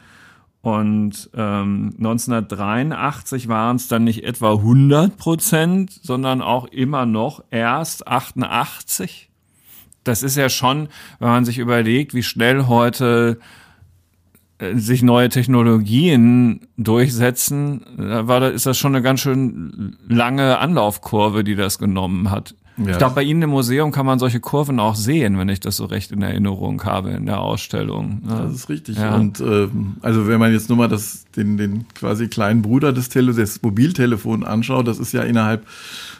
Und 0.60 1.30
ähm, 1.34 1.94
1983 1.98 3.48
waren 3.48 3.76
es 3.76 3.88
dann 3.88 4.04
nicht 4.04 4.24
etwa 4.24 4.52
100 4.52 5.16
Prozent, 5.16 5.92
sondern 6.02 6.42
auch 6.42 6.66
immer 6.66 7.06
noch 7.06 7.44
erst 7.50 8.08
88. 8.08 9.30
Das 10.04 10.22
ist 10.22 10.36
ja 10.36 10.48
schon, 10.48 10.88
wenn 11.20 11.28
man 11.28 11.44
sich 11.44 11.58
überlegt, 11.58 12.14
wie 12.14 12.22
schnell 12.22 12.66
heute 12.66 13.38
sich 14.74 15.02
neue 15.02 15.28
Technologien 15.28 16.60
durchsetzen, 16.76 17.82
da 17.96 18.26
war, 18.26 18.50
ist 18.50 18.66
das 18.66 18.76
schon 18.76 18.94
eine 18.94 19.02
ganz 19.02 19.20
schön 19.20 19.96
lange 20.08 20.58
Anlaufkurve, 20.58 21.44
die 21.44 21.54
das 21.54 21.78
genommen 21.78 22.30
hat. 22.30 22.54
Ja. 22.84 22.92
Ich 22.92 22.98
glaube, 22.98 23.14
bei 23.14 23.22
Ihnen 23.22 23.42
im 23.42 23.50
Museum 23.50 23.90
kann 23.90 24.06
man 24.06 24.18
solche 24.18 24.40
Kurven 24.40 24.78
auch 24.78 24.94
sehen, 24.94 25.38
wenn 25.38 25.48
ich 25.48 25.60
das 25.60 25.76
so 25.76 25.84
recht 25.84 26.12
in 26.12 26.22
Erinnerung 26.22 26.82
habe 26.84 27.10
in 27.10 27.26
der 27.26 27.40
Ausstellung. 27.40 28.22
Das 28.26 28.54
ist 28.54 28.68
richtig. 28.68 28.98
Ja. 28.98 29.16
Und 29.16 29.40
ähm, 29.40 29.96
also 30.00 30.28
wenn 30.28 30.38
man 30.38 30.52
jetzt 30.52 30.68
nur 30.68 30.78
mal 30.78 30.88
das, 30.88 31.24
den, 31.36 31.56
den 31.56 31.86
quasi 31.94 32.28
kleinen 32.28 32.62
Bruder 32.62 32.92
des, 32.92 33.08
Tele 33.08 33.32
des 33.32 33.62
Mobiltelefons 33.62 34.44
anschaut, 34.44 34.86
das 34.86 34.98
ist 34.98 35.12
ja 35.12 35.22
innerhalb 35.22 35.66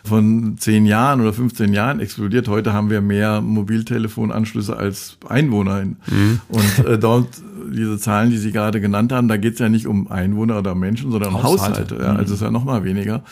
von 0.04 0.56
zehn 0.58 0.86
Jahren 0.86 1.20
oder 1.20 1.32
15 1.32 1.72
Jahren 1.72 2.00
explodiert. 2.00 2.48
Heute 2.48 2.72
haben 2.72 2.90
wir 2.90 3.00
mehr 3.00 3.40
Mobiltelefonanschlüsse 3.40 4.76
als 4.76 5.18
Einwohner. 5.28 5.84
Mhm. 5.84 6.40
Und 6.48 6.86
äh, 6.86 6.98
dort 6.98 7.28
diese 7.70 7.98
Zahlen, 7.98 8.30
die 8.30 8.38
Sie 8.38 8.52
gerade 8.52 8.80
genannt 8.80 9.12
haben, 9.12 9.28
da 9.28 9.36
geht 9.36 9.54
es 9.54 9.58
ja 9.58 9.68
nicht 9.68 9.86
um 9.86 10.10
Einwohner 10.10 10.58
oder 10.58 10.74
Menschen, 10.74 11.10
sondern 11.10 11.34
um 11.34 11.42
Haushalte. 11.42 11.80
Haushalte. 11.80 12.04
Ja, 12.04 12.14
also 12.14 12.34
ist 12.34 12.42
ja 12.42 12.50
noch 12.50 12.64
mal 12.64 12.84
weniger. 12.84 13.22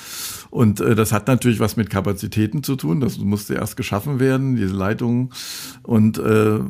Und 0.57 0.81
äh, 0.81 0.95
das 0.95 1.13
hat 1.13 1.29
natürlich 1.29 1.61
was 1.61 1.77
mit 1.77 1.91
Kapazitäten 1.91 2.63
zu 2.63 2.77
tun. 2.77 3.03
Das 3.03 3.19
musste 3.19 3.53
erst 3.53 3.77
geschaffen 3.77 4.19
werden, 4.21 4.57
diese 4.57 4.75
Leitungen. 4.75 5.29
Und 5.83 6.17
äh, 6.17 6.61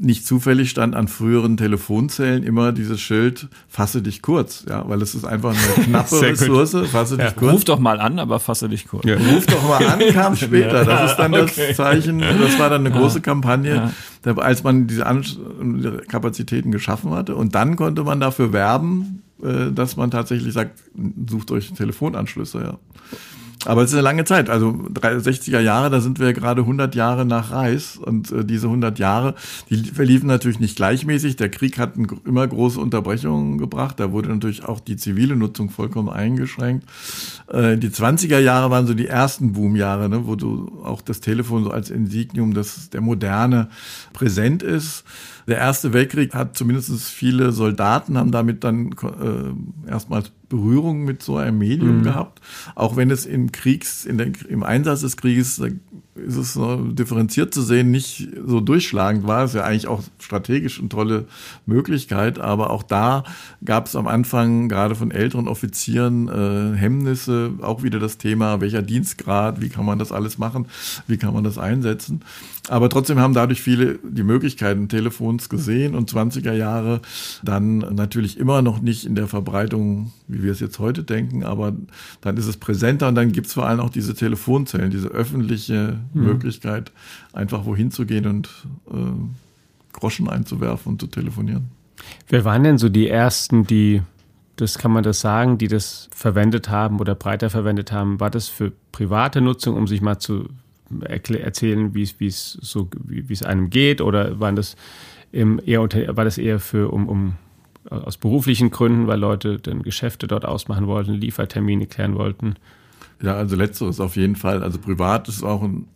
nicht 0.00 0.26
zufällig 0.26 0.70
stand 0.70 0.96
an 0.96 1.06
früheren 1.06 1.58
Telefonzellen 1.58 2.42
immer 2.44 2.72
dieses 2.72 2.98
Schild, 2.98 3.48
fasse 3.68 4.00
dich 4.00 4.22
kurz, 4.22 4.64
ja, 4.66 4.88
weil 4.88 5.02
es 5.02 5.14
ist 5.14 5.26
einfach 5.26 5.50
eine 5.50 5.84
knappe 5.84 6.20
Ressource, 6.22 6.76
fasse 6.90 7.18
ja, 7.18 7.26
dich 7.26 7.36
kurz. 7.36 7.52
Ruf 7.52 7.64
doch 7.64 7.78
mal 7.78 8.00
an, 8.00 8.18
aber 8.18 8.40
fasse 8.40 8.70
dich 8.70 8.88
kurz. 8.88 9.04
Ja. 9.04 9.16
Ruf 9.16 9.44
doch 9.44 9.68
mal 9.68 9.86
an, 9.86 10.00
kam 10.14 10.34
später. 10.34 10.86
Das 10.86 11.10
ist 11.10 11.16
dann 11.18 11.32
das 11.32 11.50
okay. 11.58 11.74
Zeichen, 11.74 12.20
das 12.20 12.58
war 12.58 12.70
dann 12.70 12.86
eine 12.86 12.96
große 12.96 13.20
Kampagne, 13.20 13.92
ja. 14.24 14.36
als 14.36 14.64
man 14.64 14.86
diese 14.86 15.04
An 15.04 15.22
Kapazitäten 16.08 16.72
geschaffen 16.72 17.10
hatte. 17.10 17.36
Und 17.36 17.54
dann 17.54 17.76
konnte 17.76 18.02
man 18.02 18.18
dafür 18.18 18.54
werben, 18.54 19.22
äh, 19.24 19.25
dass 19.38 19.96
man 19.96 20.10
tatsächlich 20.10 20.52
sagt, 20.52 20.82
sucht 21.28 21.50
euch 21.50 21.72
Telefonanschlüsse, 21.72 22.60
ja. 22.60 22.78
Aber 23.66 23.82
es 23.82 23.90
ist 23.90 23.94
eine 23.94 24.02
lange 24.02 24.24
Zeit. 24.24 24.48
Also 24.48 24.70
60er 24.70 25.60
Jahre, 25.60 25.90
da 25.90 26.00
sind 26.00 26.20
wir 26.20 26.32
gerade 26.32 26.62
100 26.62 26.94
Jahre 26.94 27.24
nach 27.24 27.50
Reis. 27.50 27.96
Und 27.96 28.30
äh, 28.30 28.44
diese 28.44 28.66
100 28.66 28.98
Jahre, 28.98 29.34
die 29.68 29.76
verliefen 29.76 30.28
natürlich 30.28 30.60
nicht 30.60 30.76
gleichmäßig. 30.76 31.36
Der 31.36 31.50
Krieg 31.50 31.78
hat 31.78 31.94
immer 32.24 32.46
große 32.46 32.78
Unterbrechungen 32.78 33.58
gebracht. 33.58 33.98
Da 33.98 34.12
wurde 34.12 34.28
natürlich 34.28 34.64
auch 34.64 34.80
die 34.80 34.96
zivile 34.96 35.36
Nutzung 35.36 35.70
vollkommen 35.70 36.08
eingeschränkt. 36.08 36.88
Äh, 37.48 37.76
die 37.76 37.90
20er 37.90 38.38
Jahre 38.38 38.70
waren 38.70 38.86
so 38.86 38.94
die 38.94 39.08
ersten 39.08 39.52
Boomjahre, 39.52 40.08
ne, 40.08 40.26
wo 40.26 40.36
du 40.36 40.80
auch 40.84 41.02
das 41.02 41.20
Telefon 41.20 41.64
so 41.64 41.70
als 41.70 41.90
Insignium 41.90 42.54
des, 42.54 42.90
der 42.90 43.00
Moderne 43.00 43.68
präsent 44.12 44.62
ist. 44.62 45.04
Der 45.48 45.58
Erste 45.58 45.92
Weltkrieg 45.92 46.34
hat 46.34 46.56
zumindest 46.56 47.04
viele 47.04 47.52
Soldaten 47.52 48.18
haben 48.18 48.32
damit 48.32 48.64
dann 48.64 48.92
äh, 48.92 49.88
erstmals 49.90 50.32
Berührung 50.48 51.04
mit 51.04 51.22
so 51.22 51.36
einem 51.36 51.58
Medium 51.58 51.98
mhm. 51.98 52.02
gehabt. 52.02 52.40
Auch 52.74 52.96
wenn 52.96 53.10
es 53.10 53.26
im 53.26 53.52
Kriegs, 53.52 54.04
in 54.04 54.18
der, 54.18 54.28
im 54.48 54.62
Einsatz 54.62 55.00
des 55.00 55.16
Krieges 55.16 55.60
ist 56.14 56.36
es 56.36 56.54
so 56.54 56.76
differenziert 56.76 57.52
zu 57.52 57.62
sehen, 57.62 57.90
nicht 57.90 58.28
so 58.46 58.60
durchschlagend 58.60 59.26
war. 59.26 59.44
Es 59.44 59.52
ja 59.52 59.64
eigentlich 59.64 59.86
auch 59.86 60.02
strategisch 60.18 60.78
eine 60.78 60.88
tolle 60.88 61.26
Möglichkeit, 61.66 62.38
aber 62.38 62.70
auch 62.70 62.82
da 62.82 63.24
gab 63.64 63.86
es 63.86 63.96
am 63.96 64.06
Anfang 64.06 64.68
gerade 64.68 64.94
von 64.94 65.10
älteren 65.10 65.48
Offizieren 65.48 66.28
äh, 66.28 66.76
Hemmnisse, 66.76 67.52
auch 67.60 67.82
wieder 67.82 67.98
das 67.98 68.18
Thema, 68.18 68.60
welcher 68.60 68.82
Dienstgrad, 68.82 69.60
wie 69.60 69.68
kann 69.68 69.84
man 69.84 69.98
das 69.98 70.12
alles 70.12 70.38
machen, 70.38 70.66
wie 71.06 71.16
kann 71.18 71.34
man 71.34 71.44
das 71.44 71.58
einsetzen. 71.58 72.22
Aber 72.68 72.88
trotzdem 72.88 73.18
haben 73.20 73.34
dadurch 73.34 73.60
viele 73.62 73.98
die 74.02 74.22
Möglichkeiten 74.22 74.88
Telefons 74.88 75.48
gesehen 75.48 75.94
und 75.94 76.10
20er 76.10 76.52
Jahre 76.52 77.00
dann 77.44 77.78
natürlich 77.78 78.38
immer 78.38 78.62
noch 78.62 78.80
nicht 78.80 79.04
in 79.04 79.14
der 79.14 79.28
Verbreitung, 79.28 80.12
wie 80.26 80.42
wir 80.42 80.52
es 80.52 80.60
jetzt 80.60 80.78
heute 80.78 81.04
denken, 81.04 81.44
aber 81.44 81.72
dann 82.20 82.36
ist 82.36 82.46
es 82.46 82.56
präsenter 82.56 83.08
und 83.08 83.14
dann 83.14 83.32
gibt 83.32 83.46
es 83.46 83.54
vor 83.54 83.66
allem 83.66 83.80
auch 83.80 83.90
diese 83.90 84.14
Telefonzellen, 84.14 84.90
diese 84.90 85.08
öffentliche 85.08 85.98
mhm. 86.12 86.24
Möglichkeit, 86.24 86.92
einfach 87.32 87.66
wohin 87.66 87.90
zu 87.90 88.04
gehen 88.04 88.26
und 88.26 88.48
äh, 88.90 88.96
Groschen 89.92 90.28
einzuwerfen 90.28 90.92
und 90.92 91.00
zu 91.00 91.06
telefonieren. 91.06 91.70
Wer 92.28 92.44
waren 92.44 92.64
denn 92.64 92.78
so 92.78 92.88
die 92.88 93.08
ersten, 93.08 93.66
die 93.66 94.02
das 94.56 94.78
kann 94.78 94.90
man 94.90 95.02
das 95.02 95.20
sagen, 95.20 95.58
die 95.58 95.68
das 95.68 96.08
verwendet 96.12 96.70
haben 96.70 96.98
oder 96.98 97.14
breiter 97.14 97.50
verwendet 97.50 97.92
haben? 97.92 98.20
War 98.20 98.30
das 98.30 98.48
für 98.48 98.72
private 98.90 99.42
Nutzung, 99.42 99.76
um 99.76 99.86
sich 99.86 100.00
mal 100.00 100.18
zu 100.18 100.48
erzählen, 101.00 101.94
wie 101.94 102.02
es, 102.02 102.52
so, 102.60 102.88
wie, 103.04 103.32
es 103.32 103.42
einem 103.42 103.70
geht, 103.70 104.00
oder 104.00 104.38
waren 104.40 104.56
das 104.56 104.76
eher 105.32 105.82
war 106.16 106.24
das 106.24 106.38
eher 106.38 106.60
für 106.60 106.90
um, 106.92 107.08
um 107.08 107.34
aus 107.90 108.16
beruflichen 108.16 108.70
Gründen, 108.70 109.06
weil 109.06 109.18
Leute 109.18 109.58
dann 109.58 109.82
Geschäfte 109.82 110.26
dort 110.26 110.44
ausmachen 110.44 110.86
wollten, 110.86 111.14
Liefertermine 111.14 111.86
klären 111.86 112.16
wollten? 112.16 112.54
Ja, 113.22 113.34
also 113.34 113.56
letzteres 113.56 114.00
auf 114.00 114.16
jeden 114.16 114.36
Fall. 114.36 114.62
Also 114.62 114.78
privat 114.78 115.28
ist 115.28 115.42
auch 115.42 115.62
ein 115.62 115.86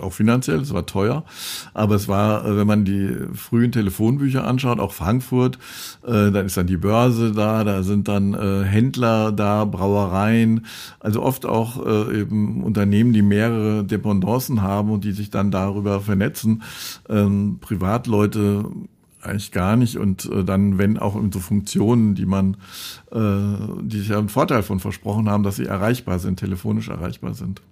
auch 0.00 0.12
finanziell, 0.12 0.60
es 0.60 0.72
war 0.72 0.86
teuer, 0.86 1.24
aber 1.72 1.94
es 1.94 2.08
war, 2.08 2.44
äh, 2.44 2.56
wenn 2.56 2.66
man 2.66 2.84
die 2.84 3.14
frühen 3.34 3.72
Telefonbücher 3.72 4.46
anschaut, 4.46 4.80
auch 4.80 4.92
Frankfurt, 4.92 5.58
äh, 6.06 6.30
dann 6.30 6.46
ist 6.46 6.56
dann 6.56 6.66
die 6.66 6.76
Börse 6.76 7.32
da, 7.32 7.64
da 7.64 7.82
sind 7.82 8.08
dann 8.08 8.34
äh, 8.34 8.64
Händler 8.64 9.32
da, 9.32 9.64
Brauereien, 9.64 10.66
also 11.00 11.22
oft 11.22 11.46
auch 11.46 11.84
äh, 11.84 12.20
eben 12.20 12.62
Unternehmen, 12.62 13.12
die 13.12 13.22
mehrere 13.22 13.84
Dependancen 13.84 14.62
haben 14.62 14.90
und 14.90 15.04
die 15.04 15.12
sich 15.12 15.30
dann 15.30 15.50
darüber 15.50 16.00
vernetzen. 16.00 16.62
Ähm, 17.08 17.58
Privatleute 17.60 18.64
eigentlich 19.24 19.52
gar 19.52 19.76
nicht 19.76 19.96
und 19.96 20.26
äh, 20.26 20.44
dann 20.44 20.78
wenn 20.78 20.98
auch 20.98 21.16
in 21.16 21.32
so 21.32 21.40
Funktionen, 21.40 22.14
die 22.14 22.26
man, 22.26 22.56
äh, 23.10 23.18
die 23.82 23.98
sich 23.98 24.08
ja 24.08 24.18
einen 24.18 24.28
Vorteil 24.28 24.62
von 24.62 24.80
versprochen 24.80 25.28
haben, 25.28 25.42
dass 25.42 25.56
sie 25.56 25.66
erreichbar 25.66 26.18
sind, 26.18 26.38
telefonisch 26.38 26.88
erreichbar 26.88 27.34
sind. 27.34 27.62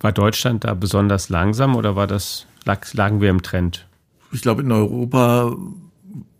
War 0.00 0.12
Deutschland 0.12 0.64
da 0.64 0.74
besonders 0.74 1.28
langsam 1.28 1.76
oder 1.76 1.96
war 1.96 2.06
das, 2.06 2.46
lag, 2.64 2.92
lagen 2.94 3.20
wir 3.20 3.30
im 3.30 3.42
Trend? 3.42 3.86
Ich 4.32 4.42
glaube, 4.42 4.62
in 4.62 4.72
Europa 4.72 5.56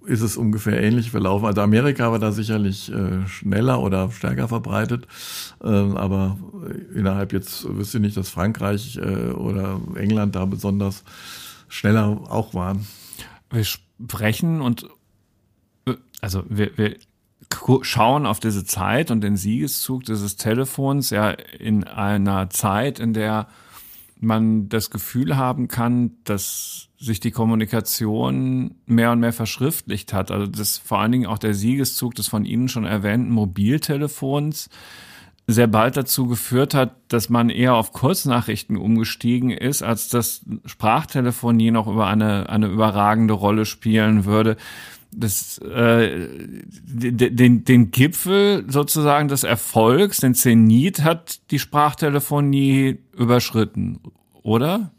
ist 0.05 0.22
es 0.22 0.36
ungefähr 0.36 0.82
ähnlich 0.82 1.11
verlaufen. 1.11 1.47
Also 1.47 1.61
Amerika 1.61 2.11
war 2.11 2.18
da 2.18 2.32
sicherlich 2.32 2.91
äh, 2.93 3.26
schneller 3.26 3.80
oder 3.80 4.11
stärker 4.11 4.49
verbreitet, 4.49 5.07
ähm, 5.62 5.97
aber 5.97 6.38
innerhalb 6.95 7.32
jetzt 7.32 7.66
wüsste 7.68 7.99
ich 7.99 8.03
nicht, 8.03 8.16
dass 8.16 8.30
Frankreich 8.30 8.97
äh, 8.97 9.30
oder 9.30 9.80
England 9.95 10.34
da 10.34 10.47
besonders 10.47 11.05
schneller 11.68 12.20
auch 12.28 12.55
waren. 12.55 12.86
Wir 13.51 13.64
sprechen 13.64 14.61
und 14.61 14.86
äh, 15.86 15.95
also 16.20 16.45
wir, 16.49 16.76
wir 16.76 16.97
schauen 17.82 18.26
auf 18.26 18.40
diese 18.40 18.64
Zeit 18.64 19.11
und 19.11 19.22
den 19.22 19.36
Siegeszug 19.36 20.05
dieses 20.05 20.36
Telefons 20.36 21.11
ja 21.11 21.30
in 21.30 21.84
einer 21.84 22.51
Zeit, 22.51 22.98
in 22.98 23.12
der 23.12 23.48
man 24.20 24.68
das 24.68 24.90
Gefühl 24.90 25.36
haben 25.36 25.68
kann, 25.68 26.12
dass 26.24 26.88
sich 26.98 27.20
die 27.20 27.30
Kommunikation 27.30 28.74
mehr 28.86 29.12
und 29.12 29.20
mehr 29.20 29.32
verschriftlicht 29.32 30.12
hat. 30.12 30.30
Also 30.30 30.46
das 30.46 30.76
vor 30.78 31.01
allen 31.01 31.12
Dingen 31.12 31.26
auch 31.26 31.38
der 31.38 31.55
Siegeszug 31.55 32.14
des 32.14 32.28
von 32.28 32.44
Ihnen 32.44 32.68
schon 32.68 32.84
erwähnten 32.84 33.30
Mobiltelefons 33.30 34.68
sehr 35.46 35.66
bald 35.66 35.96
dazu 35.96 36.26
geführt 36.26 36.74
hat, 36.74 36.94
dass 37.09 37.28
man 37.28 37.51
eher 37.51 37.74
auf 37.74 37.92
Kurznachrichten 37.92 38.76
umgestiegen 38.76 39.51
ist, 39.51 39.82
als 39.82 40.09
dass 40.09 40.44
Sprachtelefonie 40.64 41.70
noch 41.70 41.88
über 41.88 42.07
eine, 42.07 42.48
eine 42.48 42.66
überragende 42.66 43.34
Rolle 43.34 43.64
spielen 43.64 44.26
würde 44.26 44.57
das, 45.12 45.58
äh, 45.58 46.28
den, 46.68 47.64
den 47.64 47.90
Gipfel 47.90 48.64
sozusagen 48.68 49.28
des 49.28 49.44
Erfolgs, 49.44 50.18
den 50.18 50.34
Zenit 50.34 51.02
hat 51.02 51.40
die 51.50 51.58
Sprachtelefonie 51.58 52.98
überschritten, 53.16 54.00
oder? 54.42 54.92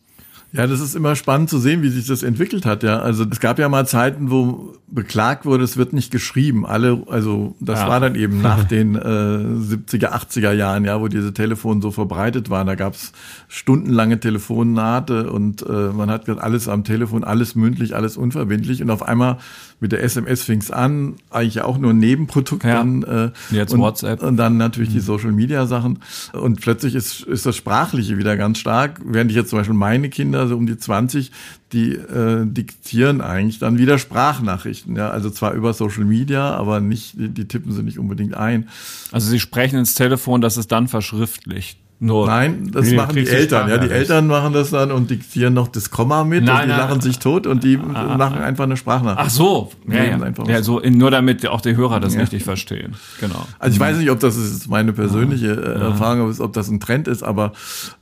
Ja, 0.53 0.67
das 0.67 0.81
ist 0.81 0.95
immer 0.95 1.15
spannend 1.15 1.49
zu 1.49 1.59
sehen, 1.59 1.81
wie 1.81 1.87
sich 1.87 2.07
das 2.07 2.23
entwickelt 2.23 2.65
hat. 2.65 2.83
Ja, 2.83 2.99
also 2.99 3.23
es 3.29 3.39
gab 3.39 3.57
ja 3.57 3.69
mal 3.69 3.87
Zeiten, 3.87 4.31
wo 4.31 4.73
beklagt 4.87 5.45
wurde, 5.45 5.63
es 5.63 5.77
wird 5.77 5.93
nicht 5.93 6.11
geschrieben. 6.11 6.65
Alle, 6.65 7.03
also 7.07 7.55
das 7.61 7.79
ja. 7.79 7.87
war 7.87 8.01
dann 8.01 8.15
eben 8.15 8.41
nach 8.41 8.63
den 8.67 8.95
äh, 8.95 8.99
70er, 8.99 10.11
80er 10.11 10.51
Jahren, 10.51 10.83
ja, 10.83 10.99
wo 10.99 11.07
diese 11.07 11.33
Telefone 11.33 11.81
so 11.81 11.91
verbreitet 11.91 12.49
waren. 12.49 12.67
Da 12.67 12.75
gab's 12.75 13.13
stundenlange 13.47 14.19
Telefonate 14.19 15.31
und 15.31 15.65
äh, 15.65 15.93
man 15.93 16.11
hat 16.11 16.25
gesagt, 16.25 16.43
alles 16.43 16.67
am 16.67 16.83
Telefon, 16.83 17.23
alles 17.23 17.55
mündlich, 17.55 17.95
alles 17.95 18.17
unverbindlich. 18.17 18.81
Und 18.81 18.89
auf 18.89 19.03
einmal 19.03 19.37
mit 19.81 19.91
der 19.91 20.03
SMS 20.03 20.43
fing's 20.43 20.69
an, 20.69 21.15
eigentlich 21.31 21.55
ja 21.55 21.65
auch 21.65 21.79
nur 21.79 21.91
ein 21.91 21.97
Nebenprodukt. 21.97 22.63
Ja. 22.63 22.75
Dann, 22.75 23.03
äh, 23.03 23.31
Jetzt 23.49 23.73
und, 23.73 23.79
WhatsApp. 23.79 24.21
Und 24.21 24.37
dann 24.37 24.55
natürlich 24.57 24.91
mhm. 24.91 24.93
die 24.93 24.99
Social 24.99 25.31
Media 25.31 25.65
Sachen. 25.65 25.99
Und 26.33 26.61
plötzlich 26.61 26.93
ist, 26.93 27.21
ist 27.21 27.47
das 27.47 27.55
Sprachliche 27.55 28.17
wieder 28.17 28.37
ganz 28.37 28.59
stark. 28.59 29.01
Während 29.03 29.31
ich 29.31 29.37
jetzt 29.37 29.49
zum 29.49 29.57
Beispiel 29.57 29.75
meine 29.75 30.09
Kinder, 30.09 30.47
so 30.47 30.55
um 30.55 30.67
die 30.67 30.77
20, 30.77 31.31
die 31.73 31.93
äh, 31.93 32.45
diktieren 32.45 33.21
eigentlich 33.21 33.57
dann 33.57 33.79
wieder 33.79 33.97
Sprachnachrichten. 33.97 34.95
Ja, 34.95 35.09
also 35.09 35.31
zwar 35.31 35.53
über 35.53 35.73
Social 35.73 36.05
Media, 36.05 36.53
aber 36.53 36.79
nicht, 36.79 37.17
die, 37.17 37.29
die 37.29 37.47
tippen 37.47 37.71
sie 37.71 37.81
nicht 37.81 37.97
unbedingt 37.97 38.35
ein. 38.35 38.69
Also 39.11 39.31
sie 39.31 39.39
sprechen 39.39 39.79
ins 39.79 39.95
Telefon, 39.95 40.41
dass 40.41 40.57
es 40.57 40.67
dann 40.67 40.87
verschriftlicht. 40.87 41.79
Nur 42.03 42.25
Nein, 42.25 42.71
das 42.71 42.91
machen 42.93 43.15
die 43.15 43.27
Eltern. 43.27 43.69
Ja, 43.69 43.77
die 43.77 43.91
Eltern 43.91 44.25
machen 44.25 44.53
das 44.53 44.71
dann 44.71 44.91
und 44.91 45.11
diktieren 45.11 45.53
noch 45.53 45.67
das 45.67 45.91
Komma 45.91 46.23
mit 46.23 46.43
nein, 46.43 46.55
und 46.55 46.61
die 46.63 46.67
nein, 46.69 46.79
lachen 46.79 46.99
sich 46.99 47.19
tot 47.19 47.45
und 47.45 47.63
die 47.63 47.77
ah, 47.77 48.17
machen 48.17 48.39
einfach 48.39 48.63
eine 48.63 48.75
Sprachnachricht. 48.75 49.23
Ach 49.23 49.29
so, 49.29 49.71
ja, 49.87 50.05
ja. 50.05 50.17
ja 50.47 50.63
so 50.63 50.79
in, 50.79 50.97
nur 50.97 51.11
damit 51.11 51.45
auch 51.45 51.61
die 51.61 51.75
Hörer 51.75 51.99
das 51.99 52.15
ja. 52.15 52.21
richtig 52.21 52.43
verstehen. 52.43 52.95
Genau. 53.19 53.45
Also 53.59 53.75
ich 53.75 53.79
weiß 53.79 53.97
nicht, 53.97 54.09
ob 54.09 54.19
das 54.19 54.35
ist 54.35 54.67
meine 54.67 54.93
persönliche 54.93 55.53
ja. 55.53 55.89
Erfahrung, 55.89 56.35
ob 56.39 56.53
das 56.53 56.69
ein 56.69 56.79
Trend 56.79 57.07
ist, 57.07 57.21
aber 57.21 57.51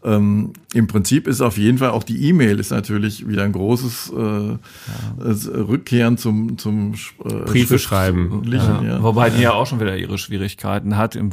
ähm, 0.05 0.53
im 0.73 0.87
Prinzip 0.87 1.27
ist 1.27 1.41
auf 1.41 1.57
jeden 1.57 1.79
Fall 1.79 1.89
auch 1.89 2.03
die 2.03 2.25
E-Mail 2.29 2.57
ist 2.57 2.71
natürlich 2.71 3.27
wieder 3.27 3.43
ein 3.43 3.51
großes 3.51 4.13
äh, 4.15 5.57
Rückkehren 5.57 6.17
zum 6.17 6.57
zum 6.57 6.93
äh, 7.25 7.33
Briefe 7.45 7.77
schreiben. 7.77 8.43
Ja. 8.49 9.03
Wobei 9.03 9.29
die 9.29 9.41
ja 9.41 9.51
auch 9.51 9.67
schon 9.67 9.81
wieder 9.81 9.97
ihre 9.97 10.17
Schwierigkeiten 10.17 10.95
hat. 10.95 11.17
Im, 11.17 11.31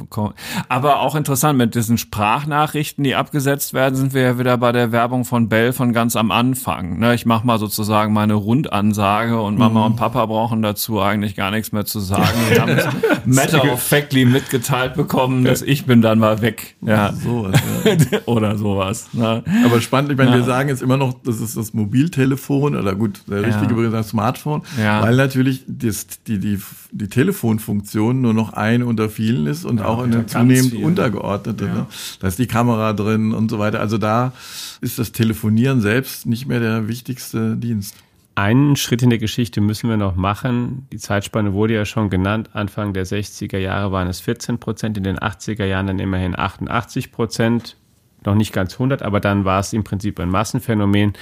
aber 0.69 0.99
auch 0.99 1.15
interessant 1.15 1.59
mit 1.59 1.77
diesen 1.77 1.97
Sprachnachrichten 1.97 2.56
Nachrichten, 2.57 3.05
die 3.05 3.15
abgesetzt 3.15 3.75
werden, 3.75 3.97
sind 3.97 4.15
wir 4.15 4.23
ja 4.23 4.39
wieder 4.39 4.57
bei 4.57 4.73
der 4.73 4.91
Werbung 4.91 5.27
von 5.27 5.51
Bell 5.51 5.75
von 5.75 5.93
ganz 5.93 6.17
am 6.17 6.31
Anfang. 6.31 6.99
Ne, 6.99 7.15
ich 7.15 7.27
mache 7.27 7.47
mal 7.47 7.59
sozusagen 7.59 8.15
meine 8.15 8.33
Rundansage 8.33 9.39
und 9.39 9.59
Mama 9.59 9.81
mhm. 9.81 9.87
und 9.93 9.97
Papa 9.97 10.25
brauchen 10.25 10.63
dazu 10.63 11.03
eigentlich 11.03 11.37
gar 11.37 11.51
nichts 11.51 11.73
mehr 11.73 11.85
zu 11.85 12.01
sagen. 12.01 12.39
Wir 12.49 12.63
haben 12.63 12.79
matter 13.27 13.71
of 13.71 13.83
factly 13.83 14.25
mitgeteilt 14.25 14.95
bekommen, 14.95 15.45
dass 15.45 15.61
ich 15.61 15.85
bin 15.85 16.01
dann 16.01 16.19
mal 16.19 16.41
weg. 16.41 16.77
Ja. 16.81 17.13
Sowas, 17.13 17.61
ja. 17.85 18.19
oder 18.25 18.57
sowas. 18.57 19.09
Ne? 19.13 19.45
Aber 19.67 19.83
spannend, 19.83 20.13
ich 20.13 20.17
meine, 20.17 20.31
ja. 20.31 20.37
wir 20.37 20.45
sagen 20.45 20.71
jetzt 20.71 20.81
immer 20.81 20.97
noch, 20.97 21.15
das 21.25 21.41
ist 21.41 21.59
das 21.59 21.75
Mobiltelefon 21.75 22.75
oder 22.75 22.95
gut, 22.95 23.21
der 23.29 23.43
richtige. 23.43 23.67
Begriff 23.67 23.87
ist 23.87 23.93
das 23.93 24.09
Smartphone, 24.11 24.63
weil 24.77 25.17
natürlich 25.17 25.65
das, 25.67 26.07
die, 26.27 26.39
die, 26.39 26.59
die 26.93 27.09
Telefonfunktion 27.09 28.21
nur 28.23 28.33
noch 28.33 28.53
eine 28.55 28.87
unter 28.87 29.11
vielen 29.11 29.47
ist 29.47 29.65
und 29.65 29.83
auch 29.83 30.05
eine 30.05 30.25
zunehmend 30.25 30.75
untergeordnete. 30.75 31.65
Ne? 31.65 31.87
Da 32.21 32.29
ist 32.29 32.39
die 32.47 32.53
Kamera 32.53 32.93
drin 32.93 33.33
und 33.33 33.51
so 33.51 33.59
weiter. 33.59 33.81
Also 33.81 33.99
da 33.99 34.33
ist 34.81 34.99
das 34.99 35.13
Telefonieren 35.13 35.81
selbst 35.81 36.27
nicht 36.27 36.47
mehr 36.47 36.61
der 36.61 36.89
wichtigste 36.89 37.57
Dienst. 37.57 37.97
Einen 38.37 38.77
Schritt 38.77 39.03
in 39.03 39.11
der 39.11 39.19
Geschichte 39.19 39.61
müssen 39.61 39.89
wir 39.89 39.97
noch 39.97 40.15
machen. 40.15 40.87
Die 40.93 40.99
Zeitspanne 40.99 41.55
wurde 41.55 41.75
ja 41.75 41.85
schon 41.85 42.11
genannt. 42.11 42.51
Anfang 42.53 42.93
der 42.93 43.07
60er 43.07 43.59
Jahre 43.59 43.93
waren 43.93 44.09
es 44.09 44.21
14 44.21 44.59
Prozent, 44.59 44.99
in 44.99 45.05
den 45.05 45.19
80er 45.19 45.65
Jahren 45.65 45.87
dann 45.87 45.99
immerhin 45.99 46.39
88 46.39 47.13
Prozent. 47.13 47.77
noch 48.25 48.35
nicht 48.35 48.53
ganz 48.53 48.75
100, 48.75 49.03
aber 49.03 49.21
dann 49.21 49.45
war 49.45 49.61
es 49.61 49.73
im 49.73 49.85
Prinzip 49.85 50.19
ein 50.19 50.29
Massenphänomen. 50.29 51.13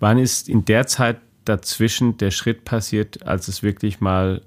Wann 0.00 0.18
ist 0.18 0.48
in 0.48 0.64
der 0.64 0.86
Zeit 0.86 1.18
dazwischen 1.44 2.16
der 2.16 2.30
Schritt 2.30 2.64
passiert, 2.64 3.26
als 3.26 3.48
es 3.48 3.62
wirklich 3.62 4.00
mal 4.00 4.40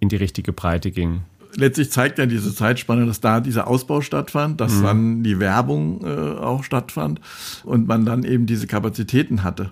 in 0.00 0.08
die 0.10 0.16
richtige 0.16 0.52
Breite 0.52 0.90
ging? 0.90 1.22
Letztlich 1.56 1.90
zeigt 1.90 2.18
ja 2.18 2.26
diese 2.26 2.54
Zeitspanne, 2.54 3.06
dass 3.06 3.20
da 3.20 3.40
dieser 3.40 3.66
Ausbau 3.66 4.00
stattfand, 4.00 4.60
dass 4.60 4.74
mhm. 4.74 4.82
dann 4.82 5.22
die 5.22 5.40
Werbung 5.40 6.04
äh, 6.04 6.38
auch 6.38 6.64
stattfand 6.64 7.20
und 7.64 7.86
man 7.86 8.04
dann 8.04 8.24
eben 8.24 8.46
diese 8.46 8.66
Kapazitäten 8.66 9.42
hatte. 9.42 9.70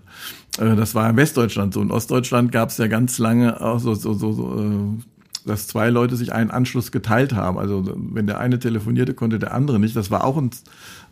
Äh, 0.59 0.77
das 0.77 0.95
war 0.95 1.09
in 1.09 1.17
Westdeutschland 1.17 1.75
so. 1.75 1.83
In 1.83 1.91
Ostdeutschland 1.91 2.53
gab 2.53 2.71
es 2.71 2.79
ja 2.79 2.87
ganz 2.87 3.19
lange 3.19 3.61
auch 3.61 3.79
so, 3.79 3.95
so, 3.95 4.13
so, 4.15 4.33
so 4.33 4.61
äh, 4.61 5.03
dass 5.49 5.67
zwei 5.67 5.89
Leute 5.89 6.17
sich 6.17 6.33
einen 6.33 6.51
Anschluss 6.51 6.93
geteilt 6.93 7.33
haben. 7.33 7.59
Also 7.59 7.85
wenn 7.97 8.27
der 8.27 8.39
eine 8.39 8.59
telefonierte, 8.59 9.15
konnte 9.15 9.39
der 9.39 9.55
andere 9.55 9.79
nicht. 9.79 9.97
Das 9.97 10.11
war 10.11 10.25
auch 10.25 10.37
ein, 10.37 10.51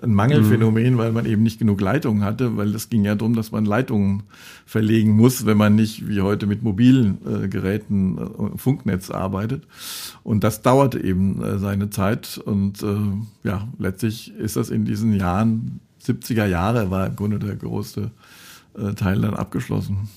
ein 0.02 0.12
Mangelphänomen, 0.12 0.94
mhm. 0.94 0.98
weil 0.98 1.12
man 1.12 1.26
eben 1.26 1.42
nicht 1.42 1.58
genug 1.58 1.80
Leitungen 1.80 2.22
hatte, 2.22 2.56
weil 2.56 2.74
es 2.74 2.90
ging 2.90 3.04
ja 3.04 3.14
darum, 3.14 3.34
dass 3.34 3.50
man 3.50 3.64
Leitungen 3.64 4.24
verlegen 4.66 5.12
muss, 5.12 5.46
wenn 5.46 5.56
man 5.56 5.74
nicht 5.74 6.06
wie 6.08 6.20
heute 6.20 6.46
mit 6.46 6.62
mobilen 6.62 7.18
äh, 7.26 7.48
Geräten 7.48 8.18
äh, 8.18 8.58
Funknetz 8.58 9.10
arbeitet. 9.10 9.66
Und 10.22 10.44
das 10.44 10.60
dauerte 10.60 11.02
eben 11.02 11.42
äh, 11.42 11.58
seine 11.58 11.88
Zeit. 11.90 12.38
Und 12.38 12.82
äh, 12.82 12.96
ja, 13.42 13.68
letztlich 13.78 14.34
ist 14.34 14.56
das 14.56 14.70
in 14.70 14.84
diesen 14.84 15.14
Jahren, 15.14 15.80
70er 16.04 16.46
Jahre 16.46 16.90
war 16.90 17.06
im 17.06 17.16
Grunde 17.16 17.38
der 17.38 17.56
größte 17.56 18.10
äh, 18.78 18.92
Teil 18.92 19.20
dann 19.22 19.34
abgeschlossen. 19.34 20.08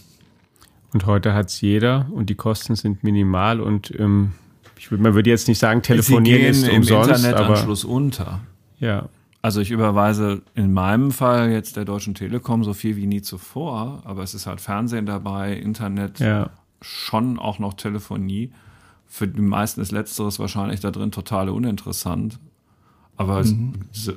Und 0.94 1.06
heute 1.06 1.34
hat 1.34 1.48
es 1.48 1.62
jeder 1.62 2.08
und 2.12 2.30
die 2.30 2.36
Kosten 2.36 2.76
sind 2.76 3.04
minimal 3.04 3.62
und 3.62 3.94
ähm, 4.00 4.34
ich 4.78 4.90
würde, 4.90 5.04
man 5.04 5.14
würde 5.14 5.30
jetzt 5.30 5.48
nicht 5.48 5.60
sagen, 5.60 5.82
telefonieren 5.82 6.42
ist 6.42 6.68
umsonst, 6.68 7.10
im 7.10 7.16
Internetanschluss 7.16 7.86
aber, 7.86 7.94
unter. 7.94 8.40
Ja. 8.80 9.10
Also 9.42 9.62
ich 9.62 9.72
überweise 9.72 10.42
in 10.56 10.74
meinem 10.74 11.12
Fall 11.12 11.52
jetzt 11.52 11.76
der 11.76 11.86
Deutschen 11.86 12.16
Telekom 12.16 12.64
so 12.64 12.74
viel 12.74 12.96
wie 12.96 13.06
nie 13.06 13.22
zuvor, 13.22 14.02
aber 14.04 14.24
es 14.24 14.34
ist 14.34 14.48
halt 14.48 14.62
Fernsehen 14.62 15.06
dabei, 15.06 15.54
Internet, 15.54 16.20
ja. 16.20 16.50
schon 16.82 17.40
auch 17.40 17.60
noch 17.60 17.74
Telefonie. 17.74 18.52
Für 19.08 19.28
die 19.28 19.42
meisten 19.42 19.82
ist 19.82 19.92
letzteres 19.92 20.40
wahrscheinlich 20.40 20.82
da 20.82 20.92
drin 20.92 21.12
total 21.12 21.50
uninteressant. 21.50 22.40
Aber 23.16 23.44
mhm. 23.44 23.74
es, 23.94 24.12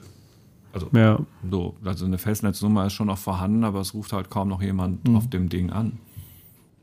also, 0.72 0.88
ja. 0.92 1.18
so, 1.48 1.76
also 1.84 2.04
eine 2.04 2.18
Festnetznummer 2.18 2.86
ist 2.86 2.94
schon 2.94 3.08
noch 3.08 3.18
vorhanden, 3.18 3.64
aber 3.64 3.80
es 3.80 3.94
ruft 3.94 4.12
halt 4.12 4.30
kaum 4.30 4.48
noch 4.48 4.62
jemand 4.62 5.06
mhm. 5.06 5.16
auf 5.16 5.28
dem 5.28 5.48
Ding 5.48 5.70
an. 5.70 5.98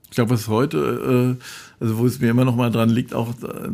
Ich 0.10 0.16
glaube, 0.16 0.32
was 0.32 0.48
heute, 0.48 1.38
äh, 1.40 1.44
also 1.80 1.98
wo 2.00 2.06
es 2.06 2.20
mir 2.20 2.32
immer 2.32 2.44
noch 2.44 2.56
mal 2.56 2.72
dran 2.72 2.90
liegt, 2.90 3.14
auch 3.14 3.30
äh, 3.30 3.70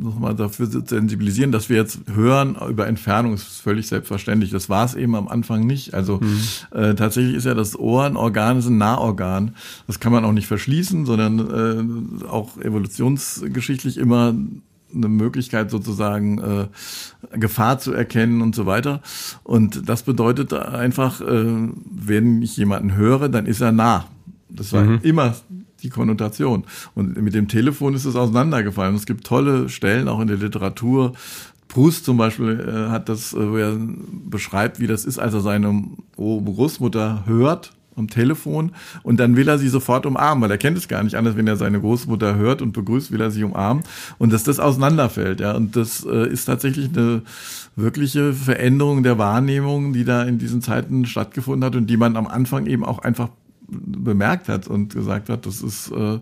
noch 0.00 0.18
mal 0.18 0.34
dafür 0.34 0.70
zu 0.70 0.82
sensibilisieren, 0.84 1.52
dass 1.52 1.70
wir 1.70 1.76
jetzt 1.76 2.00
hören 2.12 2.56
über 2.68 2.86
Entfernung, 2.86 3.32
ist 3.32 3.62
völlig 3.62 3.86
selbstverständlich. 3.86 4.50
Das 4.50 4.68
war 4.68 4.84
es 4.84 4.94
eben 4.94 5.14
am 5.14 5.26
Anfang 5.26 5.66
nicht. 5.66 5.94
Also 5.94 6.20
mhm. 6.20 6.40
äh, 6.70 6.94
tatsächlich 6.94 7.34
ist 7.34 7.46
ja 7.46 7.54
das 7.54 7.78
Ohr 7.78 8.04
ein 8.04 8.16
Organ, 8.16 8.58
ist 8.58 8.66
ein 8.66 8.76
Nahorgan. 8.76 9.56
Das 9.86 10.00
kann 10.00 10.12
man 10.12 10.24
auch 10.24 10.32
nicht 10.32 10.46
verschließen, 10.46 11.06
sondern 11.06 12.20
äh, 12.22 12.26
auch 12.26 12.58
evolutionsgeschichtlich 12.58 13.96
immer 13.96 14.34
eine 14.94 15.08
Möglichkeit 15.08 15.70
sozusagen 15.70 16.38
äh, 16.38 17.38
Gefahr 17.38 17.78
zu 17.78 17.92
erkennen 17.92 18.42
und 18.42 18.54
so 18.54 18.66
weiter. 18.66 19.00
Und 19.42 19.88
das 19.88 20.02
bedeutet 20.02 20.52
einfach, 20.52 21.20
äh, 21.20 21.68
wenn 21.90 22.42
ich 22.42 22.56
jemanden 22.56 22.94
höre, 22.94 23.28
dann 23.28 23.46
ist 23.46 23.60
er 23.60 23.72
nah. 23.72 24.06
Das 24.48 24.72
war 24.72 24.84
mhm. 24.84 25.00
immer 25.02 25.34
die 25.84 25.90
Konnotation. 25.90 26.64
Und 26.94 27.20
mit 27.20 27.34
dem 27.34 27.46
Telefon 27.46 27.94
ist 27.94 28.04
es 28.04 28.16
auseinandergefallen. 28.16 28.96
Es 28.96 29.06
gibt 29.06 29.26
tolle 29.26 29.68
Stellen 29.68 30.08
auch 30.08 30.20
in 30.20 30.26
der 30.26 30.38
Literatur. 30.38 31.12
Proust 31.68 32.04
zum 32.04 32.16
Beispiel 32.16 32.60
äh, 32.60 32.90
hat 32.90 33.08
das, 33.08 33.32
äh, 33.32 33.50
wo 33.50 33.56
er 33.56 33.76
beschreibt, 34.30 34.80
wie 34.80 34.86
das 34.86 35.04
ist, 35.04 35.18
als 35.18 35.34
er 35.34 35.40
seine 35.40 35.84
Großmutter 36.16 37.24
hört 37.26 37.72
am 37.96 38.08
Telefon 38.08 38.72
und 39.02 39.20
dann 39.20 39.36
will 39.36 39.48
er 39.48 39.58
sie 39.58 39.68
sofort 39.68 40.06
umarmen, 40.06 40.42
weil 40.42 40.50
er 40.50 40.58
kennt 40.58 40.76
es 40.76 40.88
gar 40.88 41.02
nicht 41.02 41.14
anders, 41.14 41.36
wenn 41.36 41.46
er 41.46 41.56
seine 41.56 41.80
Großmutter 41.80 42.34
hört 42.34 42.62
und 42.62 42.72
begrüßt, 42.72 43.12
will 43.12 43.20
er 43.20 43.30
sie 43.30 43.44
umarmen 43.44 43.84
und 44.18 44.32
dass 44.32 44.44
das 44.44 44.58
auseinanderfällt, 44.58 45.40
ja 45.40 45.52
und 45.52 45.76
das 45.76 46.04
äh, 46.04 46.28
ist 46.28 46.46
tatsächlich 46.46 46.90
eine 46.96 47.22
wirkliche 47.76 48.32
Veränderung 48.32 49.02
der 49.02 49.18
Wahrnehmung, 49.18 49.92
die 49.92 50.04
da 50.04 50.22
in 50.24 50.38
diesen 50.38 50.60
Zeiten 50.60 51.06
stattgefunden 51.06 51.64
hat 51.64 51.76
und 51.76 51.88
die 51.88 51.96
man 51.96 52.16
am 52.16 52.26
Anfang 52.26 52.66
eben 52.66 52.84
auch 52.84 52.98
einfach 52.98 53.28
bemerkt 53.68 54.48
hat 54.48 54.68
und 54.68 54.94
gesagt 54.94 55.28
hat, 55.28 55.46
das 55.46 55.62
ist 55.62 55.90
äh, 55.90 56.18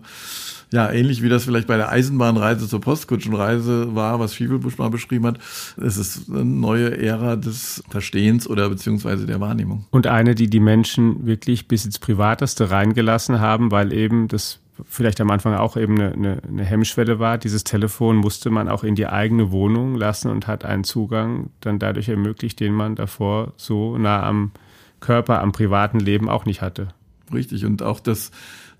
ja 0.71 0.91
ähnlich 0.91 1.21
wie 1.21 1.29
das 1.29 1.43
vielleicht 1.43 1.67
bei 1.67 1.77
der 1.77 1.89
Eisenbahnreise 1.89 2.67
zur 2.67 2.81
Postkutschenreise 2.81 3.95
war, 3.95 4.19
was 4.19 4.35
Schiefelbusch 4.35 4.77
mal 4.77 4.89
beschrieben 4.89 5.25
hat. 5.25 5.39
Es 5.77 5.97
ist 5.97 6.29
eine 6.29 6.45
neue 6.45 6.97
Ära 6.97 7.35
des 7.35 7.83
Verstehens 7.89 8.47
oder 8.47 8.69
beziehungsweise 8.69 9.25
der 9.25 9.39
Wahrnehmung. 9.39 9.85
Und 9.91 10.07
eine, 10.07 10.35
die 10.35 10.49
die 10.49 10.59
Menschen 10.59 11.25
wirklich 11.25 11.67
bis 11.67 11.85
ins 11.85 11.99
Privateste 11.99 12.71
reingelassen 12.71 13.39
haben, 13.39 13.71
weil 13.71 13.93
eben 13.93 14.27
das 14.27 14.59
vielleicht 14.85 15.21
am 15.21 15.29
Anfang 15.29 15.53
auch 15.53 15.77
eben 15.77 15.99
eine, 15.99 16.13
eine, 16.13 16.41
eine 16.47 16.63
Hemmschwelle 16.63 17.19
war. 17.19 17.37
Dieses 17.37 17.63
Telefon 17.63 18.17
musste 18.17 18.49
man 18.49 18.67
auch 18.67 18.83
in 18.83 18.95
die 18.95 19.07
eigene 19.07 19.51
Wohnung 19.51 19.95
lassen 19.95 20.31
und 20.31 20.47
hat 20.47 20.65
einen 20.65 20.83
Zugang 20.83 21.51
dann 21.59 21.79
dadurch 21.79 22.09
ermöglicht, 22.09 22.59
den 22.59 22.73
man 22.73 22.95
davor 22.95 23.53
so 23.57 23.97
nah 23.97 24.23
am 24.23 24.51
Körper, 24.99 25.41
am 25.41 25.51
privaten 25.51 25.99
Leben 25.99 26.29
auch 26.29 26.45
nicht 26.45 26.61
hatte. 26.61 26.87
Richtig. 27.33 27.65
Und 27.65 27.81
auch 27.81 27.99
das 27.99 28.31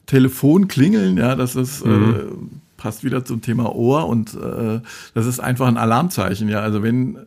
Telefonklingeln, 0.05 1.17
ja, 1.17 1.35
das 1.35 1.55
ist, 1.55 1.85
mhm. 1.85 2.13
äh, 2.13 2.62
passt 2.83 3.05
wieder 3.05 3.23
zum 3.23 3.41
Thema 3.41 3.73
Ohr 3.73 4.09
und 4.09 4.33
äh, 4.33 4.81
das 5.13 5.25
ist 5.25 5.39
einfach 5.39 5.67
ein 5.67 5.77
Alarmzeichen, 5.77 6.49
ja. 6.49 6.59
Also 6.59 6.83
wenn 6.83 7.17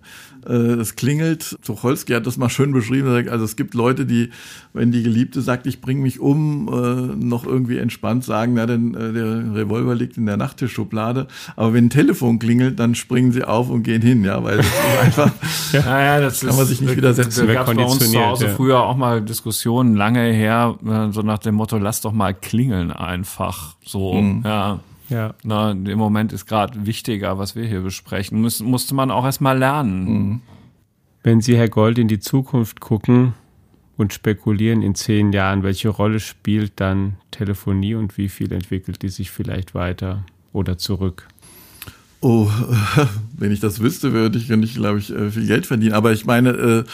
äh, 0.46 0.52
es 0.52 0.96
klingelt. 0.96 1.56
Tucholsky 1.64 2.12
hat 2.12 2.26
das 2.26 2.36
mal 2.36 2.50
schön 2.50 2.72
beschrieben. 2.72 3.26
Also 3.30 3.44
es 3.44 3.56
gibt 3.56 3.72
Leute, 3.72 4.04
die, 4.04 4.28
wenn 4.74 4.92
die 4.92 5.02
Geliebte 5.02 5.40
sagt, 5.40 5.66
ich 5.66 5.80
bringe 5.80 6.02
mich 6.02 6.20
um, 6.20 6.68
äh, 6.68 7.24
noch 7.24 7.46
irgendwie 7.46 7.78
entspannt 7.78 8.22
sagen, 8.22 8.52
na, 8.54 8.66
denn 8.66 8.94
äh, 8.94 9.14
der 9.14 9.54
Revolver 9.54 9.94
liegt 9.94 10.18
in 10.18 10.26
der 10.26 10.36
Nachttischschublade. 10.36 11.26
Aber 11.56 11.72
wenn 11.72 11.86
ein 11.86 11.90
Telefon 11.90 12.38
klingelt, 12.38 12.78
dann 12.78 12.94
springen 12.94 13.32
sie 13.32 13.44
auf 13.44 13.70
und 13.70 13.82
gehen 13.82 14.02
hin, 14.02 14.24
ja, 14.24 14.44
weil 14.44 14.58
das 14.58 14.66
ist 14.66 14.98
einfach, 15.02 15.30
ja, 15.72 16.00
ja, 16.02 16.20
das 16.20 16.40
kann 16.40 16.54
man 16.54 16.66
sich 16.66 16.82
nicht 16.82 16.96
widersetzen. 16.96 17.46
Da 17.46 17.54
gab 17.54 17.74
bei 17.74 17.82
uns 17.82 18.10
zu 18.10 18.20
Hause 18.22 18.46
ja. 18.46 18.52
früher 18.52 18.82
auch 18.82 18.96
mal 18.96 19.22
Diskussionen 19.22 19.96
lange 19.96 20.20
her, 20.20 20.76
äh, 20.86 21.12
so 21.12 21.22
nach 21.22 21.38
dem 21.38 21.54
Motto, 21.54 21.78
lass 21.78 22.02
doch 22.02 22.12
mal 22.12 22.34
klingeln 22.34 22.92
einfach, 22.92 23.76
so, 23.82 24.12
mhm. 24.12 24.42
ja. 24.44 24.80
Ja. 25.08 25.34
Na, 25.44 25.70
Im 25.70 25.98
Moment 25.98 26.32
ist 26.32 26.46
gerade 26.46 26.86
wichtiger, 26.86 27.38
was 27.38 27.56
wir 27.56 27.64
hier 27.64 27.80
besprechen. 27.80 28.40
Muss, 28.40 28.60
musste 28.60 28.94
man 28.94 29.10
auch 29.10 29.24
erstmal 29.24 29.58
lernen. 29.58 30.04
Mhm. 30.04 30.40
Wenn 31.22 31.40
Sie, 31.40 31.56
Herr 31.56 31.68
Gold, 31.68 31.98
in 31.98 32.08
die 32.08 32.20
Zukunft 32.20 32.80
gucken 32.80 33.34
und 33.96 34.12
spekulieren 34.12 34.82
in 34.82 34.94
zehn 34.94 35.32
Jahren, 35.32 35.62
welche 35.62 35.88
Rolle 35.88 36.20
spielt 36.20 36.74
dann 36.76 37.16
Telefonie 37.30 37.94
und 37.94 38.16
wie 38.16 38.28
viel 38.28 38.52
entwickelt 38.52 39.02
die 39.02 39.08
sich 39.08 39.30
vielleicht 39.30 39.74
weiter 39.74 40.24
oder 40.52 40.78
zurück? 40.78 41.26
Oh, 42.20 42.48
wenn 43.38 43.52
ich 43.52 43.60
das 43.60 43.80
wüsste, 43.80 44.12
würde 44.12 44.38
ich, 44.38 44.48
könnte 44.48 44.66
ich, 44.66 44.74
glaube 44.74 44.98
ich, 44.98 45.14
äh, 45.14 45.30
viel 45.30 45.46
Geld 45.46 45.66
verdienen. 45.66 45.92
Aber 45.92 46.12
ich 46.12 46.24
meine, 46.24 46.50
äh, 46.50 46.84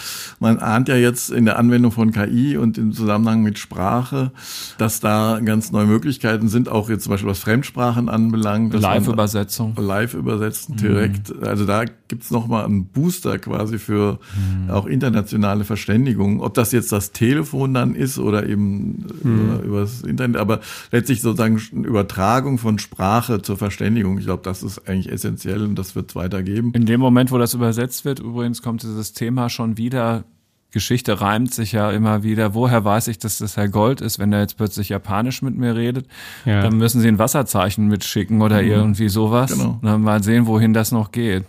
man 0.41 0.59
ahnt 0.59 0.89
ja 0.89 0.97
jetzt 0.97 1.31
in 1.31 1.45
der 1.45 1.59
Anwendung 1.59 1.93
von 1.93 2.11
KI 2.11 2.57
und 2.57 2.77
im 2.79 2.93
Zusammenhang 2.93 3.43
mit 3.43 3.59
Sprache, 3.59 4.33
dass 4.79 5.01
da 5.01 5.41
ganz 5.45 5.71
neue 5.71 5.87
Möglichkeiten 5.87 6.49
sind, 6.49 6.69
auch 6.69 6.91
jetzt 6.91 7.05
zum 7.05 7.11
Beispiel 7.11 7.31
was 7.31 7.39
Fremdsprachen 7.39 8.09
anbelangt. 8.09 8.75
Live-Übersetzung. 8.75 9.75
Live-Übersetzen 9.77 10.77
direkt. 10.77 11.35
Mhm. 11.35 11.45
Also 11.45 11.65
da 11.65 11.85
gibt's 12.13 12.31
noch 12.31 12.47
mal 12.47 12.67
einen 12.67 12.85
Booster 12.85 13.39
quasi 13.39 13.79
für 13.79 14.19
mhm. 14.37 14.69
auch 14.69 14.85
internationale 14.85 15.65
Verständigung. 15.65 16.43
Ob 16.43 16.53
das 16.53 16.71
jetzt 16.71 16.93
das 16.93 17.13
Telefon 17.13 17.73
dann 17.73 17.95
ist 17.95 18.19
oder 18.19 18.47
eben 18.47 19.07
mhm. 19.23 19.41
über, 19.41 19.63
übers 19.63 20.03
Internet, 20.03 20.37
aber 20.37 20.61
letztlich 20.91 21.23
sozusagen 21.23 21.57
Übertragung 21.73 22.59
von 22.59 22.79
Sprache 22.79 23.41
zur 23.41 23.57
Verständigung. 23.57 24.19
Ich 24.19 24.27
glaube, 24.27 24.43
das 24.43 24.63
ist 24.63 24.87
eigentlich 24.87 25.11
essentiell 25.11 25.63
und 25.63 25.75
das 25.75 25.97
wird 25.97 26.11
es 26.11 26.15
weitergeben. 26.15 26.73
In 26.75 26.85
dem 26.85 27.01
Moment, 27.01 27.33
wo 27.33 27.39
das 27.39 27.55
übersetzt 27.55 28.05
wird, 28.05 28.21
übrigens 28.21 28.61
kommt 28.61 28.83
dieses 28.83 29.15
Thema 29.15 29.49
schon 29.49 29.79
wieder. 29.79 30.25
Geschichte 30.71 31.23
reimt 31.23 31.55
sich 31.55 31.73
ja 31.73 31.91
immer 31.93 32.23
wieder. 32.23 32.53
Woher 32.53 32.85
weiß 32.85 33.09
ich, 33.09 33.19
dass 33.19 33.39
das 33.39 33.57
Herr 33.57 33.69
Gold 33.69 34.03
ist, 34.03 34.19
wenn 34.19 34.35
er 34.35 34.41
jetzt 34.41 34.59
plötzlich 34.59 34.91
Japanisch 34.91 35.41
mit 35.41 35.57
mir 35.57 35.77
redet? 35.77 36.07
Ja. 36.45 36.61
Dann 36.61 36.77
müssen 36.77 37.01
Sie 37.01 37.09
ein 37.09 37.19
Wasserzeichen 37.19 37.89
mitschicken 37.89 38.43
oder 38.43 38.61
mhm. 38.61 38.69
irgendwie 38.69 39.09
sowas. 39.09 39.53
Genau. 39.53 39.79
Dann 39.83 40.03
mal 40.03 40.23
sehen, 40.23 40.47
wohin 40.47 40.75
das 40.75 40.93
noch 40.93 41.11
geht. 41.11 41.45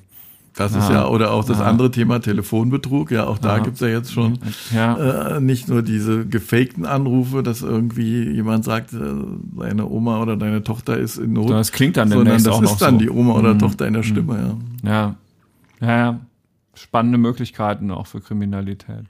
Das 0.55 0.75
ist 0.75 0.89
ja, 0.89 1.07
oder 1.07 1.31
auch 1.31 1.43
das 1.43 1.57
ja. 1.57 1.65
andere 1.65 1.89
Thema 1.89 2.19
Telefonbetrug. 2.19 3.09
Ja, 3.09 3.25
auch 3.25 3.39
da 3.39 3.57
ja. 3.57 3.63
gibt's 3.63 3.79
ja 3.79 3.87
jetzt 3.87 4.13
schon 4.13 4.37
ja. 4.71 5.37
äh, 5.37 5.39
nicht 5.39 5.67
nur 5.67 5.81
diese 5.81 6.27
gefakten 6.27 6.85
Anrufe, 6.85 7.41
dass 7.41 7.63
irgendwie 7.63 8.29
jemand 8.29 8.63
sagt, 8.63 8.93
äh, 8.93 8.97
deine 9.57 9.89
Oma 9.89 10.21
oder 10.21 10.37
deine 10.37 10.63
Tochter 10.63 10.97
ist 10.97 11.17
in 11.17 11.33
Not. 11.33 11.49
Das 11.49 11.71
klingt 11.71 11.97
dann 11.97 12.09
sondern 12.09 12.43
das 12.43 12.47
auch 12.47 12.61
ist 12.61 12.77
dann 12.77 12.95
so. 12.95 12.99
die 12.99 13.09
Oma 13.09 13.33
oder 13.33 13.55
mhm. 13.55 13.59
Tochter 13.59 13.87
in 13.87 13.93
der 13.93 14.03
Stimme, 14.03 14.57
ja. 14.83 14.89
Ja. 14.89 15.15
Ja, 15.81 15.97
ja. 15.97 16.19
Spannende 16.75 17.17
Möglichkeiten 17.17 17.89
auch 17.89 18.05
für 18.05 18.21
Kriminalität. 18.21 19.05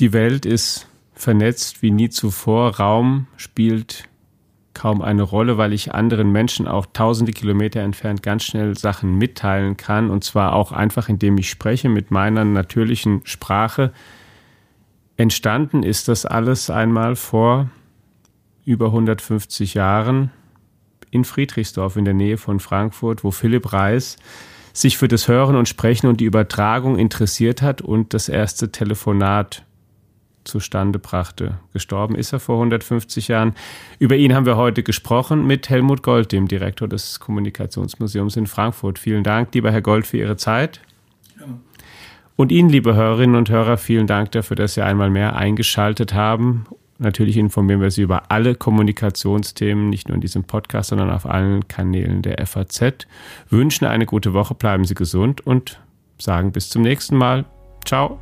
Die 0.00 0.14
Welt 0.14 0.46
ist 0.46 0.86
vernetzt 1.14 1.82
wie 1.82 1.90
nie 1.90 2.08
zuvor. 2.08 2.76
Raum 2.76 3.26
spielt 3.36 4.04
kaum 4.80 5.02
eine 5.02 5.24
Rolle, 5.24 5.58
weil 5.58 5.74
ich 5.74 5.92
anderen 5.92 6.32
Menschen 6.32 6.66
auch 6.66 6.86
tausende 6.94 7.32
Kilometer 7.32 7.80
entfernt 7.80 8.22
ganz 8.22 8.44
schnell 8.44 8.78
Sachen 8.78 9.18
mitteilen 9.18 9.76
kann 9.76 10.08
und 10.08 10.24
zwar 10.24 10.54
auch 10.54 10.72
einfach, 10.72 11.10
indem 11.10 11.36
ich 11.36 11.50
spreche 11.50 11.90
mit 11.90 12.10
meiner 12.10 12.46
natürlichen 12.46 13.20
Sprache. 13.24 13.92
entstanden 15.18 15.82
ist 15.82 16.08
das 16.08 16.24
alles 16.24 16.70
einmal 16.70 17.14
vor 17.14 17.68
über 18.64 18.86
150 18.86 19.74
Jahren 19.74 20.30
in 21.10 21.24
Friedrichsdorf 21.24 21.96
in 21.96 22.06
der 22.06 22.14
Nähe 22.14 22.38
von 22.38 22.58
Frankfurt, 22.58 23.22
wo 23.22 23.32
Philipp 23.32 23.74
Reis 23.74 24.16
sich 24.72 24.96
für 24.96 25.08
das 25.08 25.28
Hören 25.28 25.56
und 25.56 25.68
Sprechen 25.68 26.06
und 26.06 26.20
die 26.20 26.24
Übertragung 26.24 26.96
interessiert 26.96 27.60
hat 27.60 27.82
und 27.82 28.14
das 28.14 28.30
erste 28.30 28.72
Telefonat 28.72 29.66
zustande 30.50 30.98
brachte. 30.98 31.58
Gestorben 31.72 32.14
ist 32.14 32.32
er 32.32 32.40
vor 32.40 32.56
150 32.56 33.28
Jahren. 33.28 33.54
Über 33.98 34.16
ihn 34.16 34.34
haben 34.34 34.46
wir 34.46 34.56
heute 34.56 34.82
gesprochen 34.82 35.46
mit 35.46 35.70
Helmut 35.70 36.02
Gold, 36.02 36.32
dem 36.32 36.48
Direktor 36.48 36.88
des 36.88 37.20
Kommunikationsmuseums 37.20 38.36
in 38.36 38.46
Frankfurt. 38.46 38.98
Vielen 38.98 39.24
Dank, 39.24 39.54
lieber 39.54 39.72
Herr 39.72 39.82
Gold, 39.82 40.06
für 40.06 40.18
Ihre 40.18 40.36
Zeit. 40.36 40.80
Ja. 41.38 41.46
Und 42.36 42.52
Ihnen, 42.52 42.70
liebe 42.70 42.94
Hörerinnen 42.94 43.36
und 43.36 43.50
Hörer, 43.50 43.76
vielen 43.76 44.06
Dank 44.06 44.32
dafür, 44.32 44.56
dass 44.56 44.74
Sie 44.74 44.82
einmal 44.82 45.10
mehr 45.10 45.36
eingeschaltet 45.36 46.14
haben. 46.14 46.66
Natürlich 46.98 47.38
informieren 47.38 47.80
wir 47.80 47.90
Sie 47.90 48.02
über 48.02 48.30
alle 48.30 48.54
Kommunikationsthemen, 48.54 49.88
nicht 49.88 50.08
nur 50.08 50.14
in 50.14 50.20
diesem 50.20 50.44
Podcast, 50.44 50.90
sondern 50.90 51.10
auf 51.10 51.24
allen 51.24 51.66
Kanälen 51.66 52.20
der 52.20 52.46
FAZ. 52.46 53.06
Wünschen 53.48 53.86
eine 53.86 54.04
gute 54.04 54.34
Woche, 54.34 54.54
bleiben 54.54 54.84
Sie 54.84 54.94
gesund 54.94 55.46
und 55.46 55.80
sagen 56.18 56.52
bis 56.52 56.68
zum 56.68 56.82
nächsten 56.82 57.16
Mal. 57.16 57.46
Ciao. 57.86 58.18